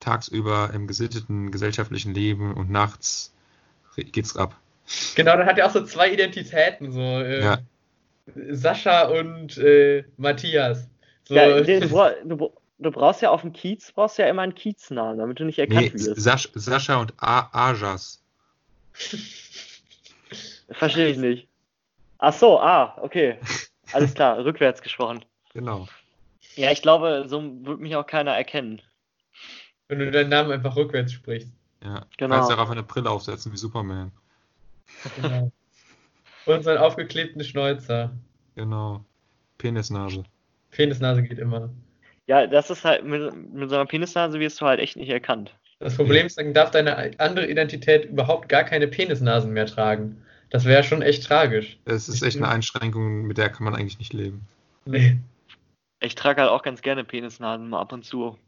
Tagsüber 0.00 0.70
im 0.74 0.86
gesitteten 0.86 1.50
gesellschaftlichen 1.50 2.14
Leben 2.14 2.54
und 2.54 2.70
nachts 2.70 3.32
geht's 3.96 4.36
ab. 4.36 4.56
Genau, 5.14 5.36
dann 5.36 5.46
hat 5.46 5.58
er 5.58 5.66
auch 5.66 5.72
so 5.72 5.84
zwei 5.84 6.12
Identitäten, 6.12 6.90
so 6.90 7.00
äh, 7.00 7.44
Ja. 7.44 7.58
Sascha 8.50 9.08
und 9.08 9.58
äh, 9.58 10.04
Matthias. 10.16 10.88
So, 11.24 11.34
ja, 11.34 11.60
du, 11.60 11.80
du, 12.24 12.52
du 12.80 12.90
brauchst 12.90 13.22
ja 13.22 13.30
auf 13.30 13.42
dem 13.42 13.52
Kiez, 13.52 13.92
brauchst 13.92 14.18
ja 14.18 14.26
immer 14.26 14.42
einen 14.42 14.54
Kieznamen, 14.54 15.18
damit 15.18 15.38
du 15.38 15.44
nicht 15.44 15.58
erkannt 15.58 15.80
Nee, 15.80 15.92
wirst. 15.92 16.20
Sasch, 16.20 16.48
Sascha 16.54 16.96
und 16.96 17.14
A 17.18 17.48
Ajas. 17.52 18.22
Verstehe 20.70 21.08
ich 21.08 21.16
nicht. 21.18 21.48
Ach 22.18 22.32
so, 22.32 22.60
ah, 22.60 22.96
okay. 23.00 23.38
Alles 23.92 24.14
klar, 24.14 24.44
rückwärts 24.44 24.82
gesprochen. 24.82 25.24
Genau. 25.52 25.88
Ja, 26.54 26.70
ich 26.70 26.82
glaube, 26.82 27.24
so 27.26 27.42
wird 27.64 27.80
mich 27.80 27.96
auch 27.96 28.06
keiner 28.06 28.32
erkennen. 28.32 28.80
wenn 29.88 29.98
du 29.98 30.10
deinen 30.10 30.28
Namen 30.28 30.52
einfach 30.52 30.76
rückwärts 30.76 31.12
sprichst. 31.12 31.50
Ja. 31.82 32.06
Genau. 32.18 32.36
Kannst 32.36 32.50
du 32.50 32.54
auch 32.56 32.70
eine 32.70 32.82
Brille 32.82 33.10
aufsetzen 33.10 33.52
wie 33.52 33.56
Superman. 33.56 34.12
Genau. 35.16 35.50
und 36.46 36.62
so 36.62 36.70
einen 36.70 36.78
aufgeklebten 36.78 37.42
Schnäuzer. 37.42 38.12
Genau. 38.54 39.04
Penisnase. 39.58 40.24
Penisnase 40.70 41.22
geht 41.22 41.38
immer. 41.38 41.70
Ja, 42.30 42.46
das 42.46 42.70
ist 42.70 42.84
halt, 42.84 43.04
mit, 43.04 43.52
mit 43.52 43.70
so 43.70 43.74
einer 43.74 43.86
Penisnase 43.86 44.38
wirst 44.38 44.60
du 44.60 44.66
halt 44.66 44.78
echt 44.78 44.96
nicht 44.96 45.08
erkannt. 45.08 45.52
Das 45.80 45.96
Problem 45.96 46.26
ist, 46.26 46.38
dann 46.38 46.54
darf 46.54 46.70
deine 46.70 47.10
andere 47.18 47.50
Identität 47.50 48.04
überhaupt 48.04 48.48
gar 48.48 48.62
keine 48.62 48.86
Penisnasen 48.86 49.52
mehr 49.52 49.66
tragen. 49.66 50.22
Das 50.50 50.64
wäre 50.64 50.84
schon 50.84 51.02
echt 51.02 51.24
tragisch. 51.24 51.80
Es 51.86 52.08
ist 52.08 52.22
echt 52.22 52.36
eine 52.36 52.48
Einschränkung, 52.48 53.22
mit 53.22 53.36
der 53.36 53.48
kann 53.48 53.64
man 53.64 53.74
eigentlich 53.74 53.98
nicht 53.98 54.12
leben. 54.12 54.46
Nee. 54.84 55.18
Ich 55.98 56.14
trage 56.14 56.42
halt 56.42 56.52
auch 56.52 56.62
ganz 56.62 56.82
gerne 56.82 57.02
Penisnasen 57.02 57.68
mal 57.68 57.80
ab 57.80 57.92
und 57.92 58.04
zu. 58.04 58.38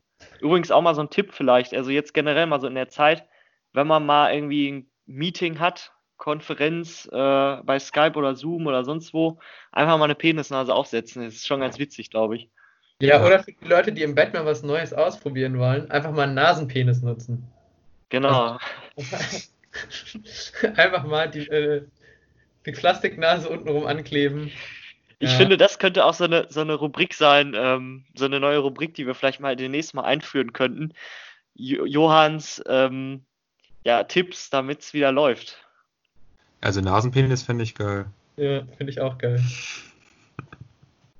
Übrigens 0.40 0.70
auch 0.70 0.82
mal 0.82 0.94
so 0.94 1.00
ein 1.00 1.10
Tipp 1.10 1.32
vielleicht, 1.32 1.74
also 1.74 1.90
jetzt 1.90 2.14
generell 2.14 2.46
mal 2.46 2.60
so 2.60 2.68
in 2.68 2.76
der 2.76 2.88
Zeit, 2.88 3.26
wenn 3.72 3.88
man 3.88 4.06
mal 4.06 4.32
irgendwie 4.32 4.70
ein 4.70 4.86
Meeting 5.06 5.58
hat, 5.58 5.90
Konferenz 6.18 7.08
äh, 7.10 7.56
bei 7.64 7.80
Skype 7.80 8.14
oder 8.14 8.36
Zoom 8.36 8.68
oder 8.68 8.84
sonst 8.84 9.12
wo, 9.12 9.40
einfach 9.72 9.98
mal 9.98 10.04
eine 10.04 10.14
Penisnase 10.14 10.72
aufsetzen. 10.72 11.24
Das 11.24 11.34
ist 11.34 11.48
schon 11.48 11.58
ganz 11.58 11.80
witzig, 11.80 12.08
glaube 12.10 12.36
ich. 12.36 12.48
Ja, 13.02 13.18
Ja. 13.18 13.26
oder 13.26 13.42
für 13.42 13.50
die 13.52 13.64
Leute, 13.66 13.92
die 13.92 14.02
im 14.02 14.14
Batman 14.14 14.46
was 14.46 14.62
Neues 14.62 14.92
ausprobieren 14.92 15.58
wollen, 15.58 15.90
einfach 15.90 16.12
mal 16.12 16.22
einen 16.22 16.34
Nasenpenis 16.34 17.02
nutzen. 17.02 17.44
Genau. 18.10 18.58
einfach 20.76 21.02
mal 21.04 21.28
die, 21.28 21.48
äh, 21.48 21.82
die 22.64 22.72
Plastiknase 22.72 23.48
untenrum 23.48 23.86
ankleben. 23.86 24.52
Ich 25.18 25.32
Ja. 25.32 25.36
finde, 25.36 25.56
das 25.56 25.78
könnte 25.80 26.04
auch 26.04 26.14
so 26.14 26.24
eine, 26.24 26.46
so 26.48 26.60
eine 26.60 26.74
Rubrik 26.74 27.14
sein, 27.14 27.54
ähm, 27.56 28.04
so 28.14 28.24
eine 28.26 28.38
neue 28.38 28.58
Rubrik, 28.58 28.94
die 28.94 29.06
wir 29.06 29.14
vielleicht 29.14 29.40
mal 29.40 29.56
demnächst 29.56 29.94
mal 29.94 30.04
einführen 30.04 30.52
könnten. 30.52 30.92
Jo 31.54 31.84
Johanns 31.84 32.62
ähm, 32.66 33.24
ja, 33.84 34.04
Tipps, 34.04 34.48
damit 34.50 34.80
es 34.82 34.94
wieder 34.94 35.10
läuft. 35.10 35.58
Also 36.60 36.80
Nasenpenis 36.80 37.42
fände 37.42 37.64
ich 37.64 37.74
geil. 37.74 38.06
Ja, 38.36 38.62
finde 38.76 38.92
ich 38.92 39.00
auch 39.00 39.18
geil. 39.18 39.42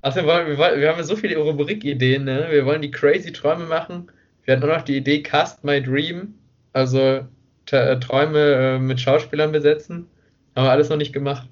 Wollen 0.02 0.46
wir, 0.48 0.58
wollen- 0.58 0.80
wir 0.80 0.88
haben 0.88 0.98
ja 0.98 1.04
so 1.04 1.16
viele 1.16 1.36
Rubrik-Ideen, 1.38 2.24
ne? 2.24 2.48
Wir 2.50 2.66
wollen 2.66 2.82
die 2.82 2.90
crazy 2.90 3.32
Träume 3.32 3.66
machen. 3.66 4.10
Wir 4.44 4.56
hatten 4.56 4.64
auch 4.68 4.76
noch 4.78 4.82
die 4.82 4.96
Idee 4.96 5.22
Cast 5.22 5.62
My 5.64 5.80
Dream, 5.82 6.34
also 6.72 7.26
T 7.66 8.00
Träume 8.00 8.38
äh, 8.40 8.78
mit 8.78 9.00
Schauspielern 9.00 9.52
besetzen. 9.52 10.08
Haben 10.56 10.64
wir 10.66 10.70
alles 10.72 10.88
noch 10.88 10.96
nicht 10.96 11.12
gemacht. 11.12 11.48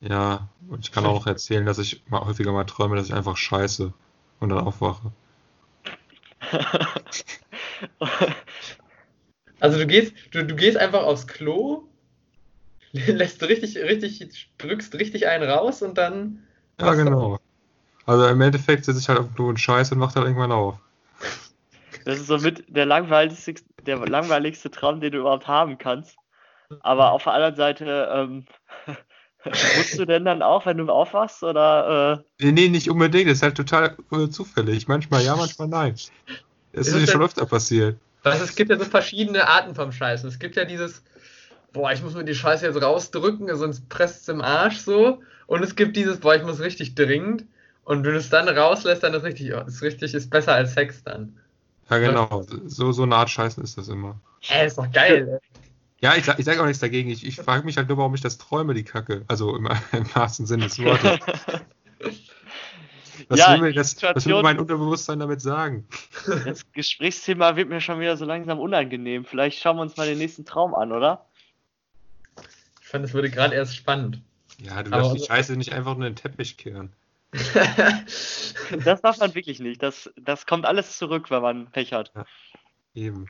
Ja, 0.00 0.48
und 0.68 0.84
ich 0.84 0.90
kann 0.92 1.06
auch 1.06 1.14
noch 1.14 1.26
erzählen, 1.28 1.64
dass 1.64 1.78
ich 1.78 2.02
mal 2.08 2.24
häufiger 2.24 2.50
mal 2.52 2.64
träume, 2.64 2.96
dass 2.96 3.06
ich 3.06 3.14
einfach 3.14 3.36
scheiße 3.36 3.92
und 4.40 4.48
dann 4.48 4.58
aufwache. 4.58 5.12
Also 9.60 9.78
du 9.78 9.86
gehst, 9.86 10.12
du, 10.32 10.44
du 10.44 10.56
gehst 10.56 10.76
einfach 10.76 11.04
aufs 11.04 11.28
Klo, 11.28 11.84
lässt 12.92 13.42
richtig, 13.44 13.76
richtig, 13.76 14.50
drückst 14.58 14.94
richtig 14.94 15.28
einen 15.28 15.48
raus 15.48 15.82
und 15.82 15.98
dann. 15.98 16.42
Ja, 16.80 16.86
machst 16.86 17.00
du- 17.00 17.04
genau. 17.04 17.38
Also 18.06 18.26
im 18.26 18.40
Endeffekt 18.40 18.84
sitze 18.84 18.98
ich 18.98 19.08
halt 19.08 19.18
auf 19.18 19.26
dem 19.26 19.34
Klo 19.34 19.48
und 19.48 19.60
Scheiße 19.60 19.94
und 19.94 20.00
mach 20.00 20.12
dann 20.12 20.24
irgendwann 20.24 20.52
auf. 20.52 20.76
Das 22.04 22.18
ist 22.18 22.26
so 22.26 22.38
mit 22.38 22.64
der 22.68 22.86
langweiligste, 22.86 23.54
der 23.86 23.98
langweiligste 23.98 24.70
Traum, 24.70 25.00
den 25.00 25.12
du 25.12 25.18
überhaupt 25.18 25.46
haben 25.46 25.78
kannst. 25.78 26.16
Aber 26.80 27.12
auf 27.12 27.24
der 27.24 27.34
anderen 27.34 27.54
Seite, 27.54 28.08
ähm, 28.12 28.46
musst 29.44 29.98
du 29.98 30.04
denn 30.04 30.24
dann 30.24 30.42
auch, 30.42 30.66
wenn 30.66 30.78
du 30.78 30.88
aufwachst, 30.88 31.42
oder 31.42 32.24
äh, 32.40 32.44
Nee, 32.44 32.52
nee, 32.52 32.68
nicht 32.68 32.90
unbedingt. 32.90 33.28
Das 33.28 33.38
ist 33.38 33.42
halt 33.42 33.56
total 33.56 33.96
äh, 34.10 34.28
zufällig. 34.28 34.88
Manchmal 34.88 35.22
ja, 35.22 35.36
manchmal 35.36 35.68
nein. 35.68 35.94
Das 36.72 36.88
Ist 36.88 36.94
ist 36.94 37.00
mir 37.00 37.06
schon 37.06 37.22
öfter 37.22 37.46
passiert. 37.46 37.98
Weißt, 38.22 38.40
du, 38.40 38.44
es 38.44 38.54
gibt 38.54 38.70
ja 38.70 38.78
so 38.78 38.84
verschiedene 38.84 39.48
Arten 39.48 39.74
vom 39.74 39.92
Scheißen. 39.92 40.28
Es 40.28 40.38
gibt 40.38 40.56
ja 40.56 40.64
dieses, 40.64 41.02
boah, 41.72 41.92
ich 41.92 42.02
muss 42.02 42.14
mir 42.14 42.24
die 42.24 42.34
Scheiße 42.34 42.66
jetzt 42.66 42.80
rausdrücken, 42.80 43.54
sonst 43.56 43.88
presst 43.88 44.22
es 44.22 44.28
im 44.28 44.40
Arsch 44.40 44.78
so. 44.78 45.20
Und 45.46 45.62
es 45.62 45.74
gibt 45.74 45.96
dieses, 45.96 46.20
boah, 46.20 46.34
ich 46.34 46.42
muss 46.42 46.60
richtig 46.60 46.94
dringend. 46.94 47.44
Und 47.84 48.04
wenn 48.04 48.12
du 48.12 48.18
es 48.18 48.30
dann 48.30 48.48
rauslässt, 48.48 49.02
dann 49.02 49.14
ist 49.14 49.24
richtig, 49.24 49.48
ist 49.48 49.82
richtig, 49.82 50.14
ist 50.14 50.30
besser 50.30 50.54
als 50.54 50.74
Sex 50.74 51.02
dann. 51.02 51.36
Ja, 51.90 51.98
genau. 51.98 52.44
So, 52.66 52.92
so 52.92 53.02
eine 53.02 53.16
Art 53.16 53.28
Scheißen 53.30 53.62
ist 53.62 53.76
das 53.76 53.88
immer. 53.88 54.20
Ey, 54.48 54.66
ist 54.66 54.78
doch 54.78 54.90
geil. 54.90 55.40
Ja, 56.00 56.14
ich, 56.16 56.24
sag- 56.24 56.38
ich 56.38 56.44
sage 56.44 56.60
auch 56.60 56.66
nichts 56.66 56.80
dagegen. 56.80 57.10
Ich, 57.10 57.26
ich 57.26 57.36
frage 57.36 57.64
mich 57.64 57.76
halt 57.76 57.88
nur, 57.88 57.98
warum 57.98 58.14
ich 58.14 58.20
das 58.20 58.38
träume, 58.38 58.74
die 58.74 58.84
Kacke. 58.84 59.24
Also 59.28 59.54
im, 59.56 59.68
im 59.92 60.14
wahrsten 60.14 60.46
Sinne 60.46 60.64
des 60.64 60.78
Wortes. 60.82 61.18
Was, 63.28 63.38
Ja, 63.38 63.52
will 63.54 63.60
mir 63.60 63.72
das, 63.72 64.02
was 64.02 64.26
will 64.26 64.42
mein 64.42 64.58
Unterbewusstsein 64.58 65.20
damit 65.20 65.40
sagen? 65.40 65.86
das 66.44 66.70
Gesprächsthema 66.72 67.54
wird 67.56 67.68
mir 67.68 67.80
schon 67.80 68.00
wieder 68.00 68.16
so 68.16 68.24
langsam 68.24 68.58
unangenehm. 68.58 69.24
Vielleicht 69.24 69.60
schauen 69.60 69.76
wir 69.76 69.82
uns 69.82 69.96
mal 69.96 70.06
den 70.06 70.18
nächsten 70.18 70.44
Traum 70.44 70.74
an, 70.74 70.90
oder? 70.92 71.24
Ich 72.80 72.88
fand, 72.88 73.04
es 73.04 73.14
wurde 73.14 73.30
gerade 73.30 73.54
erst 73.54 73.76
spannend. 73.76 74.20
Ja, 74.58 74.82
du 74.82 74.90
Aber 74.92 75.02
darfst 75.02 75.14
die 75.14 75.20
also- 75.20 75.26
Scheiße 75.26 75.56
nicht 75.56 75.72
einfach 75.72 75.96
nur 75.96 76.06
in 76.06 76.14
den 76.14 76.20
Teppich 76.20 76.56
kehren. 76.56 76.92
Das 78.84 79.00
darf 79.02 79.18
man 79.18 79.34
wirklich 79.34 79.58
nicht. 79.60 79.82
Das, 79.82 80.10
das 80.16 80.46
kommt 80.46 80.66
alles 80.66 80.98
zurück, 80.98 81.30
wenn 81.30 81.42
man 81.42 81.70
Pech 81.70 81.92
hat. 81.92 82.12
Eben, 82.94 83.26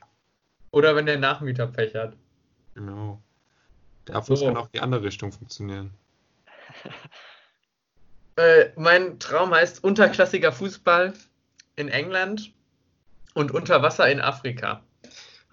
Oder 0.71 0.95
wenn 0.95 1.05
der 1.05 1.19
Nachmieter 1.19 1.67
Pech 1.67 1.95
hat. 1.95 2.15
genau. 2.75 3.21
Der 4.07 4.15
Abfluss 4.15 4.39
So. 4.41 4.47
kann 4.47 4.57
auch 4.57 4.67
die 4.67 4.81
andere 4.81 5.03
Richtung 5.03 5.31
funktionieren. 5.31 5.91
Äh, 8.35 8.71
mein 8.75 9.19
Traum 9.19 9.53
heißt 9.53 9.83
unterklassiger 9.83 10.51
Fußball 10.51 11.13
in 11.75 11.87
England 11.87 12.51
und 13.35 13.51
unter 13.51 13.83
Wasser 13.83 14.09
in 14.11 14.19
Afrika. 14.21 14.81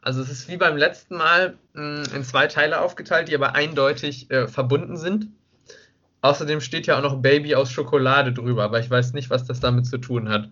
Also 0.01 0.23
es 0.23 0.31
ist 0.31 0.49
wie 0.49 0.57
beim 0.57 0.79
letzten 0.79 1.17
Mal 1.19 1.59
mh, 1.75 2.05
in 2.15 2.25
zwei 2.25 2.47
Teile 2.47 2.81
aufgeteilt, 2.81 3.29
die 3.29 3.35
aber 3.35 3.55
eindeutig 3.55 4.31
äh, 4.31 4.49
verbunden 4.49 4.97
sind. 4.97 5.27
Außerdem 6.23 6.61
steht 6.61 6.87
ja 6.87 6.99
auch 6.99 7.03
noch 7.03 7.17
Baby 7.23 7.55
aus 7.55 7.73
Schokolade 7.73 8.33
drüber, 8.33 8.65
aber 8.65 8.81
ich 8.81 8.91
weiß 8.91 9.13
nicht, 9.15 9.31
was 9.31 9.45
das 9.45 9.61
damit 9.61 9.87
zu 9.87 9.99
tun 9.99 10.29
hat. 10.29 10.51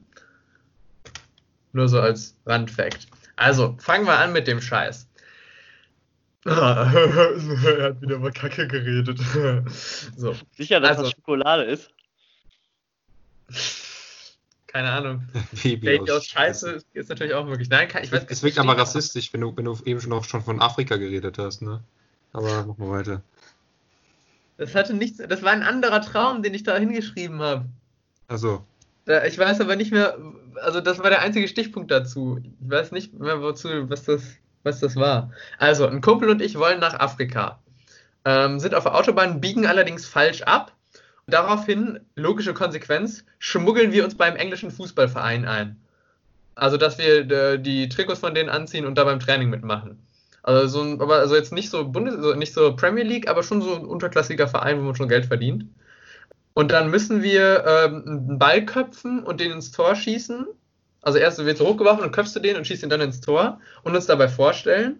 Nur 1.72 1.88
so 1.88 2.00
als 2.00 2.36
Randfact. 2.46 3.06
Also, 3.36 3.76
fangen 3.78 4.06
wir 4.06 4.18
an 4.18 4.32
mit 4.32 4.46
dem 4.46 4.60
Scheiß. 4.60 5.06
Ah, 6.46 6.90
er 6.94 7.82
hat 7.84 8.00
wieder 8.00 8.16
über 8.16 8.30
Kacke 8.30 8.66
geredet. 8.66 9.18
so. 10.16 10.34
Sicher, 10.56 10.80
dass 10.80 10.90
Also- 10.90 11.02
das 11.02 11.12
Schokolade 11.12 11.64
ist. 11.64 11.90
Keine 14.66 14.90
Ahnung. 14.90 15.26
Baby, 15.62 15.76
Baby 15.98 16.10
aus 16.10 16.26
Scheiße 16.26 16.70
ist, 16.72 16.86
ist 16.92 17.08
natürlich 17.08 17.34
auch 17.34 17.46
möglich. 17.46 17.68
Nein, 17.68 17.88
kann, 17.88 18.04
ich 18.04 18.12
weiß 18.12 18.26
Es 18.28 18.42
wirkt 18.42 18.58
aber 18.58 18.76
rassistisch, 18.76 19.32
wenn 19.32 19.40
du, 19.40 19.56
wenn 19.56 19.64
du 19.64 19.76
eben 19.84 20.00
schon, 20.00 20.12
auch 20.12 20.24
schon 20.24 20.42
von 20.42 20.60
Afrika 20.60 20.96
geredet 20.96 21.38
hast, 21.38 21.62
ne? 21.62 21.82
Aber 22.32 22.66
machen 22.66 22.76
wir 22.78 22.90
weiter. 22.90 23.22
Das 24.58 24.74
hatte 24.74 24.92
nichts. 24.92 25.22
Das 25.26 25.42
war 25.42 25.52
ein 25.52 25.62
anderer 25.62 26.02
Traum, 26.02 26.42
den 26.42 26.52
ich 26.52 26.64
da 26.64 26.76
hingeschrieben 26.76 27.40
habe. 27.40 27.64
Also, 28.26 28.66
ich 29.26 29.38
weiß 29.38 29.60
aber 29.62 29.76
nicht 29.76 29.92
mehr. 29.92 30.18
Also, 30.56 30.80
das 30.80 30.98
war 30.98 31.08
der 31.08 31.22
einzige 31.22 31.48
Stichpunkt 31.48 31.90
dazu. 31.90 32.40
Ich 32.42 32.50
weiß 32.60 32.92
nicht 32.92 33.18
mehr, 33.18 33.40
wozu, 33.40 33.68
was 33.88 34.02
das, 34.02 34.22
was 34.64 34.80
das 34.80 34.96
war. 34.96 35.30
Also, 35.58 35.86
ein 35.86 36.02
Kumpel 36.02 36.28
und 36.28 36.42
ich 36.42 36.58
wollen 36.58 36.80
nach 36.80 36.98
Afrika. 36.98 37.60
Ähm, 38.24 38.58
sind 38.58 38.74
auf 38.74 38.82
der 38.82 38.96
Autobahn, 38.96 39.40
biegen 39.40 39.64
allerdings 39.64 40.06
falsch 40.06 40.42
ab. 40.42 40.72
Daraufhin, 41.28 42.00
logische 42.16 42.52
Konsequenz, 42.52 43.24
schmuggeln 43.38 43.92
wir 43.92 44.04
uns 44.04 44.16
beim 44.16 44.34
englischen 44.34 44.72
Fußballverein 44.72 45.46
ein. 45.46 45.80
Also, 46.56 46.76
dass 46.76 46.98
wir 46.98 47.30
äh, 47.30 47.58
die 47.60 47.88
Trikots 47.88 48.18
von 48.18 48.34
denen 48.34 48.48
anziehen 48.48 48.86
und 48.86 48.96
da 48.98 49.04
beim 49.04 49.20
Training 49.20 49.50
mitmachen. 49.50 50.00
Also, 50.48 50.80
aber 50.98 51.16
also 51.16 51.36
jetzt 51.36 51.52
nicht 51.52 51.68
so 51.68 51.86
Bundes, 51.86 52.16
also 52.16 52.34
nicht 52.34 52.54
so 52.54 52.74
Premier 52.74 53.04
League, 53.04 53.28
aber 53.28 53.42
schon 53.42 53.60
so 53.60 53.74
ein 53.74 53.84
unterklassiger 53.84 54.48
Verein, 54.48 54.78
wo 54.78 54.82
man 54.82 54.94
schon 54.94 55.10
Geld 55.10 55.26
verdient. 55.26 55.66
Und 56.54 56.70
dann 56.70 56.90
müssen 56.90 57.22
wir 57.22 57.66
ähm, 57.66 58.02
einen 58.06 58.38
Ball 58.38 58.64
köpfen 58.64 59.22
und 59.22 59.40
den 59.40 59.52
ins 59.52 59.72
Tor 59.72 59.94
schießen. 59.94 60.46
Also 61.02 61.18
erst 61.18 61.44
wird 61.44 61.60
hochgeworfen 61.60 62.02
und 62.02 62.12
köpfst 62.12 62.34
du 62.34 62.40
den 62.40 62.56
und 62.56 62.66
schießt 62.66 62.82
ihn 62.82 62.88
dann 62.88 63.02
ins 63.02 63.20
Tor 63.20 63.60
und 63.82 63.94
uns 63.94 64.06
dabei 64.06 64.26
vorstellen. 64.26 64.98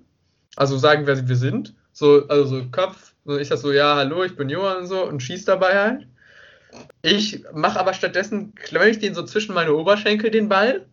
Also 0.57 0.77
sagen, 0.77 1.07
wer 1.07 1.27
wir 1.27 1.37
sind. 1.37 1.75
So, 1.95 2.29
also 2.29 2.45
so 2.45 2.65
Kopf, 2.71 3.15
so 3.25 3.39
ich 3.39 3.49
sag 3.49 3.57
so, 3.57 3.73
ja, 3.73 3.97
hallo, 3.97 4.25
ich 4.25 4.37
bin 4.37 4.51
Johann 4.51 4.83
und 4.83 4.87
so 4.87 5.03
und 5.03 5.23
schieß 5.23 5.47
dabei 5.47 5.79
halt. 5.79 6.07
Ich 7.01 7.43
mache 7.55 7.81
aber 7.81 7.95
stattdessen, 7.95 8.55
klemme 8.55 8.91
ich 8.91 8.99
den 8.99 9.15
so 9.15 9.23
zwischen 9.23 9.55
meine 9.55 9.73
Oberschenkel, 9.73 10.31
den 10.31 10.51
Ball, 10.51 10.85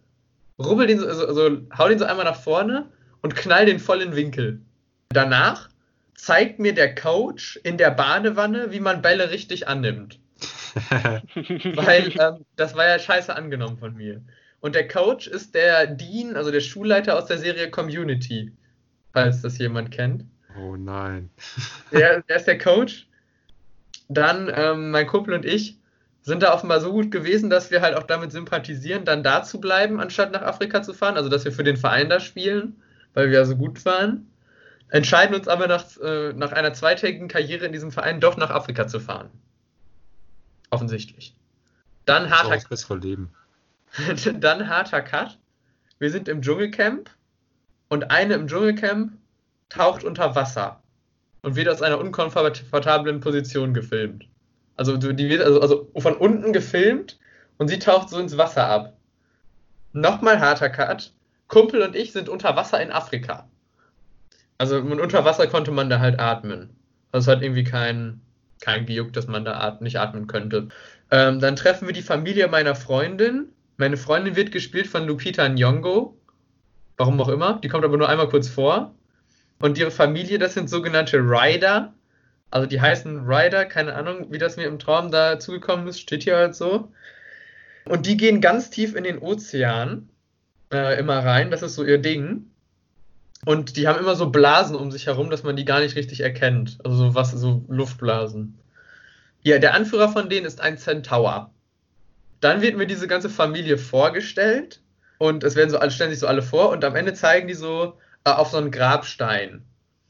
rubbel 0.57 0.87
den 0.87 0.99
so, 0.99 1.07
also, 1.07 1.27
also 1.27 1.57
hau 1.77 1.89
den 1.89 1.99
so 1.99 2.05
einmal 2.05 2.23
nach 2.23 2.39
vorne 2.39 2.85
und 3.25 3.35
knall 3.35 3.65
den 3.65 3.79
voll 3.79 4.03
in 4.03 4.11
den 4.11 4.15
Winkel. 4.15 4.61
Danach 5.09 5.69
zeigt 6.13 6.59
mir 6.59 6.75
der 6.75 6.93
Coach 6.93 7.59
in 7.63 7.75
der 7.75 7.89
Badewanne, 7.89 8.71
wie 8.71 8.79
man 8.79 9.01
Bälle 9.01 9.31
richtig 9.31 9.67
annimmt. 9.67 10.19
Weil 10.91 12.13
ähm, 12.19 12.45
das 12.55 12.75
war 12.75 12.85
ja 12.85 12.99
scheiße 12.99 13.35
angenommen 13.35 13.79
von 13.79 13.95
mir. 13.95 14.21
Und 14.59 14.75
der 14.75 14.87
Coach 14.87 15.25
ist 15.25 15.55
der 15.55 15.87
Dean, 15.87 16.35
also 16.35 16.51
der 16.51 16.59
Schulleiter 16.59 17.17
aus 17.17 17.25
der 17.25 17.39
Serie 17.39 17.71
Community, 17.71 18.51
falls 19.11 19.41
das 19.41 19.57
jemand 19.57 19.89
kennt. 19.89 20.23
oh 20.59 20.75
nein. 20.75 21.31
Der, 21.91 22.21
der 22.21 22.35
ist 22.35 22.45
der 22.45 22.59
Coach. 22.59 23.07
Dann 24.07 24.53
ähm, 24.55 24.91
mein 24.91 25.07
Kumpel 25.07 25.33
und 25.33 25.45
ich 25.45 25.79
sind 26.21 26.43
da 26.43 26.53
offenbar 26.53 26.79
so 26.79 26.91
gut 26.91 27.09
gewesen, 27.09 27.49
dass 27.49 27.71
wir 27.71 27.81
halt 27.81 27.95
auch 27.95 28.03
damit 28.03 28.31
sympathisieren, 28.31 29.03
dann 29.03 29.23
da 29.23 29.41
zu 29.41 29.59
bleiben, 29.59 29.99
anstatt 29.99 30.31
nach 30.31 30.43
Afrika 30.43 30.83
zu 30.83 30.93
fahren. 30.93 31.17
Also 31.17 31.29
dass 31.29 31.43
wir 31.43 31.51
für 31.51 31.63
den 31.63 31.77
Verein 31.77 32.07
da 32.07 32.19
spielen, 32.19 32.75
weil 33.15 33.31
wir 33.31 33.39
ja 33.39 33.45
so 33.45 33.55
gut 33.55 33.83
waren. 33.85 34.29
Entscheiden 34.89 35.35
uns 35.35 35.47
aber 35.47 35.67
nach, 35.67 35.97
äh, 35.97 36.33
nach 36.33 36.51
einer 36.51 36.73
zweitägigen 36.73 37.27
Karriere 37.27 37.65
in 37.65 37.71
diesem 37.71 37.91
Verein 37.91 38.19
doch 38.19 38.37
nach 38.37 38.51
Afrika 38.51 38.87
zu 38.87 38.99
fahren. 38.99 39.31
Offensichtlich. 40.69 41.35
Dann 42.05 42.29
harter 42.29 42.61
bessere 42.69 42.97
Leben. 42.97 43.33
dann 44.39 44.69
harter 44.69 45.01
Cut. 45.01 45.39
Wir 45.97 46.11
sind 46.11 46.27
im 46.27 46.41
Dschungelcamp 46.41 47.09
und 47.89 48.11
eine 48.11 48.35
im 48.35 48.47
Dschungelcamp 48.47 49.13
taucht 49.69 50.03
unter 50.03 50.35
Wasser 50.35 50.83
und 51.41 51.55
wird 51.55 51.69
aus 51.69 51.81
einer 51.81 51.99
unkomfortablen 51.99 53.21
Position 53.21 53.73
gefilmt. 53.73 54.27
Also 54.75 54.97
die 54.97 55.29
wird 55.29 55.41
also, 55.41 55.61
also 55.61 55.91
von 55.97 56.15
unten 56.15 56.53
gefilmt 56.53 57.17
und 57.57 57.69
sie 57.69 57.79
taucht 57.79 58.09
so 58.09 58.19
ins 58.19 58.37
Wasser 58.37 58.67
ab. 58.67 58.97
Nochmal 59.93 60.39
harter 60.41 60.69
Cut. 60.69 61.13
Kumpel 61.47 61.81
und 61.81 61.95
ich 61.95 62.11
sind 62.11 62.29
unter 62.29 62.55
Wasser 62.55 62.81
in 62.81 62.91
Afrika. 62.91 63.47
Also 64.57 64.77
unter 64.77 65.25
Wasser 65.25 65.47
konnte 65.47 65.71
man 65.71 65.89
da 65.89 65.99
halt 65.99 66.19
atmen. 66.19 66.69
Also 67.11 67.31
es 67.31 67.35
hat 67.37 67.43
irgendwie 67.43 67.63
kein, 67.63 68.21
kein 68.61 68.85
gejuckt, 68.85 69.15
dass 69.15 69.27
man 69.27 69.45
da 69.45 69.59
at 69.59 69.81
nicht 69.81 69.99
atmen 69.99 70.27
könnte. 70.27 70.69
Ähm, 71.11 71.39
dann 71.39 71.55
treffen 71.55 71.87
wir 71.87 71.93
die 71.93 72.01
Familie 72.01 72.47
meiner 72.47 72.75
Freundin. 72.75 73.49
Meine 73.77 73.97
Freundin 73.97 74.35
wird 74.35 74.51
gespielt 74.51 74.87
von 74.87 75.05
Lupita 75.05 75.43
Nyong'o. 75.43 76.13
Warum 76.97 77.19
auch 77.19 77.29
immer. 77.29 77.59
Die 77.61 77.67
kommt 77.67 77.83
aber 77.83 77.97
nur 77.97 78.09
einmal 78.09 78.29
kurz 78.29 78.47
vor. 78.47 78.95
Und 79.59 79.77
ihre 79.77 79.91
Familie, 79.91 80.39
das 80.39 80.53
sind 80.53 80.69
sogenannte 80.69 81.17
Rider. 81.17 81.93
Also 82.51 82.67
die 82.67 82.79
heißen 82.79 83.25
Rider, 83.27 83.65
keine 83.65 83.93
Ahnung, 83.95 84.27
wie 84.31 84.37
das 84.37 84.55
mir 84.55 84.65
im 84.65 84.79
Traum 84.79 85.11
da 85.11 85.39
zugekommen 85.39 85.87
ist, 85.87 85.99
steht 85.99 86.23
hier 86.23 86.37
halt 86.37 86.55
so. 86.55 86.91
Und 87.85 88.05
die 88.05 88.17
gehen 88.17 88.41
ganz 88.41 88.69
tief 88.69 88.95
in 88.95 89.03
den 89.03 89.19
Ozean 89.19 90.09
äh, 90.71 90.99
immer 90.99 91.19
rein, 91.19 91.51
das 91.51 91.61
ist 91.61 91.75
so 91.75 91.83
ihr 91.83 91.97
Ding. 91.97 92.47
Und 93.45 93.77
die 93.77 93.87
haben 93.87 93.99
immer 93.99 94.15
so 94.15 94.29
Blasen 94.29 94.75
um 94.75 94.91
sich 94.91 95.05
herum, 95.05 95.29
dass 95.29 95.43
man 95.43 95.55
die 95.55 95.65
gar 95.65 95.79
nicht 95.79 95.95
richtig 95.95 96.21
erkennt. 96.21 96.79
Also 96.83 96.97
so 96.97 97.15
was, 97.15 97.31
so 97.31 97.63
Luftblasen. 97.67 98.57
Ja, 99.43 99.59
der 99.59 99.75
Anführer 99.75 100.09
von 100.09 100.29
denen 100.29 100.47
ist 100.47 100.61
ein 100.61 100.77
Centaur. 100.77 101.51
Dann 102.41 102.61
wird 102.61 102.77
mir 102.77 102.87
diese 102.87 103.07
ganze 103.07 103.29
Familie 103.29 103.77
vorgestellt 103.77 104.81
und 105.19 105.43
es 105.43 105.55
werden 105.55 105.69
so 105.69 105.77
alle, 105.77 105.91
stellen 105.91 106.09
sich 106.09 106.19
so 106.19 106.27
alle 106.27 106.41
vor 106.41 106.69
und 106.69 106.83
am 106.83 106.95
Ende 106.95 107.13
zeigen 107.13 107.47
die 107.47 107.53
so 107.53 107.97
äh, 108.23 108.31
auf 108.31 108.49
so 108.49 108.57
einen 108.57 108.71
Grabstein 108.71 109.63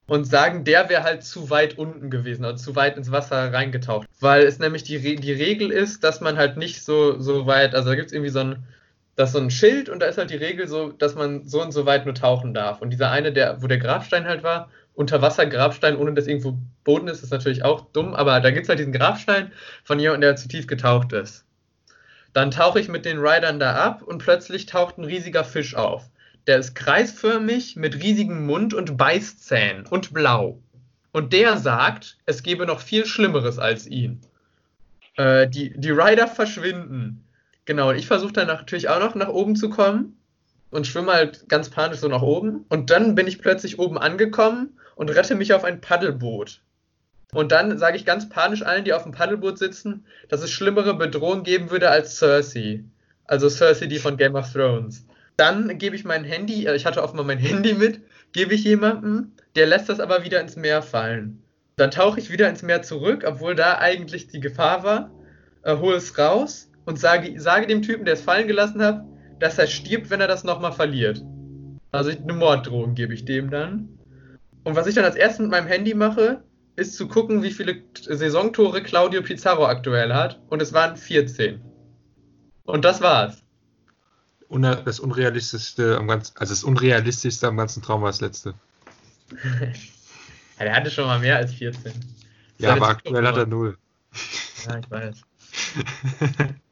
und 0.08 0.26
sagen, 0.26 0.64
der 0.64 0.90
wäre 0.90 1.04
halt 1.04 1.24
zu 1.24 1.50
weit 1.50 1.78
unten 1.78 2.10
gewesen, 2.10 2.46
also 2.46 2.64
zu 2.64 2.76
weit 2.76 2.98
ins 2.98 3.12
Wasser 3.12 3.52
reingetaucht. 3.52 4.08
Weil 4.20 4.44
es 4.44 4.60
nämlich 4.60 4.84
die, 4.84 4.98
Re 4.98 5.16
die 5.16 5.34
Regel 5.34 5.72
ist, 5.72 6.04
dass 6.04 6.22
man 6.22 6.38
halt 6.38 6.58
nicht 6.58 6.84
so, 6.84 7.20
so 7.20 7.48
weit, 7.48 7.76
also 7.76 7.90
da 7.90 7.96
gibt 7.96 8.08
es 8.08 8.14
irgendwie 8.14 8.32
so 8.32 8.40
ein, 8.40 8.64
das 9.16 9.30
ist 9.30 9.34
so 9.34 9.40
ein 9.40 9.52
Schild 9.52 9.90
und 9.90 10.00
da 10.00 10.08
ist 10.08 10.18
halt 10.18 10.30
die 10.30 10.36
Regel 10.36 10.68
so, 10.68 10.92
dass 10.92 11.16
man 11.16 11.48
so 11.48 11.62
und 11.62 11.72
so 11.72 11.86
weit 11.86 12.06
nur 12.06 12.16
tauchen 12.16 12.54
darf. 12.54 12.82
Und 12.82 12.90
dieser 12.90 13.12
eine, 13.12 13.32
der, 13.32 13.62
wo 13.62 13.68
der 13.68 13.78
Grabstein 13.78 14.26
halt 14.26 14.44
war, 14.44 14.70
Unterwasser-Grabstein, 14.96 15.98
ohne 15.98 16.14
dass 16.14 16.28
irgendwo 16.28 16.58
Boden 16.84 17.08
ist, 17.08 17.24
ist 17.24 17.32
natürlich 17.32 17.64
auch 17.64 17.86
dumm, 17.92 18.14
aber 18.14 18.40
da 18.40 18.52
gibt 18.52 18.64
es 18.64 18.70
halt 18.70 18.80
diesen 18.80 18.94
Grabstein 18.94 19.52
von 19.84 20.00
jemandem, 20.00 20.22
der 20.22 20.36
zu 20.36 20.48
tief 20.48 20.68
getaucht 20.68 21.14
ist. 21.14 21.46
Dann 22.34 22.52
tauche 22.52 22.80
ich 22.80 22.90
mit 22.90 23.06
den 23.06 23.20
Riders 23.20 23.58
da 23.60 23.76
ab 23.76 24.02
und 24.02 24.20
plötzlich 24.20 24.66
taucht 24.66 24.98
ein 24.98 25.06
riesiger 25.06 25.44
Fisch 25.44 25.76
auf. 25.76 26.10
Der 26.48 26.60
ist 26.60 26.76
kreisförmig 26.76 27.76
mit 27.76 27.96
riesigem 27.96 28.46
Mund 28.46 28.74
und 28.74 28.98
Beißzähnen 28.98 29.86
und 29.88 30.14
blau. 30.14 30.60
Und 31.12 31.32
der 31.32 31.58
sagt, 31.58 32.18
es 32.26 32.44
gebe 32.44 32.66
noch 32.66 32.82
viel 32.82 33.06
Schlimmeres 33.06 33.58
als 33.58 33.88
ihn. 33.88 34.20
Äh, 35.16 35.48
die, 35.48 35.74
die 35.78 35.92
Rider 35.92 36.28
verschwinden. 36.28 37.25
Genau, 37.66 37.90
und 37.90 37.96
ich 37.96 38.08
versuche 38.08 38.34
dann 38.34 38.48
natürlich 38.48 38.90
auch 38.90 39.00
noch 39.00 39.16
nach 39.16 39.28
oben 39.28 39.56
zu 39.56 39.70
kommen 39.70 40.18
und 40.70 40.86
schwimme 40.86 41.14
halt 41.14 41.50
ganz 41.50 41.70
panisch 41.70 42.00
so 42.00 42.08
nach 42.08 42.22
oben. 42.22 42.66
Und 42.70 42.92
dann 42.92 43.16
bin 43.16 43.28
ich 43.28 43.40
plötzlich 43.40 43.80
oben 43.80 43.98
angekommen 43.98 44.78
und 44.96 45.10
rette 45.10 45.36
mich 45.36 45.54
auf 45.54 45.64
ein 45.64 45.82
Paddelboot. 45.82 46.62
Und 47.34 47.52
dann 47.52 47.78
sage 47.78 47.98
ich 47.98 48.06
ganz 48.06 48.30
panisch 48.30 48.62
allen, 48.62 48.86
die 48.86 48.94
auf 48.94 49.04
dem 49.04 49.12
Paddelboot 49.12 49.58
sitzen, 49.58 50.06
dass 50.30 50.42
es 50.42 50.52
schlimmere 50.52 50.94
Bedrohungen 50.96 51.44
geben 51.44 51.72
würde 51.72 51.90
als 51.90 52.18
Cersei. 52.18 52.84
Also 53.26 53.50
Cersei, 53.50 53.88
die 53.88 53.98
von 54.00 54.16
Game 54.16 54.36
of 54.36 54.54
Thrones. 54.54 55.06
Dann 55.36 55.78
gebe 55.80 55.96
ich 55.96 56.06
mein 56.06 56.24
Handy, 56.24 56.66
äh, 56.66 56.76
ich 56.76 56.86
hatte 56.86 57.04
offenbar 57.04 57.26
mein 57.26 57.40
Handy 57.40 57.74
mit, 57.74 58.00
gebe 58.32 58.54
ich 58.54 58.64
jemandem, 58.64 59.32
der 59.56 59.66
lässt 59.66 59.90
das 59.90 60.00
aber 60.00 60.24
wieder 60.24 60.40
ins 60.40 60.56
Meer 60.56 60.82
fallen. 60.82 61.42
Dann 61.78 61.92
tauche 61.92 62.20
ich 62.20 62.32
wieder 62.32 62.48
ins 62.48 62.62
Meer 62.62 62.84
zurück, 62.84 63.26
obwohl 63.28 63.56
da 63.56 63.80
eigentlich 63.80 64.28
die 64.28 64.40
Gefahr 64.40 64.84
war, 64.84 65.12
äh, 65.64 65.76
hole 65.76 65.98
es 65.98 66.18
raus 66.18 66.70
und 66.86 67.00
sage, 67.00 67.40
sage 67.40 67.68
dem 67.68 67.82
Typen, 67.82 68.06
der 68.06 68.14
es 68.14 68.22
fallen 68.22 68.48
gelassen 68.48 68.82
hat, 68.82 69.04
dass 69.40 69.58
er 69.58 69.68
stirbt, 69.68 70.10
wenn 70.10 70.22
er 70.22 70.28
das 70.28 70.44
nochmal 70.44 70.72
verliert. 70.72 71.24
Also 71.92 72.12
eine 72.12 72.34
Morddrohung 72.34 72.96
gebe 72.96 73.14
ich 73.14 73.26
dem 73.26 73.50
dann. 73.50 73.90
Und 74.64 74.76
was 74.76 74.88
ich 74.88 74.96
dann 74.96 75.06
als 75.06 75.16
erstes 75.16 75.40
mit 75.40 75.52
meinem 75.52 75.68
Handy 75.68 75.94
mache, 75.94 76.44
ist 76.76 76.96
zu 76.96 77.08
gucken, 77.08 77.44
wie 77.44 77.52
viele 77.52 77.84
Saisontore 77.94 78.84
Claudio 78.84 79.22
Pizarro 79.22 79.66
aktuell 79.66 80.14
hat. 80.14 80.42
Und 80.50 80.62
es 80.62 80.74
waren 80.74 80.98
14. 80.98 81.62
Und 82.64 82.84
das 82.84 83.02
war's. 83.02 83.44
Das 84.50 85.00
unrealistischste 85.00 85.98
am 85.98 86.08
ganzen, 86.08 86.36
also 86.38 86.54
das 86.54 86.64
unrealistischste 86.64 87.48
am 87.48 87.58
ganzen 87.58 87.82
Traum 87.82 88.02
war 88.02 88.10
das 88.10 88.22
letzte. 88.22 88.54
ja, 90.60 90.66
der 90.66 90.76
hatte 90.76 90.92
schon 90.92 91.06
mal 91.06 91.20
mehr 91.20 91.38
als 91.38 91.54
14. 91.54 91.94
Ja, 92.60 92.74
aber 92.74 92.90
aktuell 92.90 93.26
hat 93.26 93.38
er 93.38 93.48
null. 93.48 93.78
Ja, 94.66 94.78
ich 94.78 94.90
weiß. 94.90 95.22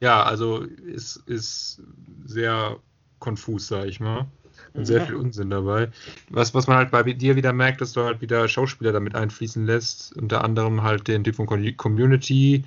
ja, 0.00 0.22
also 0.22 0.58
ist, 0.58 1.22
ist 1.26 1.82
sehr 2.24 2.78
konfus, 3.18 3.68
sag 3.68 3.86
ich 3.86 4.00
mal. 4.00 4.26
Und 4.72 4.84
sehr 4.84 5.06
viel 5.06 5.14
Unsinn 5.14 5.50
dabei. 5.50 5.90
Was, 6.28 6.54
was 6.54 6.66
man 6.66 6.76
halt 6.76 6.90
bei 6.90 7.02
dir 7.02 7.36
wieder 7.36 7.52
merkt, 7.52 7.80
dass 7.80 7.92
du 7.92 8.02
halt 8.02 8.20
wieder 8.20 8.46
Schauspieler 8.46 8.92
damit 8.92 9.14
einfließen 9.14 9.64
lässt. 9.64 10.14
Unter 10.16 10.44
anderem 10.44 10.82
halt 10.82 11.08
den 11.08 11.24
Typ 11.24 11.36
von 11.36 11.46
Community, 11.76 12.64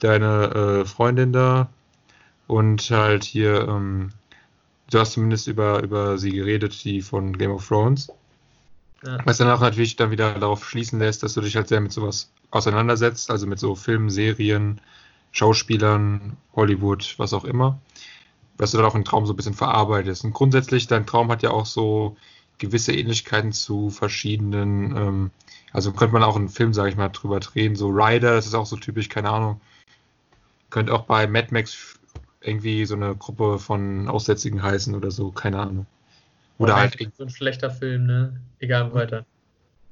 deine 0.00 0.82
äh, 0.82 0.84
Freundin 0.84 1.32
da 1.32 1.68
und 2.46 2.90
halt 2.90 3.24
hier, 3.24 3.66
ähm, 3.68 4.10
du 4.90 4.98
hast 4.98 5.12
zumindest 5.12 5.46
über, 5.46 5.82
über 5.82 6.18
sie 6.18 6.30
geredet, 6.30 6.84
die 6.84 7.02
von 7.02 7.36
Game 7.36 7.50
of 7.50 7.66
Thrones. 7.66 8.08
Ja. 9.04 9.18
Was 9.24 9.38
dann 9.38 9.50
auch 9.50 9.60
natürlich 9.60 9.96
dann 9.96 10.10
wieder 10.10 10.38
darauf 10.38 10.68
schließen 10.68 10.98
lässt, 10.98 11.22
dass 11.22 11.34
du 11.34 11.40
dich 11.40 11.56
halt 11.56 11.68
sehr 11.68 11.80
mit 11.80 11.92
sowas 11.92 12.30
auseinandersetzt, 12.50 13.30
also 13.30 13.46
mit 13.46 13.58
so 13.58 13.74
Filmen, 13.74 14.10
Serien, 14.10 14.80
Schauspielern, 15.36 16.36
Hollywood, 16.54 17.14
was 17.18 17.32
auch 17.32 17.44
immer 17.44 17.78
was 18.58 18.70
du 18.70 18.78
dann 18.78 18.86
auch 18.86 18.94
im 18.94 19.04
Traum 19.04 19.26
so 19.26 19.32
ein 19.32 19.36
bisschen 19.36 19.54
verarbeitest. 19.54 20.24
Und 20.24 20.32
grundsätzlich, 20.32 20.86
dein 20.86 21.06
Traum 21.06 21.30
hat 21.30 21.42
ja 21.42 21.50
auch 21.50 21.66
so 21.66 22.16
gewisse 22.58 22.92
Ähnlichkeiten 22.92 23.52
zu 23.52 23.90
verschiedenen, 23.90 24.96
ähm, 24.96 25.30
also 25.72 25.92
könnte 25.92 26.14
man 26.14 26.22
auch 26.22 26.36
einen 26.36 26.48
Film, 26.48 26.72
sage 26.72 26.88
ich 26.88 26.96
mal, 26.96 27.08
drüber 27.08 27.40
drehen. 27.40 27.76
So 27.76 27.88
Rider, 27.88 28.34
das 28.34 28.46
ist 28.46 28.54
auch 28.54 28.66
so 28.66 28.76
typisch, 28.76 29.08
keine 29.08 29.30
Ahnung. 29.30 29.60
Könnte 30.70 30.94
auch 30.94 31.04
bei 31.04 31.26
Mad 31.26 31.48
Max 31.50 31.98
irgendwie 32.40 32.86
so 32.86 32.94
eine 32.94 33.14
Gruppe 33.14 33.58
von 33.58 34.08
Aussätzigen 34.08 34.62
heißen 34.62 34.94
oder 34.94 35.10
so, 35.10 35.30
keine 35.30 35.58
Ahnung. 35.58 35.86
Oder 36.58 36.74
oh, 36.74 36.76
halt. 36.78 36.96
So 37.16 37.24
ein 37.24 37.30
schlechter 37.30 37.70
Film, 37.70 38.06
ne? 38.06 38.40
Egal 38.60 38.94
weiter. 38.94 39.26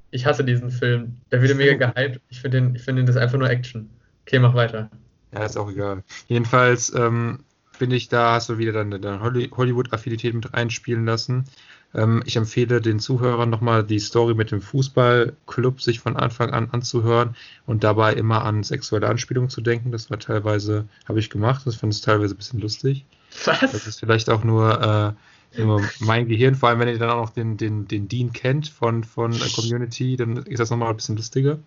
Ich 0.09 0.25
hasse 0.25 0.43
diesen 0.43 0.71
Film. 0.71 1.17
Der 1.31 1.41
wird 1.41 1.55
mega 1.55 1.91
gehypt. 1.91 2.21
Ich 2.29 2.41
finde 2.41 2.61
den, 2.61 2.75
ich 2.75 2.81
finde 2.81 3.03
das 3.03 3.17
einfach 3.17 3.37
nur 3.37 3.49
Action. 3.49 3.89
Okay, 4.25 4.39
mach 4.39 4.55
weiter. 4.55 4.89
Ja, 5.35 5.45
ist 5.45 5.57
auch 5.57 5.69
egal. 5.69 6.03
Jedenfalls, 6.27 6.93
ähm, 6.95 7.39
finde 7.71 7.97
ich, 7.97 8.07
da 8.07 8.33
hast 8.33 8.49
du 8.49 8.57
wieder 8.57 8.71
dann 8.71 8.89
deine 8.89 9.19
Hollywood-Affinität 9.19 10.33
mit 10.33 10.53
reinspielen 10.53 11.05
lassen. 11.05 11.45
Ähm, 11.93 12.23
ich 12.25 12.37
empfehle 12.37 12.79
den 12.79 12.99
Zuhörern 12.99 13.49
nochmal 13.49 13.83
die 13.83 13.99
Story 13.99 14.33
mit 14.33 14.51
dem 14.51 14.61
Fußballclub 14.61 15.81
sich 15.81 15.99
von 15.99 16.15
Anfang 16.15 16.51
an 16.51 16.69
anzuhören 16.71 17.35
und 17.65 17.83
dabei 17.83 18.13
immer 18.13 18.45
an 18.45 18.63
sexuelle 18.63 19.07
Anspielungen 19.07 19.49
zu 19.49 19.59
denken. 19.59 19.91
Das 19.91 20.09
war 20.09 20.19
teilweise, 20.19 20.87
habe 21.05 21.19
ich 21.19 21.29
gemacht, 21.29 21.63
das 21.65 21.75
fand 21.75 21.93
ich 21.93 22.01
teilweise 22.01 22.33
ein 22.33 22.37
bisschen 22.37 22.61
lustig. 22.61 23.05
Was? 23.43 23.59
Das 23.59 23.87
ist 23.87 23.99
vielleicht 23.99 24.29
auch 24.29 24.45
nur, 24.45 25.15
äh, 25.17 25.61
mein 25.99 26.27
Gehirn, 26.27 26.55
vor 26.55 26.69
allem 26.69 26.79
wenn 26.79 26.89
ihr 26.89 26.97
dann 26.97 27.09
auch 27.09 27.21
noch 27.21 27.29
den, 27.29 27.55
den, 27.57 27.87
den 27.87 28.07
Dean 28.07 28.33
kennt 28.33 28.67
von, 28.67 29.03
von 29.03 29.33
Community, 29.53 30.17
dann 30.17 30.37
ist 30.37 30.59
das 30.59 30.69
nochmal 30.69 30.89
ein 30.89 30.95
bisschen 30.95 31.15
lustiger 31.15 31.59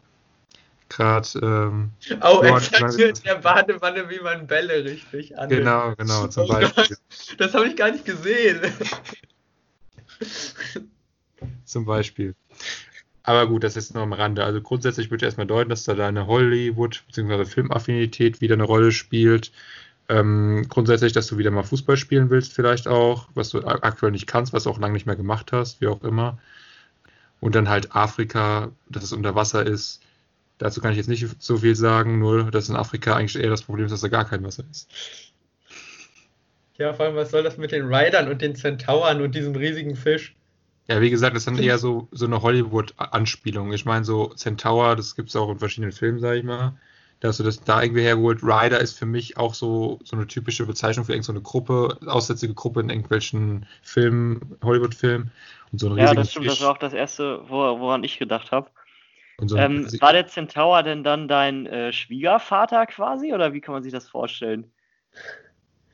gerade. 0.89 1.29
Ähm, 1.43 1.91
oh, 2.23 2.43
exakt 2.43 2.99
mit 2.99 3.25
der 3.25 3.37
Badewanne, 3.37 4.09
wie 4.11 4.21
man 4.21 4.47
Bälle 4.47 4.85
richtig 4.85 5.39
an. 5.39 5.49
Genau, 5.49 5.95
genau, 5.97 6.27
zum 6.29 6.45
oh 6.45 6.49
Beispiel. 6.49 6.97
das 7.39 7.55
habe 7.55 7.69
ich 7.69 7.77
gar 7.77 7.91
nicht 7.91 8.05
gesehen. 8.05 8.61
zum 11.65 11.85
Beispiel. 11.85 12.35
Aber 13.23 13.47
gut, 13.47 13.63
das 13.63 13.77
ist 13.77 13.93
nur 13.93 14.03
am 14.03 14.15
Rande. 14.15 14.43
Also 14.43 14.63
grundsätzlich 14.63 15.11
würde 15.11 15.25
ich 15.25 15.27
erstmal 15.27 15.47
deuten, 15.47 15.69
dass 15.69 15.85
da 15.85 15.95
deine 15.95 16.27
Hollywood- 16.27 17.05
bzw. 17.09 17.45
Filmaffinität 17.45 18.41
wieder 18.41 18.55
eine 18.55 18.65
Rolle 18.65 18.91
spielt. 18.91 19.53
Ähm, 20.09 20.65
grundsätzlich, 20.69 21.13
dass 21.13 21.27
du 21.27 21.37
wieder 21.37 21.51
mal 21.51 21.63
Fußball 21.63 21.99
spielen 21.99 22.31
willst, 22.31 22.55
vielleicht 22.55 22.89
auch, 22.89 23.29
was 23.35 23.51
du 23.51 23.67
aktuell 23.67 24.13
nicht 24.13 24.27
kannst, 24.27 24.55
was 24.55 24.65
du 24.65 24.71
auch 24.71 24.79
lange 24.79 24.95
nicht 24.95 25.05
mehr 25.05 25.17
gemacht 25.17 25.53
hast, 25.53 25.83
wie 25.83 25.89
auch 25.89 26.03
immer. 26.03 26.39
Und 27.41 27.55
dann 27.55 27.69
halt 27.69 27.95
Afrika, 27.95 28.71
dass 28.89 29.05
es 29.05 29.13
unter 29.13 29.35
Wasser 29.35 29.67
ist. 29.67 30.01
Dazu 30.59 30.81
kann 30.81 30.91
ich 30.91 30.97
jetzt 30.97 31.09
nicht 31.09 31.27
so 31.39 31.59
viel 31.59 31.77
sagen, 31.77 32.19
nur 32.19 32.51
dass 32.51 32.69
in 32.69 32.77
Afrika 32.77 33.15
eigentlich 33.15 33.43
eher 33.43 33.51
das 33.51 33.63
Problem 33.63 33.87
ist, 33.87 33.93
dass 33.93 34.01
da 34.01 34.09
gar 34.09 34.25
kein 34.25 34.45
Wasser 34.45 34.65
ist. 34.71 34.89
Ja, 36.77 36.93
vor 36.93 37.07
allem, 37.07 37.17
was 37.17 37.31
soll 37.31 37.43
das 37.43 37.57
mit 37.57 37.73
den 37.73 37.93
Riders 37.93 38.29
und 38.29 38.41
den 38.41 38.55
Zentauren 38.55 39.21
und 39.21 39.35
diesem 39.35 39.55
riesigen 39.55 39.97
Fisch? 39.97 40.37
Ja, 40.89 41.01
wie 41.01 41.11
gesagt, 41.11 41.35
das 41.35 41.43
ist 41.43 41.47
dann 41.57 41.63
eher 41.63 41.79
so, 41.79 42.09
so 42.13 42.27
eine 42.27 42.43
Hollywood-Anspielung. 42.43 43.73
Ich 43.73 43.85
meine, 43.85 44.05
so 44.05 44.29
Centaur, 44.35 44.97
das 44.97 45.17
gibt 45.17 45.29
es 45.29 45.37
auch 45.37 45.51
in 45.51 45.59
verschiedenen 45.59 45.93
Filmen, 45.93 46.21
sag 46.21 46.37
ich 46.37 46.45
mal. 46.45 46.75
Da 47.21 47.29
hast 47.29 47.41
du 47.41 47.45
das 47.45 47.61
da 47.65 47.83
irgendwie 47.83 48.03
hergeholt. 48.03 48.45
Rider 48.45 48.79
ist 48.79 48.97
für 48.97 49.07
mich 49.07 49.37
auch 49.37 49.55
so, 49.55 49.99
so 50.05 50.15
eine 50.17 50.29
typische 50.29 50.67
Bezeichnung 50.67 51.05
für 51.05 51.13
irgendeine 51.13 51.39
so 51.39 51.43
Gruppe, 51.43 51.99
aussätzige 52.07 52.55
Gruppe 52.55 52.81
in 52.81 52.91
irgendwelchen 52.91 53.67
Filmen, 53.83 54.57
Hollywood-Filmen. 54.63 55.33
so 55.73 55.97
ja, 55.97 56.15
das 56.15 56.31
stimmt, 56.31 56.47
Fisch. 56.47 56.55
das 56.55 56.65
war 56.65 56.71
auch 56.73 56.79
das 56.79 56.93
erste, 56.93 57.41
woran 57.49 58.05
ich 58.05 58.19
gedacht 58.19 58.53
habe. 58.53 58.71
So 59.41 59.57
ähm, 59.57 59.87
war 60.01 60.13
der 60.13 60.27
Centaur 60.27 60.83
denn 60.83 61.05
dann 61.05 61.29
dein 61.29 61.67
äh, 61.67 61.93
Schwiegervater 61.93 62.87
quasi 62.87 63.33
oder 63.33 63.53
wie 63.53 63.61
kann 63.61 63.73
man 63.73 63.83
sich 63.83 63.93
das 63.93 64.09
vorstellen? 64.09 64.73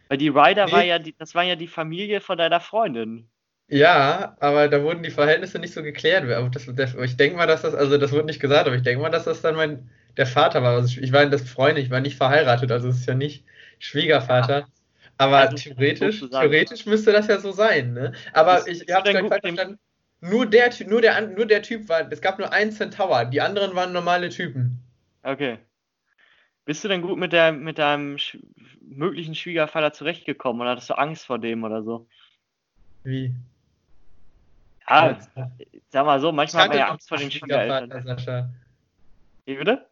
Weil 0.09 0.19
die 0.19 0.29
Ryder 0.29 0.67
nee. 0.67 0.73
war 0.73 0.85
ja 0.85 0.99
die, 0.99 1.15
das 1.17 1.35
war 1.35 1.43
ja 1.43 1.57
die 1.57 1.67
Familie 1.67 2.21
von 2.21 2.39
deiner 2.39 2.61
Freundin. 2.61 3.29
Ja, 3.69 4.37
aber 4.41 4.69
da 4.69 4.83
wurden 4.83 5.03
die 5.03 5.11
Verhältnisse 5.11 5.59
nicht 5.59 5.75
so 5.75 5.83
geklärt. 5.83 6.25
Das, 6.55 6.69
das, 6.75 6.95
ich 6.95 7.17
denke 7.17 7.37
mal, 7.37 7.47
dass 7.47 7.63
das, 7.63 7.75
also 7.75 7.99
das 7.99 8.13
wurde 8.13 8.27
nicht 8.27 8.41
gesagt, 8.41 8.67
aber 8.67 8.77
ich 8.77 8.83
denke 8.83 9.03
mal, 9.03 9.11
dass 9.11 9.25
das 9.25 9.43
dann 9.43 9.57
mein 9.57 9.91
der 10.17 10.27
Vater 10.27 10.63
war. 10.63 10.77
Also 10.77 11.01
ich 11.01 11.13
war 11.13 11.27
das 11.27 11.49
Freund, 11.49 11.79
ich 11.79 11.91
war 11.91 12.01
nicht 12.01 12.17
verheiratet, 12.17 12.71
also 12.71 12.89
es 12.89 12.99
ist 12.99 13.07
ja 13.07 13.15
nicht 13.15 13.45
Schwiegervater. 13.79 14.61
Ja. 14.61 14.67
Aber 15.17 15.39
also, 15.39 15.57
theoretisch, 15.57 16.21
theoretisch 16.21 16.87
müsste 16.87 17.13
das 17.13 17.29
ja 17.29 17.39
so 17.39 17.53
sein, 17.53 17.93
ne? 17.93 18.13
Aber 18.33 18.67
ich, 18.67 18.89
ich 18.89 18.95
habe 18.95 19.09
es 19.09 19.29
falsch 19.29 19.41
verstanden. 19.43 19.79
Nur 20.27 20.47
der, 20.47 20.71
nur, 20.87 21.03
der, 21.03 21.21
nur 21.21 21.45
der 21.45 21.61
Typ 21.61 21.87
war, 21.91 22.11
es 22.11 22.23
gab 22.23 22.39
nur 22.39 22.51
einen 22.51 22.73
Centaur, 22.73 23.27
die 23.27 23.43
anderen 23.43 23.75
waren 23.77 23.93
normale 23.93 24.31
Typen. 24.31 24.79
Okay. 25.23 25.59
Bist 26.65 26.83
du 26.83 26.89
denn 26.89 27.03
gut 27.03 27.19
mit, 27.19 27.35
der, 27.35 27.53
mit 27.53 27.77
deinem 27.77 28.17
sch 28.17 28.39
möglichen 28.81 29.35
Schwiegervater 29.35 29.93
zurechtgekommen 29.93 30.63
oder 30.63 30.71
hattest 30.71 30.89
du 30.89 30.95
Angst 30.95 31.27
vor 31.27 31.39
dem 31.39 31.63
oder 31.63 31.83
so? 31.83 32.07
Wie? 33.03 33.35
Ja, 34.89 35.19
ja. 35.37 35.51
sag 35.91 36.07
mal 36.07 36.21
so, 36.21 36.33
manchmal 36.33 36.63
hat 36.63 36.69
man 36.71 36.79
ja 36.79 36.89
Angst 36.89 37.07
vor 37.07 37.19
den 37.19 37.31
Schwiegereltern. 37.31 38.03
Sascha. 38.03 38.49
Wie 39.45 39.57
bitte? 39.57 39.87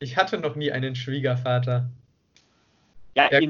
Ich 0.00 0.18
hatte 0.18 0.38
noch 0.38 0.54
nie 0.54 0.70
einen 0.70 0.96
Schwiegervater. 0.96 1.88
Ja, 3.14 3.30
ja. 3.32 3.40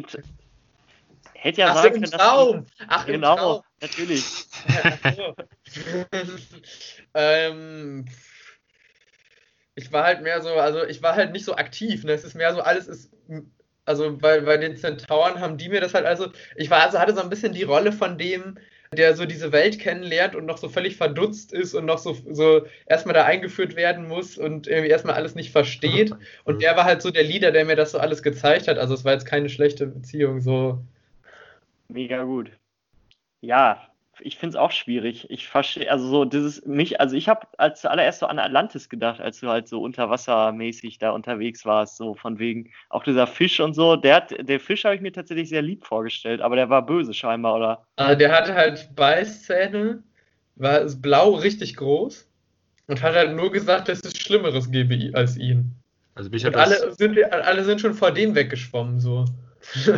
Hätte 1.38 1.60
ja 1.60 1.68
Ach, 1.70 1.82
sagen 1.82 1.94
können, 1.94 2.10
Traum. 2.10 2.66
Ach, 2.88 3.06
genau, 3.06 3.36
Traum. 3.36 3.62
natürlich. 3.80 4.24
ähm, 7.14 8.06
ich 9.74 9.92
war 9.92 10.04
halt 10.04 10.22
mehr 10.22 10.42
so, 10.42 10.50
also 10.54 10.84
ich 10.84 11.02
war 11.02 11.14
halt 11.14 11.32
nicht 11.32 11.44
so 11.44 11.54
aktiv. 11.54 12.04
Ne? 12.04 12.12
Es 12.12 12.24
ist 12.24 12.34
mehr 12.34 12.52
so, 12.54 12.60
alles 12.60 12.88
ist 12.88 13.12
also 13.84 14.16
bei, 14.18 14.40
bei 14.40 14.58
den 14.58 14.76
Zentauren 14.76 15.40
haben 15.40 15.56
die 15.56 15.70
mir 15.70 15.80
das 15.80 15.94
halt, 15.94 16.04
also 16.04 16.28
ich 16.56 16.68
war, 16.68 16.82
also 16.82 16.98
hatte 16.98 17.14
so 17.14 17.22
ein 17.22 17.30
bisschen 17.30 17.54
die 17.54 17.62
Rolle 17.62 17.90
von 17.90 18.18
dem, 18.18 18.58
der 18.92 19.14
so 19.14 19.24
diese 19.24 19.50
Welt 19.52 19.78
kennenlernt 19.78 20.34
und 20.34 20.44
noch 20.44 20.58
so 20.58 20.68
völlig 20.68 20.96
verdutzt 20.96 21.52
ist 21.52 21.74
und 21.74 21.86
noch 21.86 21.98
so, 21.98 22.16
so 22.30 22.66
erstmal 22.86 23.14
da 23.14 23.24
eingeführt 23.24 23.76
werden 23.76 24.06
muss 24.06 24.36
und 24.36 24.66
irgendwie 24.66 24.90
erstmal 24.90 25.14
alles 25.14 25.34
nicht 25.34 25.52
versteht. 25.52 26.12
Und 26.44 26.62
der 26.62 26.76
war 26.76 26.84
halt 26.84 27.02
so 27.02 27.10
der 27.10 27.22
Leader, 27.22 27.50
der 27.50 27.64
mir 27.64 27.76
das 27.76 27.92
so 27.92 27.98
alles 27.98 28.22
gezeigt 28.22 28.68
hat. 28.68 28.78
Also 28.78 28.94
es 28.94 29.04
war 29.04 29.12
jetzt 29.12 29.26
keine 29.26 29.48
schlechte 29.48 29.86
Beziehung, 29.86 30.40
so. 30.40 30.80
Mega 31.88 32.22
gut. 32.24 32.50
Ja, 33.40 33.88
ich 34.20 34.36
finde 34.36 34.56
es 34.56 34.60
auch 34.60 34.72
schwierig. 34.72 35.30
Ich 35.30 35.48
verstehe, 35.48 35.90
also 35.90 36.06
so 36.08 36.24
dieses 36.24 36.64
mich, 36.66 37.00
also 37.00 37.16
ich 37.16 37.28
habe 37.28 37.46
als 37.56 37.80
zuallererst 37.80 38.20
so 38.20 38.26
an 38.26 38.38
Atlantis 38.38 38.88
gedacht, 38.88 39.20
als 39.20 39.40
du 39.40 39.48
halt 39.48 39.68
so 39.68 39.80
unterwassermäßig 39.80 40.98
da 40.98 41.10
unterwegs 41.10 41.64
warst, 41.64 41.96
so 41.96 42.14
von 42.14 42.38
wegen 42.38 42.70
auch 42.90 43.04
dieser 43.04 43.26
Fisch 43.26 43.60
und 43.60 43.74
so. 43.74 43.96
Der 43.96 44.16
hat, 44.16 44.34
der 44.40 44.60
Fisch 44.60 44.84
habe 44.84 44.94
ich 44.94 45.00
mir 45.00 45.12
tatsächlich 45.12 45.48
sehr 45.48 45.62
lieb 45.62 45.84
vorgestellt, 45.84 46.40
aber 46.40 46.56
der 46.56 46.68
war 46.68 46.84
böse 46.84 47.14
scheinbar, 47.14 47.56
oder? 47.56 47.86
Also 47.96 48.18
der 48.18 48.32
hatte 48.32 48.54
halt 48.54 48.94
Beißzähne, 48.94 50.02
war 50.56 50.84
blau 50.84 51.34
richtig 51.34 51.76
groß 51.76 52.28
und 52.88 53.02
hat 53.02 53.14
halt 53.14 53.36
nur 53.36 53.52
gesagt, 53.52 53.88
dass 53.88 54.00
es 54.00 54.16
Schlimmeres 54.16 54.70
gäbe 54.70 55.10
als 55.16 55.36
ihn. 55.36 55.74
Also 56.14 56.30
mich 56.30 56.44
Und 56.44 56.56
hat, 56.56 56.70
das, 56.70 56.82
alle 56.82 56.94
sind, 56.94 57.32
alle 57.32 57.64
sind 57.64 57.80
schon 57.80 57.94
vor 57.94 58.10
dem 58.10 58.34
weggeschwommen, 58.34 58.98
so. 58.98 59.24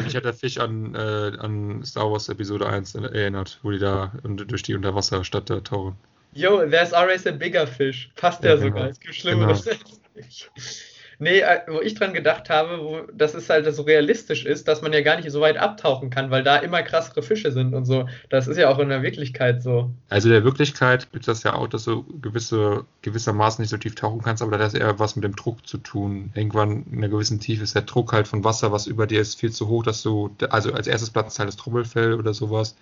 Mich 0.04 0.16
hat 0.16 0.24
der 0.24 0.34
Fisch 0.34 0.58
an, 0.58 0.94
äh, 0.94 0.98
an 1.38 1.82
Star 1.84 2.10
Wars 2.10 2.28
Episode 2.28 2.66
1 2.66 2.94
erinnert, 2.94 3.58
wo 3.62 3.70
die 3.70 3.78
da 3.78 4.12
durch 4.24 4.62
die 4.62 4.74
Unterwasserstadt 4.74 5.48
da 5.50 5.60
tauchen. 5.60 5.96
Yo, 6.32 6.64
there's 6.68 6.92
always 6.92 7.26
a 7.26 7.32
bigger 7.32 7.66
fish. 7.66 8.10
Passt 8.16 8.42
ja, 8.44 8.50
Ja, 8.50 8.56
sogar. 8.58 8.70
genau. 8.72 8.86
Es 8.90 9.00
gibt 9.00 9.14
Schlimmeres 9.14 9.62
Fisch. 10.14 10.48
Nee, 11.20 11.40
äh, 11.40 11.60
wo 11.68 11.82
ich 11.82 11.94
dran 11.94 12.14
gedacht 12.14 12.48
habe, 12.48 12.78
wo, 12.80 13.00
dass 13.12 13.34
es 13.34 13.50
halt 13.50 13.72
so 13.74 13.82
realistisch 13.82 14.46
ist, 14.46 14.66
dass 14.66 14.80
man 14.80 14.94
ja 14.94 15.02
gar 15.02 15.16
nicht 15.16 15.30
so 15.30 15.42
weit 15.42 15.58
abtauchen 15.58 16.08
kann, 16.08 16.30
weil 16.30 16.42
da 16.42 16.56
immer 16.56 16.82
krassere 16.82 17.22
Fische 17.22 17.52
sind 17.52 17.74
und 17.74 17.84
so. 17.84 18.08
Das 18.30 18.48
ist 18.48 18.56
ja 18.56 18.70
auch 18.70 18.78
in 18.78 18.88
der 18.88 19.02
Wirklichkeit 19.02 19.62
so. 19.62 19.90
Also 20.08 20.28
in 20.28 20.32
der 20.32 20.44
Wirklichkeit 20.44 21.12
gibt 21.12 21.24
es 21.24 21.26
das 21.26 21.42
ja 21.42 21.54
auch, 21.54 21.68
dass 21.68 21.84
du 21.84 22.04
gewisse, 22.22 22.86
gewissermaßen 23.02 23.62
nicht 23.62 23.70
so 23.70 23.76
tief 23.76 23.94
tauchen 23.96 24.22
kannst, 24.22 24.42
aber 24.42 24.56
das 24.56 24.72
hat 24.72 24.80
eher 24.80 24.98
was 24.98 25.14
mit 25.14 25.24
dem 25.24 25.36
Druck 25.36 25.66
zu 25.66 25.76
tun. 25.76 26.30
Irgendwann 26.34 26.86
in 26.90 26.98
einer 26.98 27.10
gewissen 27.10 27.38
Tiefe 27.38 27.64
ist 27.64 27.74
der 27.74 27.82
Druck 27.82 28.14
halt 28.14 28.26
von 28.26 28.42
Wasser, 28.42 28.72
was 28.72 28.86
über 28.86 29.06
dir 29.06 29.20
ist, 29.20 29.38
viel 29.38 29.52
zu 29.52 29.68
hoch, 29.68 29.82
dass 29.82 30.02
du, 30.02 30.34
also 30.48 30.72
als 30.72 30.86
erstes 30.86 31.10
platzt 31.10 31.38
halt 31.38 31.48
das 31.48 31.56
Trommelfell 31.56 32.14
oder 32.14 32.32
sowas. 32.32 32.76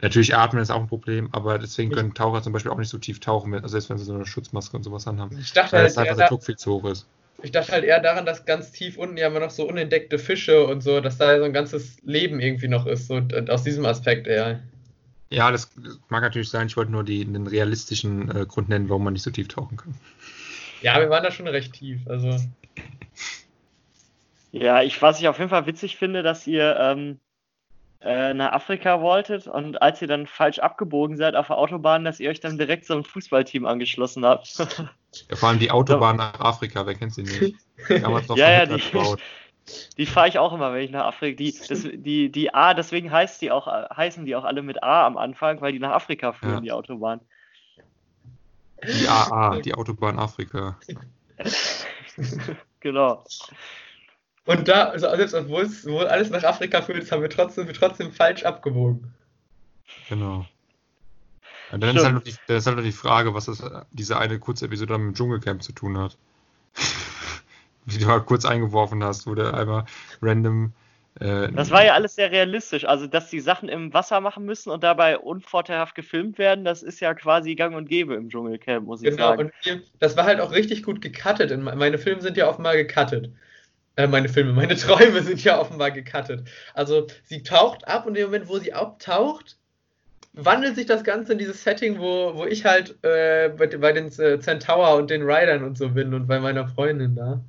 Natürlich 0.00 0.34
atmen 0.34 0.62
ist 0.62 0.70
auch 0.70 0.80
ein 0.80 0.86
Problem, 0.86 1.28
aber 1.32 1.58
deswegen 1.58 1.90
können 1.90 2.14
Taucher 2.14 2.42
zum 2.42 2.54
Beispiel 2.54 2.70
auch 2.70 2.78
nicht 2.78 2.88
so 2.88 2.98
tief 2.98 3.20
tauchen, 3.20 3.52
also 3.52 3.68
selbst 3.68 3.90
wenn 3.90 3.98
sie 3.98 4.04
so 4.04 4.14
eine 4.14 4.26
Schutzmaske 4.26 4.76
und 4.76 4.84
sowas 4.84 5.06
anhaben. 5.06 5.36
Ich 5.38 5.52
dachte, 5.52 5.72
Weil 5.72 5.80
halt 5.80 5.90
das 5.90 5.98
einfach 5.98 6.12
eher, 6.12 6.16
der 6.16 6.24
da, 6.24 6.28
Druck 6.28 6.44
viel 6.44 6.56
zu 6.56 6.72
hoch 6.72 6.84
ist. 6.84 7.06
Ich 7.42 7.52
dachte 7.52 7.72
halt 7.72 7.84
eher 7.84 8.00
daran, 8.00 8.26
dass 8.26 8.44
ganz 8.46 8.72
tief 8.72 8.98
unten 8.98 9.16
ja 9.16 9.28
immer 9.28 9.40
noch 9.40 9.50
so 9.50 9.68
unentdeckte 9.68 10.18
Fische 10.18 10.66
und 10.66 10.82
so, 10.82 11.00
dass 11.00 11.18
da 11.18 11.38
so 11.38 11.44
ein 11.44 11.52
ganzes 11.52 12.02
Leben 12.02 12.40
irgendwie 12.40 12.68
noch 12.68 12.86
ist. 12.86 13.06
So, 13.06 13.14
und 13.14 13.50
aus 13.50 13.62
diesem 13.62 13.86
Aspekt 13.86 14.26
eher. 14.26 14.60
Ja, 15.30 15.50
das 15.50 15.70
mag 16.08 16.22
natürlich 16.22 16.48
sein. 16.48 16.66
Ich 16.66 16.76
wollte 16.76 16.90
nur 16.90 17.04
die, 17.04 17.24
den 17.24 17.46
realistischen 17.46 18.34
äh, 18.34 18.46
Grund 18.46 18.68
nennen, 18.68 18.88
warum 18.88 19.04
man 19.04 19.12
nicht 19.12 19.22
so 19.22 19.30
tief 19.30 19.48
tauchen 19.48 19.76
kann. 19.76 19.94
Ja, 20.82 20.98
wir 20.98 21.10
waren 21.10 21.22
da 21.22 21.30
schon 21.30 21.46
recht 21.46 21.74
tief. 21.74 22.00
Also. 22.08 22.36
Ja, 24.50 24.82
ich, 24.82 25.00
was 25.00 25.20
ich 25.20 25.28
auf 25.28 25.38
jeden 25.38 25.50
Fall 25.50 25.66
witzig 25.66 25.96
finde, 25.96 26.22
dass 26.22 26.46
ihr 26.46 26.76
ähm, 26.80 27.20
äh, 28.00 28.34
nach 28.34 28.52
Afrika 28.52 29.00
wolltet 29.00 29.46
und 29.46 29.80
als 29.82 30.00
ihr 30.02 30.08
dann 30.08 30.26
falsch 30.26 30.58
abgebogen 30.58 31.16
seid 31.16 31.36
auf 31.36 31.48
der 31.48 31.58
Autobahn, 31.58 32.04
dass 32.04 32.20
ihr 32.20 32.30
euch 32.30 32.40
dann 32.40 32.58
direkt 32.58 32.86
so 32.86 32.96
ein 32.96 33.04
Fußballteam 33.04 33.66
angeschlossen 33.66 34.24
habt. 34.24 34.56
Ja, 35.30 35.36
vor 35.36 35.48
allem 35.48 35.58
die 35.58 35.70
Autobahn 35.70 36.16
nach 36.16 36.38
Afrika, 36.40 36.86
wer 36.86 36.94
kennt 36.94 37.14
sie 37.14 37.22
nicht? 37.22 37.56
Damals 37.88 38.28
noch 38.28 38.36
Ja, 38.36 38.50
ja, 38.50 38.66
die- 38.66 38.80
gebaut. 38.80 39.20
Die 39.98 40.06
fahre 40.06 40.28
ich 40.28 40.38
auch 40.38 40.54
immer, 40.54 40.72
wenn 40.72 40.80
ich 40.82 40.90
nach 40.90 41.04
Afrika. 41.04 41.36
Die, 41.36 41.54
das, 41.68 41.82
die, 41.82 42.30
die 42.32 42.54
A, 42.54 42.72
deswegen 42.72 43.12
heißt 43.12 43.42
die 43.42 43.50
auch, 43.50 43.66
heißen 43.66 44.24
die 44.24 44.34
auch 44.34 44.44
alle 44.44 44.62
mit 44.62 44.82
A 44.82 45.06
am 45.06 45.18
Anfang, 45.18 45.60
weil 45.60 45.72
die 45.72 45.78
nach 45.78 45.92
Afrika 45.92 46.32
führen, 46.32 46.54
Ja. 46.54 46.60
die 46.60 46.72
Autobahn. 46.72 47.20
Die 48.82 49.06
AA, 49.06 49.60
die 49.60 49.74
Autobahn 49.74 50.18
Afrika. 50.18 50.78
Genau. 52.80 53.24
Und 54.46 54.68
da, 54.68 54.84
also 54.84 55.14
selbst 55.16 55.34
obwohl 55.34 55.62
es 55.64 55.84
wo 55.86 55.98
alles 55.98 56.30
nach 56.30 56.44
Afrika 56.44 56.80
führt, 56.80 57.10
haben 57.12 57.20
wir 57.22 57.28
trotzdem, 57.28 57.66
wir 57.66 57.74
trotzdem 57.74 58.12
falsch 58.12 58.44
abgewogen. 58.44 59.12
Genau. 60.08 60.46
Und 61.72 61.82
dann 61.82 61.96
ist, 61.96 62.04
halt 62.04 62.14
noch 62.14 62.22
die, 62.22 62.34
dann 62.46 62.56
ist 62.56 62.66
halt 62.66 62.76
noch 62.76 62.84
die 62.84 62.92
Frage, 62.92 63.34
was 63.34 63.46
das, 63.46 63.62
diese 63.92 64.18
eine 64.18 64.38
kurze 64.38 64.66
Episode 64.66 64.96
mit 64.98 65.08
dem 65.08 65.14
Dschungelcamp 65.14 65.62
zu 65.62 65.72
tun 65.72 65.98
hat. 65.98 66.16
Wie 67.86 67.98
du 67.98 68.06
halt 68.06 68.26
kurz 68.26 68.44
eingeworfen 68.44 69.02
hast, 69.02 69.26
wo 69.26 69.34
der 69.34 69.54
einmal 69.54 69.84
random. 70.22 70.72
Äh, 71.20 71.50
Das 71.52 71.70
war 71.70 71.84
ja 71.84 71.94
alles 71.94 72.14
sehr 72.14 72.30
realistisch. 72.30 72.84
Also, 72.84 73.06
dass 73.06 73.30
die 73.30 73.40
Sachen 73.40 73.68
im 73.68 73.92
Wasser 73.94 74.20
machen 74.20 74.44
müssen 74.44 74.70
und 74.70 74.82
dabei 74.82 75.18
unvorteilhaft 75.18 75.94
gefilmt 75.94 76.38
werden, 76.38 76.64
das 76.64 76.82
ist 76.82 77.00
ja 77.00 77.14
quasi 77.14 77.54
gang 77.54 77.74
und 77.74 77.88
gäbe 77.88 78.14
im 78.14 78.28
Dschungelcamp, 78.28 78.86
muss 78.86 79.02
ich 79.02 79.10
Genau, 79.10 79.28
sagen. 79.28 79.40
und 79.42 79.52
wir, 79.62 79.82
das 79.98 80.16
war 80.16 80.24
halt 80.24 80.40
auch 80.40 80.52
richtig 80.52 80.82
gut 80.82 81.00
gecuttet. 81.00 81.50
In, 81.50 81.62
meine 81.62 81.98
Filme 81.98 82.20
sind 82.20 82.36
ja 82.36 82.48
offenbar 82.48 82.76
gecuttet. 82.76 83.30
Äh, 83.96 84.06
meine 84.06 84.28
Filme, 84.28 84.52
meine 84.54 84.76
Träume 84.76 85.22
sind 85.22 85.42
ja 85.42 85.58
offenbar 85.60 85.90
gecuttet. 85.90 86.48
Also 86.74 87.06
sie 87.24 87.42
taucht 87.42 87.88
ab 87.88 88.06
und 88.06 88.10
in 88.10 88.14
dem 88.22 88.24
Moment, 88.26 88.48
wo 88.48 88.58
sie 88.58 88.72
abtaucht, 88.72 89.56
wandelt 90.32 90.76
sich 90.76 90.86
das 90.86 91.04
Ganze 91.04 91.32
in 91.32 91.38
dieses 91.38 91.62
Setting, 91.62 91.98
wo, 91.98 92.34
wo 92.34 92.44
ich 92.44 92.64
halt 92.64 92.96
äh, 93.04 93.48
bei, 93.48 93.66
bei 93.66 93.92
den 93.92 94.06
äh, 94.18 94.38
Centaur 94.38 94.96
und 94.96 95.10
den 95.10 95.22
Riders 95.22 95.62
und 95.62 95.76
so 95.76 95.88
bin 95.90 96.14
und 96.14 96.26
bei 96.26 96.38
meiner 96.38 96.68
Freundin 96.68 97.14
da. 97.14 97.40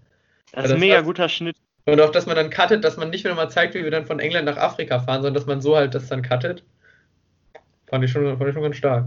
Das 0.52 0.66
ist 0.66 0.70
das 0.70 0.72
ein 0.74 0.80
mega 0.80 0.96
war's. 0.96 1.06
guter 1.06 1.30
Schnitt. 1.30 1.58
Und 1.86 2.02
auch, 2.02 2.12
dass 2.12 2.26
man 2.26 2.36
dann 2.36 2.50
cuttet, 2.50 2.84
dass 2.84 2.98
man 2.98 3.10
nicht 3.10 3.26
nur 3.26 3.36
mal 3.36 3.50
zeigt, 3.50 3.74
wie 3.74 3.84
wir 3.84 3.92
dann 3.92 4.06
von 4.06 4.20
England 4.20 4.46
nach 4.46 4.58
Afrika 4.58 5.00
fahren, 5.00 5.22
sondern 5.22 5.34
dass 5.34 5.46
man 5.46 5.62
so 5.62 5.76
halt 5.76 5.96
das 5.96 6.08
dann 6.08 6.22
cuttet. 6.22 6.64
Fand 7.88 8.04
ich 8.04 8.12
schon, 8.12 8.38
fand 8.38 8.50
ich 8.50 8.54
schon 8.54 8.64
ganz 8.64 8.76
stark. 8.76 9.06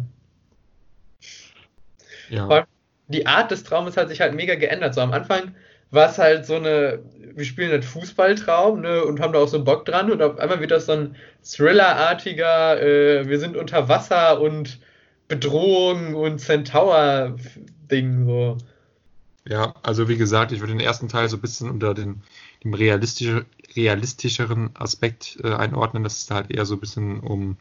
ja. 2.29 2.47
Vor 2.47 2.55
allem 2.57 2.67
die 3.09 3.27
Art 3.27 3.51
des 3.51 3.63
Traumes 3.63 3.97
hat 3.97 4.09
sich 4.09 4.21
halt 4.21 4.35
mega 4.35 4.55
geändert. 4.55 4.95
So 4.95 5.01
am 5.01 5.13
Anfang 5.13 5.55
war 5.93 6.09
es 6.09 6.19
halt 6.19 6.47
so 6.47 6.57
eine, 6.57 7.01
wir 7.35 7.45
spielen 7.45 7.71
halt 7.71 7.85
Fußballtraum 7.85 8.81
ne, 8.81 9.05
und 9.05 9.21
haben 9.21 9.33
da 9.33 9.39
auch 9.39 9.49
so 9.49 9.63
Bock 9.63 9.85
dran 9.85 10.11
und 10.11 10.23
auf 10.23 10.39
einmal 10.39 10.59
wird 10.59 10.71
das 10.71 10.87
so 10.87 10.93
ein 10.93 11.17
Thriller-artiger, 11.45 12.83
äh, 12.83 13.29
wir 13.29 13.39
sind 13.39 13.57
unter 13.57 13.89
Wasser 13.89 14.41
und 14.41 14.81
Bedrohung 15.29 16.15
und 16.15 16.41
Centaur-Ding 16.41 18.27
so. 18.27 18.59
Ja, 19.47 19.75
also 19.83 20.09
wie 20.09 20.17
gesagt, 20.17 20.53
ich 20.53 20.61
würde 20.61 20.73
den 20.73 20.81
ersten 20.81 21.09
Teil 21.09 21.29
so 21.29 21.37
ein 21.37 21.41
bisschen 21.41 21.69
unter 21.69 21.95
den, 21.95 22.23
dem 22.65 22.73
realistische, 22.73 23.45
realistischeren 23.77 24.71
Aspekt 24.75 25.39
äh, 25.43 25.53
einordnen, 25.53 26.05
dass 26.05 26.19
es 26.19 26.27
da 26.27 26.37
halt 26.37 26.51
eher 26.51 26.65
so 26.65 26.75
ein 26.75 26.81
bisschen 26.81 27.21
um, 27.21 27.57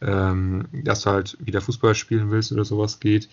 ähm, 0.00 0.68
dass 0.72 1.02
du 1.02 1.10
halt 1.10 1.36
wieder 1.40 1.60
Fußball 1.60 1.96
spielen 1.96 2.30
willst 2.30 2.52
oder 2.52 2.64
sowas 2.64 3.00
geht. 3.00 3.28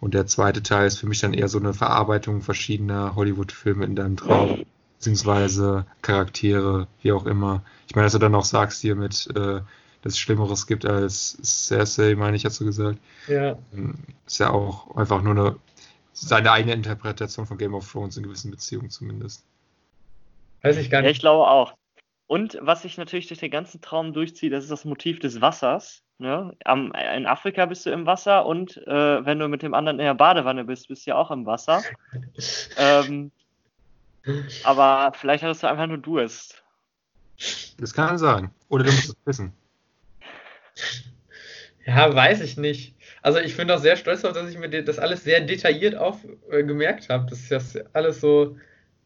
Und 0.00 0.14
der 0.14 0.26
zweite 0.26 0.62
Teil 0.62 0.86
ist 0.86 0.98
für 0.98 1.06
mich 1.06 1.20
dann 1.20 1.34
eher 1.34 1.48
so 1.48 1.58
eine 1.58 1.74
Verarbeitung 1.74 2.42
verschiedener 2.42 3.14
Hollywood-Filme 3.16 3.84
in 3.84 3.96
deinem 3.96 4.16
Traum, 4.16 4.64
beziehungsweise 4.98 5.86
Charaktere, 6.02 6.86
wie 7.02 7.12
auch 7.12 7.26
immer. 7.26 7.62
Ich 7.88 7.94
meine, 7.94 8.06
dass 8.06 8.12
du 8.12 8.18
dann 8.18 8.34
auch 8.34 8.44
sagst 8.44 8.80
hier 8.82 8.94
mit, 8.96 9.26
äh, 9.34 9.60
dass 10.02 10.12
es 10.12 10.18
Schlimmeres 10.18 10.66
gibt 10.66 10.84
als 10.84 11.38
Cersei, 11.42 12.14
meine 12.14 12.36
ich, 12.36 12.44
hast 12.44 12.60
du 12.60 12.64
gesagt. 12.64 12.98
Ja. 13.26 13.58
Ähm, 13.72 13.94
Ist 14.26 14.38
ja 14.38 14.50
auch 14.50 14.94
einfach 14.96 15.22
nur 15.22 15.32
eine 15.32 15.56
seine 16.12 16.50
eigene 16.52 16.72
Interpretation 16.74 17.46
von 17.46 17.58
Game 17.58 17.74
of 17.74 17.90
Thrones 17.90 18.16
in 18.16 18.22
gewissen 18.22 18.50
Beziehungen 18.50 18.90
zumindest. 18.90 19.44
Weiß 20.62 20.76
ich 20.76 20.90
gar 20.90 21.02
Ja, 21.02 21.08
nicht. 21.08 21.16
ich 21.16 21.20
glaube 21.20 21.46
auch. 21.48 21.74
Und 22.26 22.58
was 22.60 22.82
sich 22.82 22.98
natürlich 22.98 23.28
durch 23.28 23.40
den 23.40 23.50
ganzen 23.50 23.80
Traum 23.80 24.12
durchzieht, 24.12 24.52
das 24.52 24.64
ist 24.64 24.70
das 24.70 24.84
Motiv 24.84 25.20
des 25.20 25.40
Wassers. 25.40 26.02
Ne? 26.18 26.56
Am, 26.64 26.92
in 27.14 27.26
Afrika 27.26 27.66
bist 27.66 27.86
du 27.86 27.90
im 27.90 28.06
Wasser 28.06 28.46
und 28.46 28.76
äh, 28.86 29.24
wenn 29.24 29.38
du 29.38 29.48
mit 29.48 29.62
dem 29.62 29.74
anderen 29.74 29.98
in 29.98 30.06
der 30.06 30.14
Badewanne 30.14 30.64
bist, 30.64 30.88
bist 30.88 31.06
du 31.06 31.10
ja 31.10 31.16
auch 31.16 31.30
im 31.30 31.46
Wasser. 31.46 31.82
ähm, 32.78 33.30
aber 34.64 35.12
vielleicht 35.14 35.44
hattest 35.44 35.62
du 35.62 35.68
einfach 35.68 35.86
nur 35.86 35.98
Durst. 35.98 36.64
Das 37.78 37.92
kann 37.92 38.18
sein. 38.18 38.50
Oder 38.68 38.84
du 38.84 38.90
musst 38.90 39.10
es 39.10 39.16
wissen. 39.24 39.52
Ja, 41.86 42.12
weiß 42.12 42.40
ich 42.40 42.56
nicht. 42.56 42.94
Also 43.22 43.38
ich 43.38 43.56
bin 43.56 43.70
auch 43.70 43.78
sehr 43.78 43.96
stolz 43.96 44.22
darauf, 44.22 44.36
dass 44.36 44.50
ich 44.50 44.58
mir 44.58 44.68
das 44.82 44.98
alles 44.98 45.22
sehr 45.22 45.40
detailliert 45.42 45.94
aufgemerkt 45.94 47.08
habe. 47.08 47.26
Das 47.30 47.38
ist 47.38 47.50
ja 47.50 47.82
alles 47.92 48.20
so, 48.20 48.56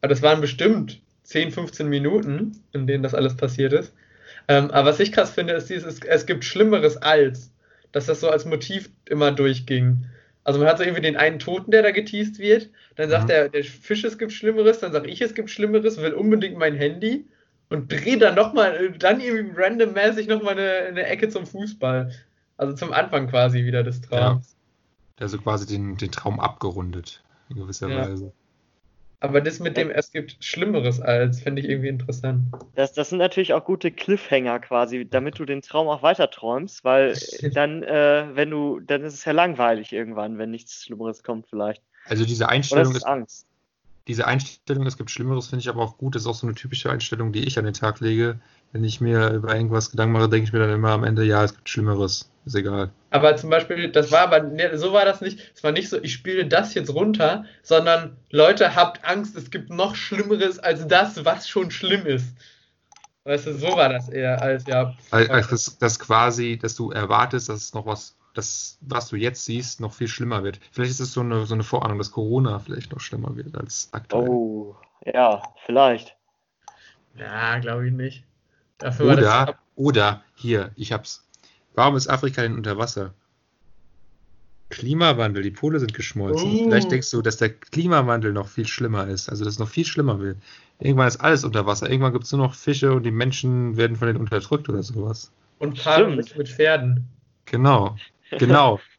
aber 0.01 0.09
das 0.09 0.23
waren 0.23 0.41
bestimmt 0.41 1.03
10, 1.31 1.53
15 1.53 1.89
Minuten, 1.89 2.63
in 2.73 2.87
denen 2.87 3.03
das 3.03 3.15
alles 3.15 3.37
passiert 3.37 3.73
ist. 3.73 3.95
Ähm, 4.49 4.71
aber 4.73 4.91
was 4.91 5.01
ich 5.01 5.13
krass 5.13 5.31
finde, 5.31 5.55
ist 5.55 5.71
dieses, 5.71 6.01
es 6.01 6.27
gibt 6.27 6.45
Schlimmeres 6.45 6.97
als, 6.97 7.53
dass 7.93 8.07
das 8.07 8.21
so 8.21 8.29
als 8.31 8.45
Motiv 8.45 8.91
immer 9.07 9.31
durchging. 9.33 10.07
Also 10.45 10.59
man 10.59 10.69
hat 10.69 10.79
so 10.79 10.85
irgendwie 10.85 11.03
den 11.03 11.17
einen 11.17 11.39
Toten, 11.39 11.71
der 11.71 11.83
da 11.83 11.91
geteased 11.93 12.39
wird, 12.39 12.71
dann 12.97 13.11
sagt 13.11 13.25
Mhm. 13.25 13.29
der, 13.29 13.49
der 13.49 13.65
Fisch, 13.65 14.05
es 14.05 14.19
gibt 14.19 14.33
Schlimmeres, 14.33 14.81
dann 14.81 14.93
sage 14.93 15.09
ich, 15.09 15.21
es 15.21 15.35
gibt 15.35 15.51
Schlimmeres, 15.51 15.99
will 15.99 16.15
unbedingt 16.15 16.59
mein 16.59 16.75
Handy 16.75 17.27
und 17.69 17.93
drehe 17.93 18.19
dann 18.19 18.35
nochmal, 18.35 18.91
dann 18.99 19.21
irgendwie 19.21 19.61
randommäßig 19.61 20.27
nochmal 20.27 20.55
eine, 20.59 20.71
eine 20.89 21.07
Ecke 21.07 21.29
zum 21.29 21.47
Fußball. 21.47 22.13
Also 22.57 22.75
zum 22.75 22.93
Anfang 22.93 23.29
quasi 23.29 23.65
wieder 23.65 23.85
des 23.85 24.01
Traums. 24.01 24.57
Also 25.21 25.39
quasi 25.39 25.67
den, 25.67 25.97
den 25.97 26.11
Traum 26.11 26.41
abgerundet, 26.41 27.23
in 27.51 27.57
gewisser 27.57 27.89
Ja. 27.89 28.11
Weise. 28.11 28.33
Aber 29.23 29.43
das 29.43 29.61
mit 29.61 29.77
dem, 29.77 29.91
es 29.91 30.13
gibt 30.13 30.43
Schlimmeres 30.43 30.99
als, 30.99 31.43
finde 31.43 31.61
ich 31.61 31.69
irgendwie 31.69 31.89
interessant. 31.89 32.45
Das, 32.75 32.95
das 32.95 33.11
sind 33.11 33.19
natürlich 33.19 33.53
auch 33.53 33.65
gute 33.65 33.91
Cliffhanger 33.91 34.61
quasi, 34.61 35.07
damit 35.09 35.39
du 35.39 35.45
den 35.45 35.61
Traum 35.61 35.89
auch 35.89 36.03
weiter 36.03 36.31
träumst, 36.31 36.85
weil 36.85 37.15
dann, 37.53 37.83
äh, 37.83 38.29
wenn 38.33 38.51
du, 38.51 38.81
dann 38.81 39.03
ist 39.05 39.13
es 39.13 39.25
ja 39.27 39.33
langweilig 39.33 39.93
irgendwann, 39.93 40.39
wenn 40.39 40.51
nichts 40.51 40.85
Schlimmeres 40.85 41.23
kommt 41.23 41.47
vielleicht. 41.49 41.83
Also 42.07 42.25
diese 42.25 42.45
Oder 42.45 42.53
Einstellung 42.53 42.85
es 42.85 42.91
ist, 42.91 42.97
ist 43.03 43.09
Angst. 43.09 43.47
diese 44.09 44.27
Einstellung, 44.27 44.87
es 44.87 44.97
gibt 44.97 45.11
Schlimmeres, 45.11 45.49
finde 45.49 45.61
ich 45.61 45.69
aber 45.69 45.83
auch 45.83 45.99
gut. 45.99 46.15
Das 46.15 46.23
ist 46.23 46.29
auch 46.29 46.35
so 46.35 46.47
eine 46.47 46.55
typische 46.55 46.91
Einstellung, 46.91 47.33
die 47.33 47.47
ich 47.47 47.59
an 47.59 47.67
den 47.67 47.75
Tag 47.75 48.01
lege. 48.01 48.41
Wenn 48.73 48.85
ich 48.85 49.01
mir 49.01 49.31
über 49.31 49.55
irgendwas 49.55 49.91
Gedanken 49.91 50.13
mache, 50.13 50.29
denke 50.29 50.45
ich 50.47 50.53
mir 50.53 50.61
dann 50.61 50.71
immer 50.71 50.91
am 50.91 51.05
Ende, 51.05 51.25
ja, 51.25 51.43
es 51.43 51.55
gibt 51.55 51.69
Schlimmeres. 51.69 52.31
Ist 52.47 52.55
egal. 52.55 52.91
Aber 53.11 53.37
zum 53.37 53.51
Beispiel, 53.51 53.91
das 53.91 54.11
war 54.13 54.21
aber, 54.21 54.41
ne, 54.41 54.79
so 54.79 54.93
war 54.93 55.05
das 55.05 55.21
nicht. 55.21 55.41
Es 55.55 55.63
war 55.63 55.73
nicht 55.73 55.89
so, 55.89 56.03
ich 56.03 56.13
spiele 56.13 56.47
das 56.47 56.75
jetzt 56.75 56.95
runter, 56.95 57.45
sondern 57.63 58.17
Leute, 58.31 58.75
habt 58.75 59.05
Angst, 59.05 59.37
es 59.37 59.51
gibt 59.51 59.71
noch 59.71 59.95
Schlimmeres 59.95 60.59
als 60.59 60.87
das, 60.89 61.25
was 61.25 61.49
schon 61.49 61.71
schlimm 61.71 62.07
ist. 62.07 62.35
Weißt 63.25 63.47
du, 63.47 63.55
so 63.55 63.77
war 63.77 63.91
das 63.91 64.09
eher 64.09 64.41
als, 64.41 64.67
ja. 64.67 64.95
Also, 65.11 65.51
das, 65.51 65.79
das 65.79 65.99
quasi, 65.99 66.59
dass 66.61 66.75
du 66.75 66.91
erwartest, 66.91 67.51
dass 67.51 67.65
es 67.65 67.75
noch 67.75 67.85
was, 67.85 68.17
das, 68.35 68.79
was 68.81 69.09
du 69.09 69.17
jetzt 69.17 69.45
siehst, 69.45 69.81
noch 69.81 69.93
viel 69.93 70.09
schlimmer 70.09 70.43
wird. 70.43 70.59
Vielleicht 70.73 70.93
ist 70.93 71.01
es 71.01 71.13
so 71.13 71.21
eine, 71.21 71.45
so 71.45 71.55
eine 71.55 71.63
Vorahnung, 71.63 71.99
dass 71.99 72.13
Corona 72.13 72.59
vielleicht 72.59 72.93
noch 72.93 73.01
schlimmer 73.01 73.37
wird 73.37 73.57
als 73.59 73.91
aktuell. 73.93 74.29
Oh, 74.29 74.77
ja, 75.05 75.43
vielleicht. 75.67 76.17
Ja, 77.17 77.59
glaube 77.59 77.89
ich 77.89 77.93
nicht. 77.93 78.25
Dafür 78.81 79.07
war 79.07 79.13
Oder, 79.15 79.47
das. 79.47 79.55
oder, 79.77 80.25
hier, 80.35 80.73
ich 80.77 80.93
hab's. 80.93 81.27
Warum 81.75 81.97
ist 81.97 82.09
Afrika 82.09 82.43
denn 82.43 82.55
unter 82.55 82.77
Wasser? 82.79 83.15
Klimawandel, 84.71 85.43
die 85.43 85.51
Pole 85.51 85.81
sind 85.81 85.95
geschmolzen. 85.95 86.49
Oh. 86.49 86.65
Vielleicht 86.65 86.91
denkst 86.91 87.11
du, 87.11 87.23
dass 87.23 87.37
der 87.37 87.51
Klimawandel 87.51 88.33
noch 88.33 88.49
viel 88.49 88.67
schlimmer 88.67 89.07
ist, 89.09 89.29
also 89.29 89.45
dass 89.45 89.55
es 89.55 89.59
noch 89.59 89.69
viel 89.69 89.85
schlimmer 89.85 90.21
wird. 90.21 90.39
Irgendwann 90.79 91.09
ist 91.09 91.21
alles 91.21 91.45
unter 91.45 91.67
Wasser. 91.67 91.91
Irgendwann 91.91 92.13
gibt 92.13 92.25
es 92.25 92.33
nur 92.33 92.41
noch 92.41 92.55
Fische 92.55 92.93
und 92.93 93.03
die 93.03 93.11
Menschen 93.11 93.77
werden 93.77 93.97
von 93.97 94.07
denen 94.07 94.21
unterdrückt 94.21 94.69
oder 94.69 94.83
sowas. 94.83 95.31
Und 95.59 95.83
paaren 95.83 96.23
sich 96.23 96.37
mit 96.37 96.49
Pferden. 96.49 97.07
Genau, 97.45 97.97
genau. 98.39 98.81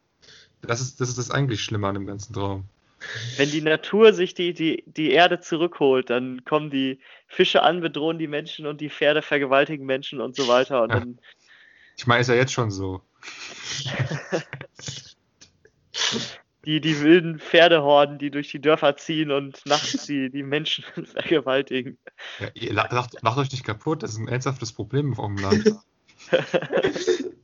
Das 0.63 0.79
ist, 0.79 1.01
das 1.01 1.09
ist 1.09 1.17
das 1.17 1.31
eigentlich 1.31 1.63
Schlimme 1.63 1.87
an 1.87 1.95
dem 1.95 2.05
ganzen 2.05 2.33
Traum. 2.33 2.65
Wenn 3.37 3.49
die 3.49 3.61
Natur 3.61 4.13
sich 4.13 4.33
die, 4.33 4.53
die, 4.53 4.83
die 4.85 5.11
Erde 5.11 5.39
zurückholt, 5.39 6.09
dann 6.09 6.43
kommen 6.45 6.69
die 6.69 6.99
Fische 7.27 7.63
an, 7.63 7.81
bedrohen 7.81 8.19
die 8.19 8.27
Menschen 8.27 8.65
und 8.67 8.81
die 8.81 8.89
Pferde 8.89 9.21
vergewaltigen 9.21 9.85
Menschen 9.85 10.21
und 10.21 10.35
so 10.35 10.47
weiter. 10.47 10.83
Und 10.83 10.89
Ja. 10.89 10.99
dann, 10.99 11.19
Ich 11.97 12.07
meine, 12.07 12.21
ist 12.21 12.27
ja 12.27 12.35
jetzt 12.35 12.53
schon 12.53 12.71
so. 12.71 13.01
die, 16.65 16.81
die 16.81 17.01
wilden 17.01 17.39
Pferdehorden, 17.39 18.17
die 18.17 18.31
durch 18.31 18.49
die 18.51 18.61
Dörfer 18.61 18.97
ziehen 18.97 19.31
und 19.31 19.65
nachts 19.65 20.05
die, 20.05 20.29
die 20.29 20.43
Menschen 20.43 20.83
vergewaltigen. 21.05 21.97
Ja, 22.39 22.49
ihr 22.53 22.73
lacht, 22.73 23.21
lacht, 23.21 23.37
euch 23.37 23.51
nicht 23.51 23.65
kaputt, 23.65 24.03
das 24.03 24.11
ist 24.11 24.17
ein 24.17 24.27
ernsthaftes 24.27 24.71
Problem 24.73 25.17
auf 25.17 25.27
dem 25.27 25.37
Land. 25.37 25.75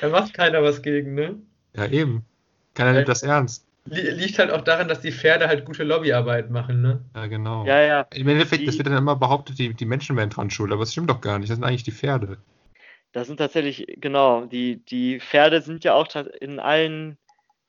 Da 0.00 0.08
macht 0.10 0.34
keiner 0.34 0.62
was 0.62 0.82
gegen, 0.82 1.14
ne? 1.14 1.40
Ja, 1.74 1.86
eben. 1.86 2.26
Keiner 2.74 2.92
nimmt 2.92 3.08
das 3.08 3.22
ernst. 3.22 3.66
Li- 3.86 4.10
Liegt 4.10 4.38
halt 4.38 4.50
auch 4.50 4.62
daran, 4.62 4.88
dass 4.88 5.00
die 5.00 5.12
Pferde 5.12 5.46
halt 5.46 5.64
gute 5.64 5.84
Lobbyarbeit 5.84 6.50
machen, 6.50 6.80
ne? 6.80 7.04
Ja, 7.14 7.26
genau. 7.26 7.66
Ja, 7.66 7.80
ja. 7.80 8.06
Im 8.14 8.28
Endeffekt, 8.28 8.66
das 8.66 8.74
Die- 8.74 8.78
wird 8.78 8.88
dann 8.88 8.96
immer 8.96 9.16
behauptet, 9.16 9.58
die, 9.58 9.74
die 9.74 9.84
Menschen 9.84 10.16
wären 10.16 10.30
dran 10.30 10.50
schuld, 10.50 10.72
aber 10.72 10.82
es 10.82 10.92
stimmt 10.92 11.10
doch 11.10 11.20
gar 11.20 11.38
nicht. 11.38 11.50
Das 11.50 11.56
sind 11.56 11.64
eigentlich 11.64 11.82
die 11.82 11.92
Pferde. 11.92 12.38
Das 13.12 13.26
sind 13.26 13.36
tatsächlich, 13.36 13.86
genau, 14.00 14.46
die, 14.46 14.84
die 14.84 15.20
Pferde 15.20 15.60
sind 15.60 15.84
ja 15.84 15.94
auch 15.94 16.08
in 16.40 16.58
allen 16.58 17.16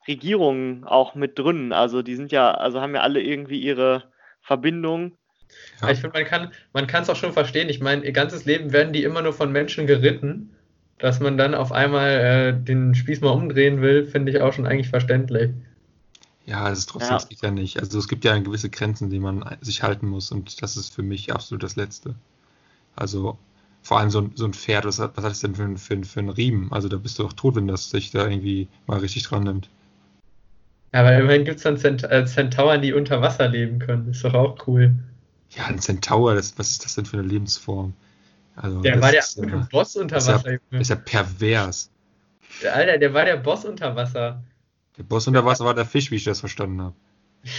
Regierungen 0.08 0.84
auch 0.84 1.14
mit 1.14 1.38
drin. 1.38 1.72
Also 1.72 2.02
die 2.02 2.16
sind 2.16 2.32
ja, 2.32 2.52
also 2.52 2.80
haben 2.80 2.94
ja 2.94 3.02
alle 3.02 3.20
irgendwie 3.20 3.60
ihre 3.60 4.04
Verbindung. 4.40 5.18
Ja. 5.80 5.90
Ich 5.90 6.00
finde, 6.00 6.18
man 6.18 6.26
kann 6.26 6.52
man 6.72 6.86
kann 6.86 7.02
es 7.02 7.10
auch 7.10 7.16
schon 7.16 7.32
verstehen. 7.32 7.68
Ich 7.68 7.80
meine, 7.80 8.04
ihr 8.04 8.12
ganzes 8.12 8.44
Leben 8.44 8.72
werden 8.72 8.92
die 8.92 9.04
immer 9.04 9.22
nur 9.22 9.32
von 9.32 9.52
Menschen 9.52 9.86
geritten. 9.86 10.52
Dass 10.98 11.20
man 11.20 11.36
dann 11.36 11.54
auf 11.54 11.72
einmal 11.72 12.10
äh, 12.10 12.52
den 12.54 12.94
Spieß 12.94 13.20
mal 13.20 13.30
umdrehen 13.30 13.82
will, 13.82 14.06
finde 14.06 14.32
ich 14.32 14.40
auch 14.40 14.54
schon 14.54 14.66
eigentlich 14.66 14.88
verständlich. 14.88 15.50
Ja, 16.46 16.68
das 16.70 16.78
ist 16.80 16.88
trotzdem, 16.88 17.10
Ja. 17.10 17.14
das 17.16 17.28
geht 17.28 17.42
ja 17.42 17.50
nicht. 17.50 17.78
Also 17.80 17.98
es 17.98 18.08
gibt 18.08 18.24
ja 18.24 18.38
gewisse 18.38 18.70
Grenzen, 18.70 19.10
die 19.10 19.18
man 19.18 19.44
sich 19.60 19.82
halten 19.82 20.06
muss 20.08 20.30
und 20.30 20.62
das 20.62 20.76
ist 20.76 20.94
für 20.94 21.02
mich 21.02 21.32
absolut 21.32 21.62
das 21.62 21.74
Letzte. 21.76 22.14
Also 22.94 23.36
vor 23.82 23.98
allem 23.98 24.10
so 24.10 24.20
ein, 24.20 24.32
so 24.34 24.44
ein 24.44 24.54
Pferd, 24.54 24.84
was 24.84 24.98
hat, 24.98 25.16
was 25.16 25.24
hat 25.24 25.32
es 25.32 25.40
denn 25.40 25.54
für, 25.56 25.64
ein- 25.64 25.76
für, 25.76 25.94
ein- 25.94 26.04
für 26.04 26.20
einen 26.20 26.30
Riemen? 26.30 26.72
Also 26.72 26.88
da 26.88 26.96
bist 26.96 27.18
du 27.18 27.24
doch 27.24 27.32
tot, 27.32 27.56
wenn 27.56 27.66
das 27.68 27.90
sich 27.90 28.10
da 28.12 28.26
irgendwie 28.28 28.68
mal 28.86 28.98
richtig 29.00 29.24
dran 29.24 29.42
nimmt. 29.44 29.68
Aber 30.92 31.14
immerhin 31.16 31.44
gibt 31.44 31.58
es 31.58 31.64
dann 31.64 31.76
Zent 31.76 32.04
äh, 32.04 32.24
Zentauren, 32.26 32.80
die 32.80 32.92
unter 32.92 33.20
Wasser 33.20 33.48
leben 33.48 33.78
können. 33.80 34.08
Ist 34.10 34.24
doch 34.24 34.34
auch 34.34 34.66
cool. 34.66 34.94
Ja, 35.50 35.66
ein 35.66 35.78
Centaur, 35.78 36.34
das, 36.34 36.56
was 36.58 36.70
ist 36.70 36.84
das 36.84 36.94
denn 36.94 37.06
für 37.06 37.18
eine 37.18 37.26
Lebensform? 37.26 37.92
Also, 38.54 38.80
Der 38.80 38.92
das 38.96 39.02
war 39.02 39.12
der 39.44 39.48
ja, 39.58 39.68
Boss 39.70 39.96
unter 39.96 40.16
ist 40.16 40.28
ja- 40.28 40.34
Wasser. 40.36 40.58
Ist 40.70 40.88
ja 40.90 40.96
pervers. 40.96 41.90
Der 42.62 42.74
Alter, 42.74 42.98
der 42.98 43.12
war 43.12 43.24
der 43.24 43.36
Boss 43.36 43.64
unter 43.64 43.94
Wasser. 43.94 44.42
Der 44.98 45.02
Boss 45.02 45.26
unter 45.26 45.44
Wasser 45.44 45.64
war 45.64 45.74
der 45.74 45.84
Fisch, 45.86 46.10
wie 46.10 46.16
ich 46.16 46.24
das 46.24 46.40
verstanden 46.40 46.80
habe. 46.82 46.94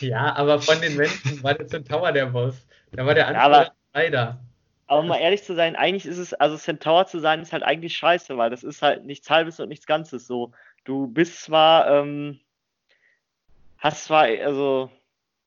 Ja, 0.00 0.36
aber 0.36 0.60
von 0.62 0.80
den 0.80 0.96
Menschen 0.96 1.42
war 1.42 1.54
der 1.54 1.66
Centaur 1.66 2.12
der 2.12 2.26
Boss. 2.26 2.54
Der 2.92 3.04
war 3.04 3.14
der 3.14 3.32
Ja, 3.32 3.40
aber- 3.40 3.58
Anführer 3.58 3.74
leider. 3.94 4.38
Aber 4.86 5.00
um 5.00 5.08
mal 5.08 5.18
ehrlich 5.18 5.42
zu 5.42 5.56
sein, 5.56 5.74
eigentlich 5.74 6.06
ist 6.06 6.18
es, 6.18 6.32
also 6.34 6.56
Centaur 6.56 7.06
zu 7.06 7.18
sein, 7.18 7.42
ist 7.42 7.52
halt 7.52 7.64
eigentlich 7.64 7.96
scheiße, 7.96 8.36
weil 8.38 8.48
das 8.48 8.62
ist 8.62 8.80
halt 8.80 9.04
nichts 9.06 9.28
Halbes 9.28 9.58
und 9.58 9.68
nichts 9.70 9.86
Ganzes 9.86 10.26
so. 10.28 10.52
Du 10.84 11.08
bist 11.08 11.42
zwar, 11.42 11.90
ähm, 11.90 12.38
hast 13.78 14.04
zwar, 14.04 14.22
also, 14.24 14.88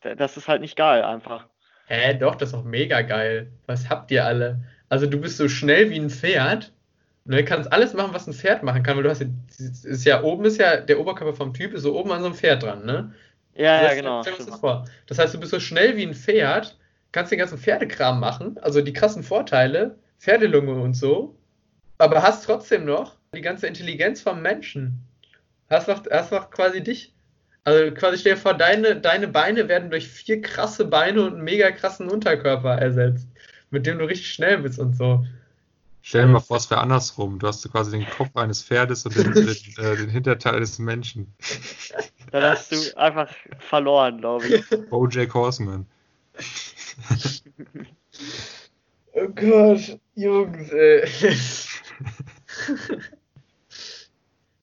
das 0.01 0.35
ist 0.35 0.49
halt 0.49 0.59
nicht 0.61 0.75
geil 0.75 1.01
einfach. 1.03 1.47
Hä, 1.87 2.13
doch, 2.15 2.35
das 2.35 2.49
ist 2.49 2.55
doch 2.55 2.63
mega 2.65 3.01
geil. 3.01 3.51
Was 3.67 3.89
habt 3.89 4.11
ihr 4.11 4.25
alle? 4.25 4.63
Also 4.89 5.07
du 5.07 5.17
bist 5.17 5.37
so 5.37 5.47
schnell 5.47 5.89
wie 5.91 5.99
ein 5.99 6.09
Pferd. 6.09 6.73
Ne, 7.25 7.45
kannst 7.45 7.71
alles 7.71 7.93
machen, 7.93 8.13
was 8.13 8.27
ein 8.27 8.33
Pferd 8.33 8.63
machen 8.63 8.81
kann, 8.81 8.97
weil 8.97 9.03
du 9.03 9.09
hast 9.09 9.21
ja, 9.21 9.27
ist 9.57 10.05
ja 10.05 10.23
oben 10.23 10.45
ist 10.45 10.57
ja 10.57 10.77
der 10.77 10.99
Oberkörper 10.99 11.35
vom 11.35 11.53
Typ 11.53 11.73
ist 11.73 11.83
so 11.83 11.95
oben 11.97 12.11
an 12.11 12.21
so 12.21 12.25
einem 12.27 12.35
Pferd 12.35 12.63
dran, 12.63 12.85
ne? 12.85 13.13
Ja, 13.55 13.81
Das 13.81 13.91
ja, 13.91 13.95
genau. 14.01 14.21
stell 14.23 14.33
uns 14.33 14.47
das 14.47 14.59
vor. 14.59 14.85
Das 15.05 15.19
heißt, 15.19 15.33
du 15.33 15.39
bist 15.39 15.51
so 15.51 15.59
schnell 15.59 15.97
wie 15.97 16.03
ein 16.03 16.15
Pferd, 16.15 16.77
kannst 17.11 17.31
den 17.31 17.39
ganzen 17.39 17.59
Pferdekram 17.59 18.19
machen, 18.19 18.57
also 18.61 18.81
die 18.81 18.93
krassen 18.93 19.21
Vorteile, 19.23 19.97
Pferdelunge 20.19 20.73
und 20.73 20.95
so, 20.95 21.35
aber 21.99 22.23
hast 22.23 22.45
trotzdem 22.45 22.85
noch 22.85 23.17
die 23.35 23.41
ganze 23.41 23.67
Intelligenz 23.67 24.21
vom 24.21 24.41
Menschen. 24.41 24.99
Hast 25.69 25.87
noch, 25.87 26.03
hast 26.09 26.31
noch 26.31 26.49
quasi 26.49 26.81
dich. 26.81 27.13
Also 27.63 27.93
quasi 27.93 28.17
stell 28.17 28.33
dir 28.33 28.39
vor, 28.39 28.55
deine, 28.55 28.99
deine 28.99 29.27
Beine 29.27 29.67
werden 29.67 29.91
durch 29.91 30.07
vier 30.07 30.41
krasse 30.41 30.85
Beine 30.85 31.21
und 31.21 31.35
einen 31.35 31.43
mega 31.43 31.69
krassen 31.71 32.09
Unterkörper 32.09 32.75
ersetzt, 32.75 33.27
mit 33.69 33.85
dem 33.85 33.99
du 33.99 34.05
richtig 34.05 34.33
schnell 34.33 34.57
bist 34.57 34.79
und 34.79 34.95
so. 34.95 35.23
Stell 36.01 36.25
dir 36.25 36.31
mal 36.31 36.39
vor, 36.39 36.57
es 36.57 36.69
wäre 36.69 36.81
andersrum. 36.81 37.37
Du 37.39 37.47
hast 37.47 37.61
so 37.61 37.69
quasi 37.69 37.91
den 37.91 38.09
Kopf 38.09 38.35
eines 38.35 38.63
Pferdes 38.63 39.05
und 39.05 39.15
den, 39.15 39.33
den, 39.33 39.47
äh, 39.77 39.95
den 39.97 40.09
Hinterteil 40.09 40.59
des 40.59 40.79
Menschen. 40.79 41.33
Dann 42.31 42.43
hast 42.43 42.71
du 42.71 42.97
einfach 42.97 43.29
verloren, 43.59 44.17
glaube 44.17 44.47
ich. 44.47 44.89
Bojack 44.89 45.33
Horseman. 45.33 45.85
Oh 49.13 49.27
Gott, 49.27 49.99
Jungs, 50.15 50.71
ey. 50.71 51.03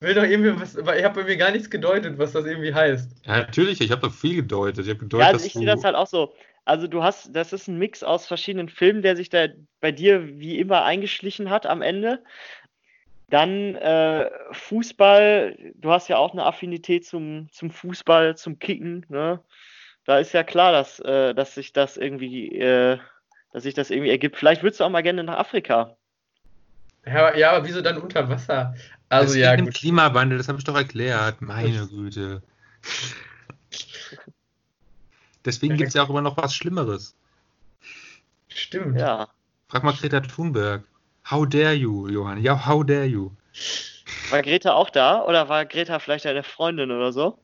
Will 0.00 0.14
doch 0.14 0.22
irgendwie 0.22 0.60
was, 0.60 0.76
aber 0.76 0.96
ihr 0.96 1.04
habt 1.04 1.16
bei 1.16 1.24
mir 1.24 1.36
gar 1.36 1.50
nichts 1.50 1.68
gedeutet, 1.68 2.18
was 2.18 2.32
das 2.32 2.46
irgendwie 2.46 2.72
heißt. 2.72 3.10
Ja, 3.26 3.38
natürlich, 3.38 3.80
ich 3.80 3.90
habe 3.90 4.02
doch 4.02 4.14
viel 4.14 4.36
gedeutet. 4.36 4.86
Ich 4.86 4.90
habe 4.90 5.00
gedeutet, 5.00 5.26
Ja, 5.26 5.32
also 5.32 5.38
dass 5.38 5.46
ich 5.46 5.54
sehe 5.54 5.66
das 5.66 5.82
halt 5.82 5.96
auch 5.96 6.06
so. 6.06 6.32
Also 6.68 6.86
du 6.86 7.02
hast, 7.02 7.34
das 7.34 7.54
ist 7.54 7.66
ein 7.66 7.78
Mix 7.78 8.02
aus 8.02 8.26
verschiedenen 8.26 8.68
Filmen, 8.68 9.00
der 9.00 9.16
sich 9.16 9.30
da 9.30 9.46
bei 9.80 9.90
dir 9.90 10.38
wie 10.38 10.58
immer 10.58 10.84
eingeschlichen 10.84 11.48
hat 11.48 11.64
am 11.64 11.80
Ende. 11.80 12.22
Dann 13.30 13.74
äh, 13.74 14.30
Fußball, 14.52 15.56
du 15.74 15.90
hast 15.90 16.08
ja 16.08 16.18
auch 16.18 16.32
eine 16.32 16.44
Affinität 16.44 17.06
zum, 17.06 17.48
zum 17.52 17.70
Fußball, 17.70 18.36
zum 18.36 18.58
Kicken, 18.58 19.06
ne? 19.08 19.42
Da 20.04 20.18
ist 20.18 20.32
ja 20.34 20.42
klar, 20.44 20.72
dass, 20.72 21.00
äh, 21.00 21.34
dass 21.34 21.54
sich 21.54 21.72
das 21.72 21.96
irgendwie, 21.96 22.58
äh, 22.58 22.98
dass 23.52 23.62
sich 23.62 23.74
das 23.74 23.90
irgendwie 23.90 24.10
ergibt. 24.10 24.36
Vielleicht 24.36 24.62
würdest 24.62 24.80
du 24.80 24.84
auch 24.84 24.90
mal 24.90 25.02
gerne 25.02 25.24
nach 25.24 25.38
Afrika. 25.38 25.96
Ja, 27.06 27.28
aber- 27.28 27.38
ja, 27.38 27.52
aber 27.52 27.66
wieso 27.66 27.80
dann 27.80 27.96
unter 27.96 28.28
Wasser? 28.28 28.74
das 29.08 29.20
Also 29.22 29.34
ist 29.34 29.40
ja, 29.40 29.56
dem 29.56 29.66
gut. 29.66 29.74
Klimawandel, 29.74 30.36
das 30.36 30.48
habe 30.48 30.58
ich 30.58 30.64
doch 30.64 30.76
erklärt. 30.76 31.40
Meine 31.40 31.86
Güte. 31.86 32.42
Deswegen 35.48 35.78
gibt 35.78 35.88
es 35.88 35.94
ja 35.94 36.02
auch 36.02 36.10
immer 36.10 36.20
noch 36.20 36.36
was 36.36 36.54
Schlimmeres. 36.54 37.14
Stimmt. 38.48 39.00
Ja. 39.00 39.28
Frag 39.68 39.82
mal 39.82 39.94
Greta 39.94 40.20
Thunberg. 40.20 40.84
How 41.30 41.48
dare 41.48 41.72
you, 41.72 42.06
Johann? 42.06 42.42
Ja, 42.42 42.66
how 42.66 42.84
dare 42.84 43.06
you? 43.06 43.30
War 44.28 44.42
Greta 44.42 44.74
auch 44.74 44.90
da 44.90 45.24
oder 45.24 45.48
war 45.48 45.64
Greta 45.64 46.00
vielleicht 46.00 46.26
deine 46.26 46.42
Freundin 46.42 46.90
oder 46.90 47.12
so? 47.12 47.38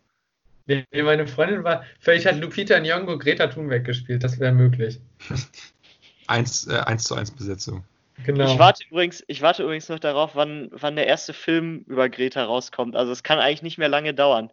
Nee, 0.66 0.84
meine 0.92 1.26
Freundin 1.26 1.64
war, 1.64 1.84
vielleicht 1.98 2.26
hat 2.26 2.36
Lupita 2.36 2.76
Nyong'o 2.76 3.16
Greta 3.18 3.46
Thunberg 3.46 3.84
gespielt, 3.84 4.22
das 4.22 4.38
wäre 4.38 4.52
möglich. 4.52 5.00
Eins, 6.26 6.66
äh, 6.66 6.78
eins 6.80 7.04
zu 7.04 7.14
eins 7.14 7.30
Besetzung. 7.30 7.84
Genau. 8.24 8.52
Ich 8.52 8.58
warte 8.58 8.84
übrigens, 8.90 9.24
ich 9.26 9.40
warte 9.40 9.62
übrigens 9.62 9.88
noch 9.88 9.98
darauf, 9.98 10.34
wann, 10.34 10.68
wann 10.72 10.96
der 10.96 11.06
erste 11.06 11.32
Film 11.32 11.84
über 11.86 12.08
Greta 12.08 12.44
rauskommt. 12.44 12.96
Also 12.96 13.12
es 13.12 13.22
kann 13.22 13.38
eigentlich 13.38 13.62
nicht 13.62 13.76
mehr 13.76 13.90
lange 13.90 14.14
dauern. 14.14 14.50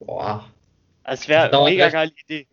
Boah, 0.00 0.48
Also 1.04 1.22
Es 1.22 1.28
wäre 1.28 1.42
Das 1.42 1.50
dauert 1.52 1.66
eine 1.68 1.76
mega 1.76 1.88
geile 1.90 2.12
Idee. 2.26 2.46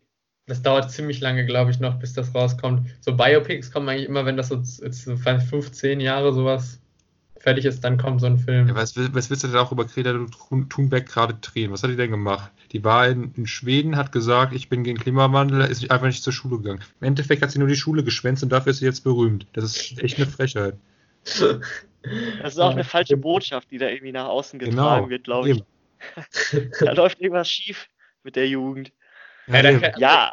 Das 0.47 0.61
dauert 0.61 0.91
ziemlich 0.91 1.19
lange, 1.21 1.45
glaube 1.45 1.71
ich, 1.71 1.79
noch, 1.79 1.97
bis 1.99 2.13
das 2.13 2.33
rauskommt. 2.35 2.89
So 2.99 3.15
Biopics 3.15 3.71
kommen 3.71 3.87
eigentlich 3.89 4.07
immer, 4.07 4.25
wenn 4.25 4.37
das 4.37 4.49
so, 4.49 4.55
jetzt 4.55 5.05
so 5.05 5.15
15 5.15 5.99
Jahre 5.99 6.33
sowas 6.33 6.79
fertig 7.37 7.65
ist, 7.65 7.83
dann 7.83 7.97
kommt 7.97 8.21
so 8.21 8.27
ein 8.27 8.37
Film. 8.37 8.67
Ja, 8.67 8.75
was, 8.75 8.95
was 9.13 9.29
willst 9.29 9.43
du 9.43 9.47
denn 9.47 9.57
auch 9.57 9.71
über 9.71 9.85
Greta 9.85 10.11
Thun- 10.13 10.69
Thunberg 10.69 11.05
gerade 11.07 11.35
drehen? 11.35 11.71
Was 11.71 11.81
hat 11.83 11.89
die 11.89 11.95
denn 11.95 12.11
gemacht? 12.11 12.51
Die 12.71 12.83
war 12.83 13.07
in, 13.07 13.33
in 13.35 13.47
Schweden, 13.47 13.95
hat 13.97 14.11
gesagt, 14.11 14.53
ich 14.53 14.69
bin 14.69 14.83
gegen 14.83 14.97
Klimawandel, 14.99 15.61
ist 15.61 15.89
einfach 15.89 16.07
nicht 16.07 16.23
zur 16.23 16.33
Schule 16.33 16.57
gegangen. 16.57 16.81
Im 16.99 17.07
Endeffekt 17.07 17.41
hat 17.41 17.51
sie 17.51 17.59
nur 17.59 17.67
die 17.67 17.75
Schule 17.75 18.03
geschwänzt 18.03 18.43
und 18.43 18.49
dafür 18.49 18.71
ist 18.71 18.79
sie 18.79 18.85
jetzt 18.85 19.03
berühmt. 19.03 19.47
Das 19.53 19.63
ist 19.63 19.99
echt 20.03 20.17
eine 20.17 20.27
Frechheit. 20.27 20.75
Das 21.23 22.53
ist 22.53 22.59
auch 22.59 22.71
eine 22.71 22.83
falsche 22.83 23.17
Botschaft, 23.17 23.71
die 23.71 23.77
da 23.77 23.87
irgendwie 23.87 24.11
nach 24.11 24.25
außen 24.27 24.59
getragen 24.59 24.75
Genau. 25.03 25.09
wird, 25.09 25.23
glaube 25.23 25.49
ich. 25.51 25.63
Da 26.79 26.93
läuft 26.93 27.21
irgendwas 27.21 27.49
schief 27.49 27.87
mit 28.23 28.35
der 28.35 28.47
Jugend. 28.47 28.91
Ja, 29.47 29.61
dann 29.61 29.83
Ja, 29.97 30.31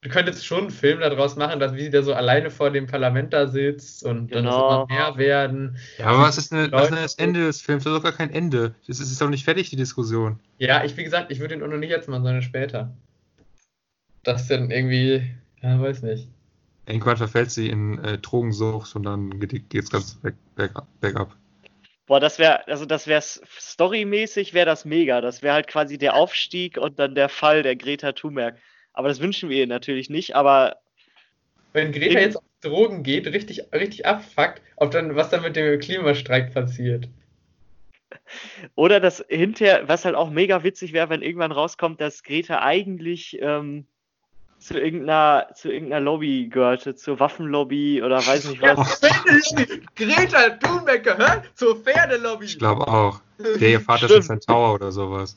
Du 0.00 0.08
könntest 0.08 0.46
schon 0.46 0.60
einen 0.60 0.70
Film 0.70 1.00
daraus 1.00 1.34
machen, 1.34 1.58
dass 1.58 1.74
wie 1.74 1.82
sie 1.82 1.90
da 1.90 2.02
so 2.02 2.14
alleine 2.14 2.50
vor 2.50 2.70
dem 2.70 2.86
Parlament 2.86 3.32
da 3.32 3.48
sitzt 3.48 4.04
und 4.04 4.32
dann 4.32 4.44
Genau. 4.44 4.84
es 4.84 4.90
immer 4.90 4.94
mehr 4.94 5.16
werden. 5.16 5.76
Ja, 5.98 6.06
aber 6.06 6.20
was 6.20 6.38
ist, 6.38 6.52
denn, 6.52 6.70
was 6.70 6.84
ist 6.84 6.90
denn 6.90 7.02
das 7.02 7.14
Ende 7.16 7.46
des 7.46 7.60
Films? 7.60 7.82
Das 7.82 7.92
ist 7.92 7.98
doch 7.98 8.04
gar 8.04 8.12
kein 8.12 8.30
Ende. 8.30 8.76
Das 8.86 9.00
ist, 9.00 9.10
ist 9.10 9.20
doch 9.20 9.28
nicht 9.28 9.44
fertig, 9.44 9.70
die 9.70 9.76
Diskussion. 9.76 10.38
Ja, 10.58 10.84
ich, 10.84 10.96
wie 10.96 11.02
gesagt, 11.02 11.32
ich 11.32 11.40
würde 11.40 11.54
ihn 11.56 11.64
auch 11.64 11.68
noch 11.68 11.78
nicht 11.78 11.90
jetzt 11.90 12.08
machen, 12.08 12.22
sondern 12.22 12.42
später. 12.42 12.94
Das 14.22 14.46
dann 14.46 14.70
irgendwie, 14.70 15.34
ja, 15.62 15.80
weiß 15.80 16.02
nicht. 16.02 16.28
Irgendwann 16.86 17.16
verfällt 17.16 17.50
sie 17.50 17.68
in 17.68 17.98
äh, 18.04 18.18
Drogensucht 18.18 18.94
und 18.94 19.02
dann 19.02 19.40
geht 19.40 19.74
es 19.74 19.90
ganz 19.90 20.14
berg, 20.14 20.36
berg, 20.54 20.82
bergab. 21.00 21.36
Boah, 22.08 22.18
das 22.18 22.38
wäre, 22.38 22.66
also 22.66 22.84
das 22.86 23.06
wäre 23.06 23.22
storymäßig, 23.22 24.54
wäre 24.54 24.66
das 24.66 24.84
mega. 24.84 25.20
Das 25.20 25.42
wäre 25.42 25.54
halt 25.54 25.68
quasi 25.68 25.98
der 25.98 26.14
Aufstieg 26.14 26.76
und 26.76 26.98
dann 26.98 27.14
der 27.14 27.28
Fall 27.28 27.62
der 27.62 27.76
Greta 27.76 28.12
Thunberg. 28.12 28.58
Aber 28.92 29.08
das 29.08 29.20
wünschen 29.20 29.48
wir 29.48 29.58
ihr 29.58 29.66
natürlich 29.68 30.10
nicht, 30.10 30.34
aber 30.34 30.78
Wenn 31.72 31.92
Greta 31.92 32.18
jetzt 32.18 32.36
auf 32.36 32.42
Drogen 32.60 33.04
geht, 33.04 33.28
richtig, 33.28 33.62
richtig 33.72 34.04
abfuckt, 34.06 34.60
ob 34.76 34.90
dann, 34.90 35.14
was 35.14 35.30
dann 35.30 35.42
mit 35.42 35.54
dem 35.54 35.78
Klimastreik 35.78 36.52
passiert. 36.52 37.08
Oder 38.74 38.98
das 38.98 39.24
hinterher, 39.28 39.86
was 39.86 40.04
halt 40.04 40.16
auch 40.16 40.30
mega 40.30 40.64
witzig 40.64 40.92
wäre, 40.92 41.10
wenn 41.10 41.22
irgendwann 41.22 41.52
rauskommt, 41.52 42.00
dass 42.00 42.24
Greta 42.24 42.62
eigentlich 42.62 43.38
ähm, 43.40 43.86
zu 44.58 44.78
irgendeiner, 44.78 45.48
zu 45.54 45.70
irgendeiner 45.70 46.00
Lobby 46.04 46.48
gehörte, 46.48 46.94
zur 46.94 47.20
Waffenlobby 47.20 48.02
oder 48.02 48.18
weiß 48.18 48.46
nicht 48.50 48.62
Ja, 48.62 48.76
was. 48.76 49.00
Pferdelobby! 49.00 49.86
Greta 49.94 50.50
Thunberg 50.50 51.04
gehört 51.04 51.50
zur 51.54 51.76
Pferdelobby! 51.82 52.44
Ich 52.46 52.58
glaube 52.58 52.86
auch. 52.88 53.20
Der 53.60 53.70
ihr 53.70 53.80
Vater 53.80 54.06
Stimmt. 54.06 54.24
ist 54.24 54.30
ein 54.30 54.40
Tower 54.40 54.74
oder 54.74 54.90
sowas. 54.90 55.36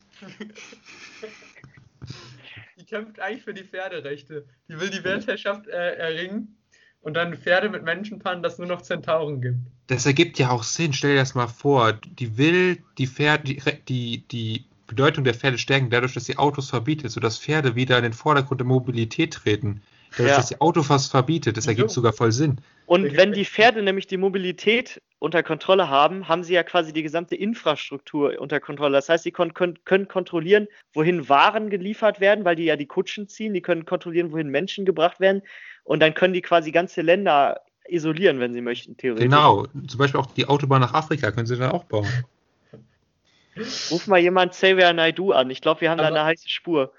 Die 2.80 2.86
kämpft 2.86 3.20
eigentlich 3.20 3.44
für 3.44 3.54
die 3.54 3.64
Pferderechte. 3.64 4.46
Die 4.68 4.80
will 4.80 4.90
die 4.90 5.04
Weltherrschaft 5.04 5.68
äh, 5.68 5.96
erringen 5.96 6.58
und 7.02 7.16
dann 7.16 7.36
Pferde 7.36 7.70
mit 7.70 7.84
Menschenpaaren, 7.84 8.42
dass 8.42 8.54
es 8.54 8.60
nur 8.60 8.68
noch 8.68 8.82
Zentauren 8.82 9.42
gibt. 9.42 9.58
Das 9.88 10.06
ergibt 10.06 10.40
ja 10.40 10.50
auch 10.50 10.64
Sinn. 10.64 10.94
Stell 10.94 11.12
dir 11.12 11.20
das 11.20 11.36
mal 11.36 11.48
vor. 11.48 11.94
Die 11.94 12.38
will 12.38 12.84
die 12.98 13.08
Pferde, 13.08 13.44
die, 13.44 13.62
die, 13.88 14.28
die 14.28 14.66
Bedeutung 14.92 15.24
der 15.24 15.34
Pferde 15.34 15.58
stärken, 15.58 15.90
dadurch, 15.90 16.14
dass 16.14 16.26
sie 16.26 16.38
Autos 16.38 16.70
verbietet, 16.70 17.12
sodass 17.12 17.40
Pferde 17.40 17.76
wieder 17.76 17.96
in 17.96 18.04
den 18.04 18.12
Vordergrund 18.12 18.60
der 18.60 18.68
Mobilität 18.68 19.34
treten. 19.34 19.82
Dadurch, 20.12 20.32
Ja. 20.32 20.36
dass 20.36 20.50
sie 20.50 20.60
Auto 20.60 20.84
fast 20.84 21.12
verbietet. 21.12 21.56
Das 21.56 21.66
ergibt 21.66 21.88
Wieso? 21.92 22.02
sogar 22.02 22.12
voll 22.12 22.34
Sinn. 22.34 22.58
Und 22.86 23.16
wenn 23.16 23.32
die 23.32 23.46
Pferde 23.46 23.82
nämlich 23.82 24.08
die 24.08 24.18
Mobilität 24.18 25.02
unter 25.20 25.44
Kontrolle 25.44 25.88
haben, 25.88 26.28
haben 26.28 26.44
sie 26.44 26.54
ja 26.54 26.64
quasi 26.64 26.92
die 26.92 27.04
gesamte 27.04 27.38
Infrastruktur 27.38 28.38
unter 28.38 28.60
Kontrolle. 28.60 28.98
Das 28.98 29.08
heißt, 29.08 29.24
sie 29.24 29.32
kon 29.32 29.54
können, 29.54 29.80
können 29.86 30.10
kontrollieren, 30.10 30.68
wohin 30.94 31.30
Waren 31.30 31.70
geliefert 31.70 32.20
werden, 32.20 32.44
weil 32.44 32.58
die 32.58 32.66
ja 32.66 32.76
die 32.76 32.88
Kutschen 32.88 33.30
ziehen. 33.30 33.54
Die 33.54 33.62
können 33.62 33.86
kontrollieren, 33.86 34.34
wohin 34.34 34.50
Menschen 34.50 34.84
gebracht 34.84 35.22
werden. 35.22 35.42
Und 35.86 36.02
dann 36.02 36.14
können 36.14 36.34
die 36.34 36.42
quasi 36.42 36.72
ganze 36.72 37.02
Länder 37.02 37.62
isolieren, 37.88 38.42
wenn 38.42 38.52
sie 38.54 38.62
möchten, 38.62 38.98
theoretisch. 38.98 39.24
Genau. 39.24 39.68
Zum 39.88 39.98
Beispiel 39.98 40.20
auch 40.20 40.34
die 40.34 40.48
Autobahn 40.48 40.82
nach 40.82 40.94
Afrika 40.94 41.32
können 41.32 41.48
sie 41.48 41.56
dann 41.56 41.72
auch 41.72 41.86
bauen. 41.86 42.10
Ruf 43.92 44.08
mal 44.08 44.20
jemand 44.20 44.54
Xavier 44.54 44.94
Naidu 44.94 45.32
an. 45.34 45.50
Ich 45.50 45.62
glaube, 45.62 45.82
wir 45.82 45.90
haben 45.92 45.98
da 45.98 46.08
Aber- 46.08 46.16
eine 46.16 46.26
heiße 46.26 46.48
Spur. 46.50 46.92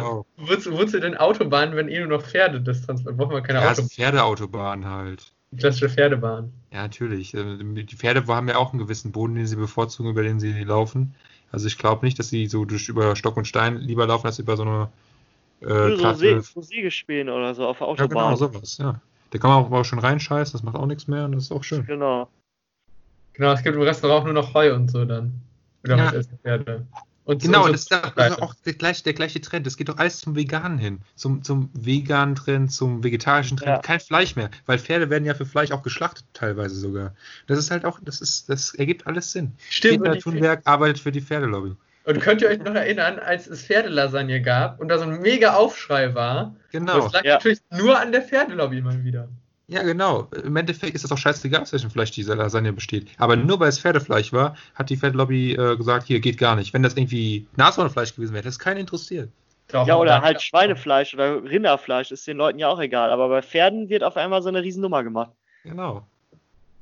Auch. 0.00 0.24
Wozu, 0.36 0.72
wozu 0.72 0.98
denn 1.00 1.16
Autobahnen, 1.16 1.76
wenn 1.76 1.88
eh 1.88 1.98
nur 1.98 2.08
noch 2.08 2.22
Pferde 2.22 2.60
das 2.60 2.80
transportieren? 2.82 3.16
Brauchen 3.18 3.32
wir 3.34 3.42
keine 3.42 3.58
Ja, 3.60 3.64
Auto 3.70 3.80
also 3.82 3.88
Pferdeautobahn 3.88 4.86
halt. 4.86 5.32
klassische 5.58 5.90
Pferdebahn. 5.90 6.52
Ja, 6.72 6.82
natürlich. 6.82 7.34
Äh, 7.34 7.58
Die 7.62 7.96
Pferde 7.96 8.26
haben 8.26 8.48
ja 8.48 8.56
auch 8.56 8.70
einen 8.72 8.78
gewissen 8.80 9.12
Boden, 9.12 9.34
den 9.34 9.46
sie 9.46 9.56
bevorzugen, 9.56 10.10
über 10.10 10.22
den 10.22 10.40
sie 10.40 10.52
laufen. 10.64 11.14
Also 11.52 11.66
ich 11.66 11.78
glaube 11.78 12.04
nicht, 12.04 12.18
dass 12.18 12.28
sie 12.30 12.46
so 12.46 12.64
durch 12.64 12.88
über 12.88 13.14
Stock 13.16 13.36
und 13.36 13.46
Stein 13.46 13.76
lieber 13.78 14.06
laufen, 14.06 14.26
als 14.26 14.38
über 14.38 14.56
so 14.56 14.62
eine 14.64 14.88
äh, 15.60 15.96
so, 15.96 16.12
See, 16.14 16.38
so 16.40 16.60
Siege 16.62 16.90
spielen 16.90 17.28
oder 17.28 17.54
so 17.54 17.66
auf 17.66 17.78
der 17.78 17.88
Ja, 17.88 18.06
genau, 18.06 18.20
Autobahn. 18.30 18.36
sowas, 18.36 18.78
ja. 18.78 19.00
Da 19.30 19.38
kann 19.38 19.50
man 19.50 19.64
auch 19.64 19.68
mal 19.68 19.84
schon 19.84 19.98
reinscheißen, 19.98 20.52
das 20.52 20.62
macht 20.62 20.76
auch 20.76 20.86
nichts 20.86 21.06
mehr 21.08 21.24
und 21.26 21.32
das 21.32 21.44
ist 21.44 21.52
auch 21.52 21.64
schön. 21.64 21.84
Genau. 21.84 22.28
Genau, 23.34 23.52
es 23.52 23.62
gibt 23.62 23.76
im 23.76 23.82
Restaurant 23.82 24.24
nur 24.24 24.34
noch 24.34 24.54
Heu 24.54 24.74
und 24.74 24.90
so 24.90 25.04
dann. 25.04 25.40
Oder 25.94 25.96
Ja. 26.04 26.06
was 26.06 26.14
essen 26.14 26.38
Pferde. 26.42 26.86
Und 27.24 27.42
Genau, 27.42 27.66
und 27.66 27.72
das 27.72 27.82
ist, 27.82 27.92
auch- 27.94 28.10
das 28.14 28.30
ist 28.30 28.42
auch 28.42 28.54
der 28.64 28.72
gleiche, 28.72 29.02
der 29.04 29.12
gleiche 29.12 29.38
Trend. 29.42 29.66
Das 29.66 29.76
geht 29.76 29.90
doch 29.90 29.98
alles 29.98 30.18
zum 30.20 30.34
Veganen 30.34 30.78
hin. 30.78 31.00
Zum, 31.14 31.42
zum 31.42 31.68
veganen 31.74 32.34
Trend, 32.34 32.72
zum 32.72 33.04
vegetarischen 33.04 33.58
Trend. 33.58 33.68
Ja. 33.68 33.78
Kein 33.82 34.00
Fleisch 34.00 34.34
mehr. 34.34 34.48
Weil 34.64 34.78
Pferde 34.78 35.10
werden 35.10 35.26
ja 35.26 35.34
für 35.34 35.44
Fleisch 35.44 35.70
auch 35.70 35.82
geschlachtet, 35.82 36.24
teilweise 36.32 36.76
sogar. 36.76 37.14
Das 37.46 37.58
ist 37.58 37.70
halt 37.70 37.84
auch, 37.84 37.98
das 38.02 38.22
ist, 38.22 38.48
das 38.48 38.74
ergibt 38.74 39.06
alles 39.06 39.32
Sinn. 39.32 39.52
Stimmt. 39.68 40.04
Peter 40.04 40.18
Thunberg 40.18 40.62
arbeitet 40.64 41.00
für 41.00 41.12
die 41.12 41.20
Pferdelobby. 41.20 41.76
und 42.06 42.20
könnt 42.20 42.40
ihr 42.40 42.48
euch 42.48 42.60
noch 42.60 42.74
erinnern, 42.74 43.18
als 43.18 43.46
es 43.46 43.62
Pferdelasagne 43.64 44.40
gab 44.40 44.80
und 44.80 44.88
da 44.88 44.96
so 44.96 45.04
ein 45.04 45.20
mega 45.20 45.52
Aufschrei 45.52 46.14
war? 46.14 46.56
Genau. 46.72 47.02
Das 47.02 47.12
lag 47.12 47.24
Ja. 47.24 47.34
natürlich 47.34 47.58
nur 47.70 47.98
an 48.00 48.10
der 48.12 48.22
Pferdelobby 48.22 48.80
mal 48.80 49.04
wieder. 49.04 49.28
Ja, 49.70 49.82
genau. 49.82 50.28
Im 50.44 50.56
Endeffekt 50.56 50.94
ist 50.94 51.04
das 51.04 51.12
auch 51.12 51.18
scheißegal, 51.18 51.60
aus 51.60 51.72
welchem 51.74 51.90
Fleisch 51.90 52.10
diese 52.10 52.32
Lasagne 52.32 52.72
besteht. 52.72 53.10
Aber 53.18 53.36
nur 53.36 53.60
weil 53.60 53.68
es 53.68 53.78
Pferdefleisch 53.78 54.32
war, 54.32 54.56
hat 54.74 54.88
die 54.88 54.96
Pferdelobby 54.96 55.52
äh, 55.52 55.76
gesagt, 55.76 56.06
hier 56.06 56.20
geht 56.20 56.38
gar 56.38 56.56
nicht. 56.56 56.72
Wenn 56.72 56.82
das 56.82 56.96
irgendwie 56.96 57.46
Nashornfleisch 57.56 58.14
gewesen 58.14 58.32
wäre, 58.32 58.38
hätte 58.38 58.48
das 58.48 58.58
keinen 58.58 58.78
interessiert. 58.78 59.30
Doch, 59.68 59.86
Ja, 59.86 59.96
oder 59.96 60.22
halt 60.22 60.40
Schweinefleisch 60.40 61.12
oder 61.12 61.44
Rinderfleisch, 61.44 62.10
ist 62.10 62.26
den 62.26 62.38
Leuten 62.38 62.58
ja 62.58 62.68
auch 62.68 62.80
egal. 62.80 63.10
Aber 63.10 63.28
bei 63.28 63.42
Pferden 63.42 63.90
wird 63.90 64.02
auf 64.02 64.16
einmal 64.16 64.40
so 64.40 64.48
eine 64.48 64.62
Riesennummer 64.62 65.04
gemacht. 65.04 65.32
Genau. 65.64 66.06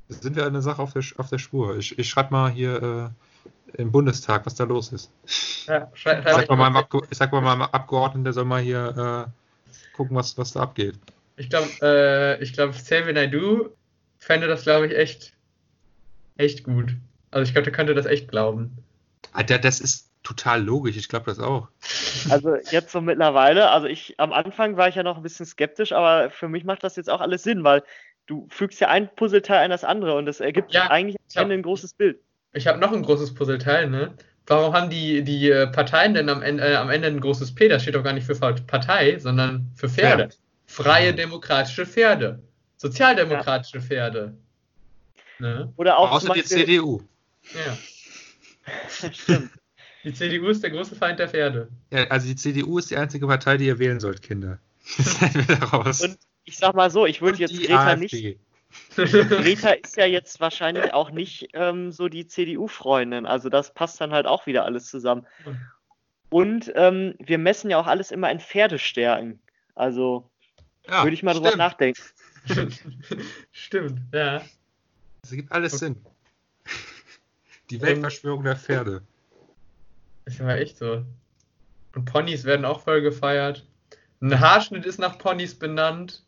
Da 0.07 0.15
sind 0.15 0.37
wir 0.37 0.45
eine 0.45 0.61
Sache 0.61 0.81
auf 0.81 0.93
der, 0.93 1.03
auf 1.17 1.29
der 1.29 1.39
Spur. 1.39 1.77
Ich, 1.77 1.99
ich 1.99 2.07
schreibe 2.07 2.31
mal 2.31 2.49
hier 2.49 3.11
äh, 3.75 3.81
im 3.81 3.91
Bundestag, 3.91 4.45
was 4.45 4.55
da 4.55 4.63
los 4.63 4.93
ist. 4.93 5.11
Ja, 5.67 5.91
Ich 5.93 6.03
sag 6.03 6.49
mal 6.49 6.55
meinem, 6.55 6.77
Abge 6.77 7.01
ich 7.09 7.17
sag 7.17 7.33
mal 7.33 7.41
meinem 7.41 7.63
Abgeordneten, 7.63 8.23
der 8.23 8.31
soll 8.31 8.45
mal 8.45 8.61
hier 8.61 9.27
äh, 9.27 9.93
gucken, 9.97 10.15
was, 10.15 10.37
was 10.37 10.53
da 10.53 10.61
abgeht. 10.61 10.95
Ich 11.37 11.49
glaube, 11.49 11.69
äh, 11.81 12.43
ich 12.43 12.53
glaube, 12.53 12.73
Xavier 12.73 13.13
Naidoo 13.13 13.69
fände 14.19 14.47
das, 14.47 14.63
glaube 14.63 14.87
ich, 14.87 14.97
echt, 14.97 15.33
echt 16.35 16.63
gut. 16.63 16.95
Also 17.31 17.47
ich 17.47 17.53
glaube, 17.53 17.65
der 17.65 17.73
könnte 17.73 17.93
das 17.93 18.05
echt 18.05 18.27
glauben. 18.27 18.77
Alter, 19.33 19.59
das 19.59 19.79
ist 19.79 20.11
total 20.23 20.63
logisch. 20.63 20.97
Ich 20.97 21.09
glaube 21.09 21.25
das 21.27 21.39
auch. 21.39 21.69
Also 22.29 22.55
jetzt 22.71 22.91
so 22.91 23.01
mittlerweile, 23.01 23.69
also 23.69 23.87
ich 23.87 24.15
am 24.17 24.33
Anfang 24.33 24.75
war 24.77 24.89
ich 24.89 24.95
ja 24.95 25.03
noch 25.03 25.17
ein 25.17 25.23
bisschen 25.23 25.45
skeptisch, 25.45 25.93
aber 25.93 26.31
für 26.31 26.49
mich 26.49 26.63
macht 26.63 26.83
das 26.83 26.95
jetzt 26.95 27.09
auch 27.09 27.21
alles 27.21 27.43
Sinn, 27.43 27.63
weil 27.63 27.83
du 28.25 28.47
fügst 28.49 28.81
ja 28.81 28.89
ein 28.89 29.09
Puzzleteil 29.15 29.63
an 29.63 29.69
das 29.69 29.83
andere 29.83 30.15
und 30.15 30.25
das 30.25 30.39
ergibt 30.39 30.73
Ja, 30.73 30.89
eigentlich 30.89 31.17
am 31.35 31.43
Ende 31.43 31.55
ein 31.55 31.61
großes 31.61 31.93
Bild. 31.93 32.19
Ich 32.53 32.67
habe 32.67 32.79
noch 32.79 32.91
ein 32.91 33.03
großes 33.03 33.35
Puzzleteil, 33.35 33.89
ne? 33.89 34.13
Warum 34.47 34.73
haben 34.73 34.89
die, 34.89 35.23
die 35.23 35.49
äh, 35.49 35.67
Parteien 35.67 36.13
denn 36.13 36.29
am 36.29 36.41
Ende, 36.41 36.63
äh, 36.63 36.75
am 36.75 36.89
Ende 36.89 37.09
ein 37.09 37.19
großes 37.19 37.53
P? 37.53 37.67
Das 37.67 37.83
steht 37.83 37.95
doch 37.95 38.03
gar 38.03 38.13
nicht 38.13 38.25
für 38.25 38.35
Partei, 38.35 39.19
sondern 39.19 39.71
für 39.75 39.89
Pferde. 39.89 40.23
Pferd. 40.23 40.39
Freie 40.67 41.13
demokratische 41.13 41.85
Pferde. 41.85 42.43
Sozialdemokratische 42.77 43.81
Pferde. 43.81 44.37
Ne? 45.39 45.73
Oder 45.77 45.97
auch 45.97 46.11
Außer 46.11 46.33
die 46.33 46.43
CDU. 46.43 47.01
Ja. 47.53 47.77
Stimmt. 49.11 49.51
Die 50.03 50.13
CDU 50.13 50.47
ist 50.47 50.63
der 50.63 50.71
große 50.71 50.95
Feind 50.95 51.19
der 51.19 51.29
Pferde. 51.29 51.69
Ja, 51.91 52.05
also 52.05 52.27
die 52.27 52.35
CDU 52.35 52.77
ist 52.77 52.91
die 52.91 52.97
einzige 52.97 53.27
Partei, 53.27 53.57
die 53.57 53.65
ihr 53.65 53.79
wählen 53.79 53.99
sollt, 53.99 54.21
Kinder. 54.21 54.59
Daraus. 55.47 56.01
Und 56.01 56.17
ich 56.45 56.57
sag 56.57 56.75
mal 56.75 56.89
so, 56.89 57.05
ich 57.05 57.21
würde 57.21 57.39
jetzt 57.39 57.51
die 57.51 57.65
Greta 57.65 57.95
nicht 57.95 58.13
AfD. 58.13 58.39
Greta 58.95 59.71
ist 59.71 59.97
ja 59.97 60.05
jetzt 60.05 60.39
wahrscheinlich 60.39 60.93
auch 60.93 61.11
nicht 61.11 61.49
ähm, 61.53 61.91
so 61.91 62.07
die 62.07 62.27
CDU-Freundin. 62.27 63.25
Also 63.25 63.49
das 63.49 63.73
passt 63.73 63.99
dann 63.99 64.11
halt 64.11 64.25
auch 64.25 64.45
wieder 64.45 64.65
alles 64.65 64.87
zusammen. 64.87 65.25
Und 66.29 66.71
ähm, 66.75 67.15
wir 67.19 67.37
messen 67.37 67.69
ja 67.69 67.79
auch 67.79 67.87
alles 67.87 68.11
immer 68.11 68.31
in 68.31 68.39
Pferdestärken. 68.39 69.39
Also 69.75 70.29
Ja, 70.89 71.03
würde 71.03 71.13
ich 71.13 71.23
mal 71.23 71.33
drüber 71.33 71.47
stimmt. 71.47 71.59
nachdenken. 71.59 72.01
Stimmt, 73.51 74.01
ja. 74.13 74.41
Das 75.21 75.31
ergibt 75.31 75.51
alles 75.51 75.79
Sinn. 75.79 75.97
Die 77.69 77.81
Weltverschwörung 77.81 78.43
der 78.43 78.55
Pferde. 78.55 79.01
Ist 80.25 80.39
aber 80.39 80.57
echt 80.57 80.77
so. 80.77 81.03
Und 81.93 82.05
Ponys 82.05 82.45
werden 82.45 82.65
auch 82.65 82.81
voll 82.81 83.01
gefeiert. 83.01 83.65
Ein 84.21 84.39
Haarschnitt 84.39 84.85
ist 84.85 84.99
nach 84.99 85.17
Ponys 85.17 85.57
benannt. 85.57 86.23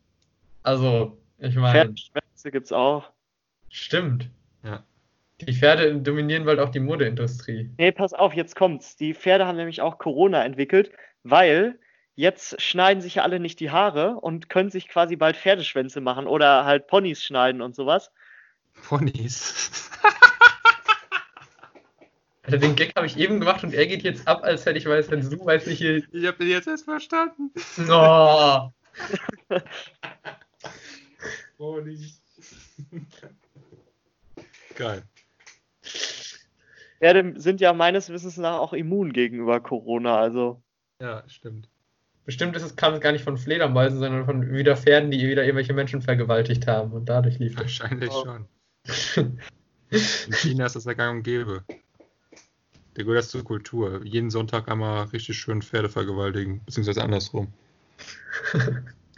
Also, 0.64 1.18
ich 1.38 1.55
meine, 1.55 1.72
Pferdeschwänze 1.72 2.51
gibt's 2.51 2.72
auch. 2.72 3.12
stimmt. 3.70 4.30
Ja. 4.64 4.84
Die 5.41 5.53
Pferde 5.53 5.95
dominieren 6.01 6.43
bald 6.43 6.60
auch 6.60 6.70
die 6.70 6.82
Modeindustrie. 6.82 7.70
Nee, 7.78 7.91
pass 7.93 8.14
auf, 8.14 8.34
jetzt 8.34 8.57
kommt's. 8.57 8.97
Die 8.97 9.14
Pferde 9.14 9.45
haben 9.47 9.55
nämlich 9.55 9.82
auch 9.82 9.97
Corona 9.97 10.43
entwickelt, 10.43 10.91
weil 11.24 11.80
jetzt 12.20 12.61
schneiden 12.61 13.01
sich 13.01 13.15
ja 13.15 13.24
alle 13.24 13.39
nicht 13.39 13.61
die 13.61 13.72
Haare 13.72 14.15
und 14.15 14.49
können 14.49 14.70
sich 14.70 14.89
quasi 14.89 15.15
bald 15.15 15.38
Pferdeschwänze 15.38 16.01
machen 16.01 16.28
oder 16.28 16.65
halt 16.65 16.88
Ponys 16.88 17.24
schneiden 17.24 17.61
und 17.61 17.76
sowas. 17.76 18.11
Ponys. 18.88 19.89
Also 22.43 22.61
den 22.61 22.76
Gag 22.76 22.93
habe 22.95 23.05
ich 23.05 23.15
eben 23.15 23.39
gemacht 23.39 23.63
und 23.63 23.76
er 23.76 23.86
geht 23.86 24.01
jetzt 24.01 24.28
ab, 24.28 24.43
als 24.43 24.65
hätte 24.65 24.80
ich 24.80 24.88
weiß, 24.88 25.11
wenn 25.11 25.22
du 25.22 25.45
weiß 25.45 25.67
nicht 25.67 25.78
hier. 25.78 25.97
Ich 26.11 26.26
habe 26.26 26.39
den 26.39 26.47
jetzt 26.47 26.67
erst 26.67 26.86
verstanden. 26.86 27.51
Oh. 27.91 28.72
Ponys. 31.57 32.20
Geil. 34.76 35.03
Pferde 36.97 37.39
sind 37.39 37.61
ja 37.61 37.72
meines 37.74 38.09
Wissens 38.09 38.38
nach 38.38 38.57
auch 38.57 38.74
immun 38.74 39.13
gegenüber 39.13 39.59
Corona, 39.59 40.17
also. 40.17 40.63
Ja, 40.99 41.24
stimmt. 41.30 41.70
Bestimmt 42.30 42.55
ist 42.55 42.61
es, 42.61 42.75
kam 42.75 42.93
es 42.93 43.01
gar 43.01 43.11
nicht 43.11 43.23
von 43.23 43.39
Fledermäusen, 43.39 43.97
sondern 43.97 44.23
von 44.23 44.51
wieder 44.53 44.77
Pferden, 44.77 45.09
die 45.09 45.27
wieder 45.27 45.43
irgendwelche 45.43 45.73
Menschen 45.73 45.99
vergewaltigt 45.99 46.67
haben 46.67 46.91
und 46.91 47.09
dadurch 47.09 47.39
lief. 47.39 47.57
Wahrscheinlich 47.57 48.11
Oh. 48.11 48.23
schon. 48.23 48.45
In 49.89 50.34
China 50.34 50.67
ist 50.67 50.75
das 50.75 50.86
ja 50.86 50.93
gang 50.93 51.17
und 51.17 51.23
gäbe. 51.23 51.63
Der 52.95 53.03
gehört 53.03 53.23
das 53.23 53.30
zur 53.30 53.43
Kultur. 53.43 54.01
Jeden 54.03 54.30
Sonntag 54.30 54.69
einmal 54.69 55.05
richtig 55.05 55.39
schön 55.39 55.63
Pferde 55.63 55.89
vergewaltigen, 55.89 56.61
beziehungsweise 56.67 57.01
andersrum. 57.01 57.51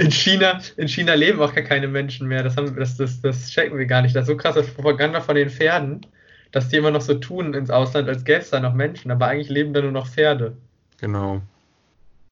In 0.00 0.10
China, 0.10 0.60
in 0.76 0.88
China 0.88 1.14
leben 1.14 1.40
auch 1.40 1.54
gar 1.54 1.62
keine 1.62 1.86
Menschen 1.86 2.26
mehr. 2.26 2.42
Das, 2.42 2.56
haben, 2.56 2.74
das, 2.74 2.96
das, 2.96 3.20
das 3.20 3.48
checken 3.48 3.78
wir 3.78 3.86
gar 3.86 4.02
nicht. 4.02 4.16
Das 4.16 4.22
ist 4.22 4.28
so 4.28 4.36
krasse 4.36 4.64
Propaganda 4.64 5.20
von 5.20 5.36
den 5.36 5.50
Pferden, 5.50 6.04
dass 6.50 6.68
die 6.68 6.78
immer 6.78 6.90
noch 6.90 7.00
so 7.00 7.14
tun 7.14 7.54
ins 7.54 7.70
Ausland, 7.70 8.08
als 8.08 8.24
gäbe 8.24 8.40
es 8.40 8.50
da 8.50 8.58
noch 8.58 8.74
Menschen. 8.74 9.12
Aber 9.12 9.28
eigentlich 9.28 9.50
leben 9.50 9.72
da 9.72 9.82
nur 9.82 9.92
noch 9.92 10.08
Pferde. 10.08 10.56
Genau. 10.98 11.42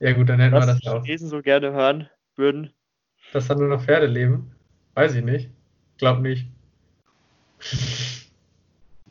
Ja 0.01 0.12
gut, 0.12 0.28
dann 0.28 0.40
hätten 0.40 0.55
wir 0.55 0.61
Was 0.61 0.66
das 0.66 0.80
die 0.80 0.86
ja 0.86 0.94
auch. 0.94 1.05
Chinesen 1.05 1.28
so 1.28 1.42
gerne 1.42 1.72
hören 1.72 2.09
würden. 2.36 2.72
Dass 3.32 3.46
da 3.48 3.55
nur 3.55 3.68
noch 3.68 3.84
Pferde 3.84 4.07
leben? 4.07 4.51
Weiß 4.94 5.14
ich 5.14 5.22
nicht. 5.22 5.51
Glaub 5.98 6.20
nicht. 6.20 6.46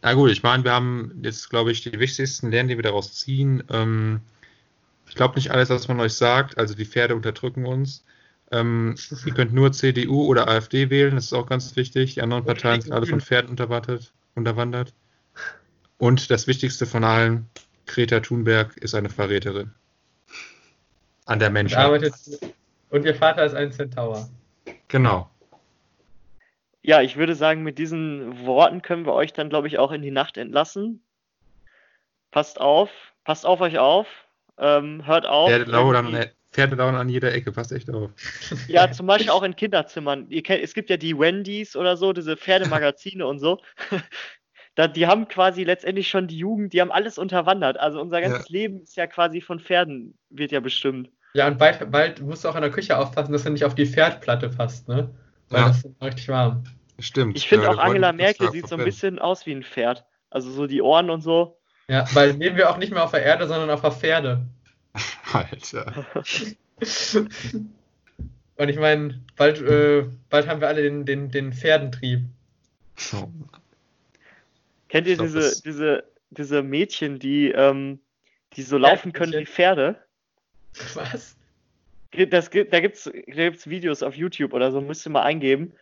Na 0.01 0.13
gut, 0.13 0.31
ich 0.31 0.43
meine, 0.43 0.63
wir 0.63 0.71
haben 0.71 1.19
jetzt, 1.23 1.49
glaube 1.49 1.71
ich, 1.71 1.81
die 1.81 1.99
wichtigsten 1.99 2.51
Lernen, 2.51 2.69
die 2.69 2.77
wir 2.77 2.83
daraus 2.83 3.13
ziehen. 3.13 3.63
Ähm, 3.69 4.21
ich 5.07 5.15
glaube 5.15 5.35
nicht 5.35 5.51
alles, 5.51 5.69
was 5.69 5.87
man 5.87 5.99
euch 5.99 6.13
sagt. 6.13 6.57
Also 6.57 6.73
die 6.73 6.85
Pferde 6.85 7.15
unterdrücken 7.15 7.65
uns. 7.65 8.03
Ähm, 8.51 8.95
ihr 9.25 9.33
könnt 9.33 9.53
nur 9.53 9.71
CDU 9.71 10.25
oder 10.25 10.47
AfD 10.47 10.89
wählen, 10.89 11.13
das 11.13 11.25
ist 11.25 11.33
auch 11.33 11.47
ganz 11.47 11.75
wichtig. 11.75 12.15
Die 12.15 12.21
anderen 12.21 12.45
Parteien 12.45 12.81
sind 12.81 12.93
alle 12.93 13.05
von. 13.05 13.21
Pferden 13.21 13.51
unterwandert. 13.51 14.11
unterwandert. 14.33 14.93
Und 15.99 16.31
das 16.31 16.47
Wichtigste 16.47 16.87
von 16.87 17.03
allen, 17.03 17.47
Greta 17.85 18.21
Thunberg 18.21 18.75
ist 18.77 18.95
eine 18.95 19.09
Verräterin. 19.09 19.71
An 21.29 21.37
der 21.37 21.49
Und, 21.49 21.53
Menschheit. 21.53 21.85
arbeitet, 21.85 22.13
und 22.89 23.05
ihr 23.05 23.13
Vater 23.13 23.45
ist 23.45 23.53
ein 23.53 23.71
Centaur. 23.71 24.27
Genau. 24.87 25.29
Ja, 26.81 27.01
ich 27.01 27.17
würde 27.17 27.35
sagen, 27.35 27.61
mit 27.61 27.77
diesen 27.77 28.47
Worten 28.47 28.81
können 28.81 29.05
wir 29.05 29.13
euch 29.13 29.31
dann, 29.31 29.49
glaube 29.49 29.67
ich, 29.67 29.77
auch 29.77 29.91
in 29.91 30.01
die 30.01 30.09
Nacht 30.09 30.37
entlassen. 30.37 31.03
Passt 32.31 32.59
auf, 32.59 32.89
passt 33.25 33.45
auf 33.45 33.61
euch 33.61 33.77
auf, 33.77 34.07
ähm, 34.57 35.05
hört 35.05 35.27
auf. 35.27 35.49
Pferde 35.49 35.69
lauern, 35.69 36.15
an, 36.15 36.25
Pferde 36.51 36.75
lauern 36.75 36.95
an 36.95 37.09
jeder 37.09 37.31
Ecke, 37.31 37.51
passt 37.51 37.71
echt 37.73 37.91
auf. 37.91 38.09
Ja, 38.67 38.91
zum 38.91 39.05
Beispiel 39.05 39.29
auch 39.29 39.43
in 39.43 39.55
Kinderzimmern. 39.55 40.25
Ihr 40.29 40.41
kennt, 40.41 40.63
es 40.63 40.73
gibt 40.73 40.89
ja 40.89 40.97
die 40.97 41.15
Wendys 41.15 41.75
oder 41.75 41.95
so, 41.95 42.11
diese 42.11 42.37
Pferdemagazine 42.37 43.27
und 43.27 43.37
so. 43.37 43.59
Da, 44.75 44.87
die 44.87 45.07
haben 45.07 45.27
quasi 45.27 45.65
letztendlich 45.65 46.07
schon 46.07 46.27
die 46.27 46.37
Jugend, 46.37 46.71
die 46.71 46.79
haben 46.79 46.91
alles 46.91 47.17
unterwandert. 47.17 47.77
Also 47.77 47.99
unser 47.99 48.21
ganzes 48.21 48.47
Leben 48.47 48.81
ist 48.83 48.95
ja 48.95 49.07
quasi 49.07 49.41
von 49.41 49.59
Pferden, 49.59 50.17
wird 50.29 50.53
ja 50.53 50.61
bestimmt. 50.61 51.09
Ja, 51.33 51.47
und 51.47 51.57
bald, 51.57 51.91
bald 51.91 52.21
musst 52.21 52.43
du 52.43 52.49
auch 52.49 52.55
in 52.55 52.61
der 52.61 52.71
Küche 52.71 52.97
aufpassen, 52.97 53.31
dass 53.31 53.43
du 53.43 53.51
nicht 53.51 53.65
auf 53.65 53.75
die 53.75 53.85
Pferdplatte 53.85 54.49
passt, 54.49 54.87
ne? 54.87 55.09
Weil 55.49 55.61
Ja. 55.61 55.67
das 55.67 55.77
ist 55.85 56.01
richtig 56.01 56.27
warm. 56.29 56.63
Stimmt. 56.97 57.37
Ich 57.37 57.47
finde 57.47 57.65
Ja, 57.65 57.71
auch 57.71 57.77
Angela 57.77 58.11
Merkel 58.11 58.51
sieht 58.51 58.67
so 58.67 58.75
ein 58.75 58.83
bisschen 58.83 59.19
aus 59.19 59.45
wie 59.45 59.53
ein 59.53 59.63
Pferd. 59.63 60.05
Also 60.29 60.51
so 60.51 60.67
die 60.67 60.81
Ohren 60.81 61.09
und 61.09 61.21
so. 61.21 61.57
Ja, 61.87 62.05
weil 62.13 62.31
leben 62.31 62.55
wir 62.55 62.69
auch 62.69 62.77
nicht 62.77 62.91
mehr 62.91 63.03
auf 63.03 63.11
der 63.11 63.23
Erde, 63.23 63.47
sondern 63.47 63.69
auf 63.69 63.81
der 63.81 63.91
Pferde. 63.91 64.45
Alter. 65.33 66.05
Und 68.59 68.67
ich 68.67 68.77
meine, 68.77 69.23
bald, 69.37 69.61
äh, 69.61 70.05
bald 70.29 70.47
haben 70.47 70.59
wir 70.59 70.67
alle 70.67 70.83
den, 70.83 71.05
den, 71.05 71.31
den 71.31 71.53
Pferdentrieb. 71.53 72.25
So. 72.97 73.31
Kennt 74.89 75.07
ihr 75.07 75.15
glaub, 75.15 75.27
diese, 75.27 75.61
diese, 75.63 76.03
diese 76.31 76.61
Mädchen, 76.61 77.19
die, 77.19 77.51
ähm, 77.51 78.01
die 78.53 78.63
so 78.63 78.77
laufen 78.77 79.13
können 79.13 79.31
wie. 79.31 79.45
Pferde? 79.45 80.03
Was? 80.95 81.35
Das, 82.29 82.49
da 82.49 82.79
gibt 82.79 82.95
es 82.95 83.03
da 83.03 83.43
gibt's 83.43 83.69
Videos 83.69 84.01
auf 84.01 84.15
YouTube 84.15 84.53
oder 84.53 84.71
so, 84.71 84.81
müsst 84.81 85.05
ihr 85.05 85.11
mal 85.11 85.21
eingeben. 85.23 85.73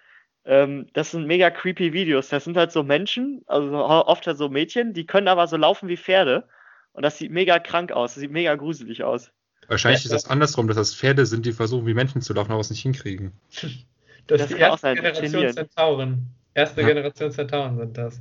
Ähm, 0.46 0.88
das 0.94 1.12
sind 1.12 1.26
mega 1.26 1.50
creepy 1.50 1.94
Videos. 1.94 2.30
Das 2.30 2.44
sind 2.44 2.58
halt 2.58 2.72
so 2.72 2.84
Menschen, 2.84 3.44
also 3.48 3.70
so- 3.70 3.78
oft 3.86 4.28
halt 4.28 4.38
so 4.38 4.50
Mädchen, 4.50 4.94
die 4.94 5.06
können 5.06 5.28
aber 5.28 5.48
so 5.48 5.58
laufen 5.58 5.88
wie 5.90 5.98
Pferde. 5.98 6.48
Und 6.94 7.04
das 7.04 7.18
sieht 7.18 7.32
mega 7.32 7.60
krank 7.60 7.92
aus, 7.92 8.14
das 8.16 8.22
sieht 8.22 8.32
mega 8.32 8.56
gruselig 8.56 9.04
aus. 9.04 9.32
Wahrscheinlich 9.68 10.04
Ja, 10.04 10.06
ist 10.08 10.14
das 10.24 10.30
andersrum, 10.32 10.68
dass 10.68 10.78
das 10.78 10.96
Pferde 10.96 11.26
sind, 11.26 11.46
die 11.46 11.52
versuchen, 11.54 11.86
wie 11.86 11.94
Menschen 11.94 12.22
zu 12.22 12.34
laufen, 12.34 12.52
aber 12.52 12.62
es 12.62 12.70
nicht 12.70 12.82
hinkriegen. 12.82 13.32
Das, 14.28 14.40
Das 14.42 14.52
ist 14.52 14.56
die 14.58 14.60
kann 14.62 14.72
auch 14.72 14.84
erste 14.84 14.88
sein, 14.88 14.96
Generation. 15.32 15.54
Zentauren. 15.54 16.28
Erste 16.54 16.82
Ja. 16.82 16.88
Generation 16.88 17.32
Zentauren 17.32 17.78
sind 17.78 17.98
das. 17.98 18.20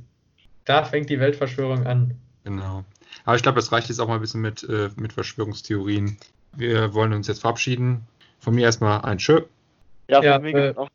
Da 0.63 0.85
fängt 0.85 1.09
die 1.09 1.19
Weltverschwörung 1.19 1.85
an. 1.85 2.15
Genau. 2.45 2.85
Aber 3.25 3.35
ich 3.35 3.43
glaube, 3.43 3.57
das 3.57 3.73
reicht 3.73 3.89
jetzt 3.89 3.99
auch 3.99 4.07
mal 4.07 4.15
ein 4.15 4.21
bisschen 4.21 4.39
mit, 4.39 4.63
äh, 4.63 4.89
mit 4.95 5.11
Verschwörungstheorien. 5.11 6.15
Wir 6.55 6.93
wollen 6.93 7.13
uns 7.13 7.27
jetzt 7.27 7.41
verabschieden. 7.41 8.07
Von 8.39 8.55
mir 8.55 8.65
erstmal 8.65 9.01
ein 9.01 9.17
Tschö. 9.17 9.41
Ja, 10.09 10.23
Ja, 10.23 10.33
von 10.35 10.43
mir 10.43 10.55
äh, 10.55 10.75
auch 10.75 10.89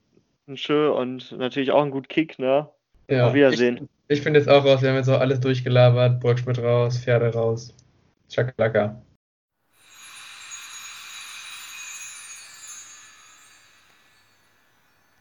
ein 0.48 0.56
Schö 0.56 0.90
und 0.90 1.32
natürlich 1.32 1.70
auch 1.70 1.82
ein 1.82 1.90
gut 1.90 2.08
Kick, 2.08 2.38
ne? 2.38 2.68
Ja. 3.08 3.28
Auf 3.28 3.34
Wiedersehen. 3.34 3.88
Ich, 4.08 4.18
ich 4.18 4.22
finde 4.22 4.38
jetzt 4.40 4.48
auch 4.48 4.64
raus, 4.64 4.82
wir 4.82 4.90
haben 4.90 4.96
jetzt 4.96 5.08
auch 5.08 5.20
alles 5.20 5.40
durchgelabert. 5.40 6.20
Burgschmidt 6.20 6.58
raus, 6.58 6.98
Pferde 6.98 7.32
raus. 7.32 7.74
Schakalaka. 8.30 9.00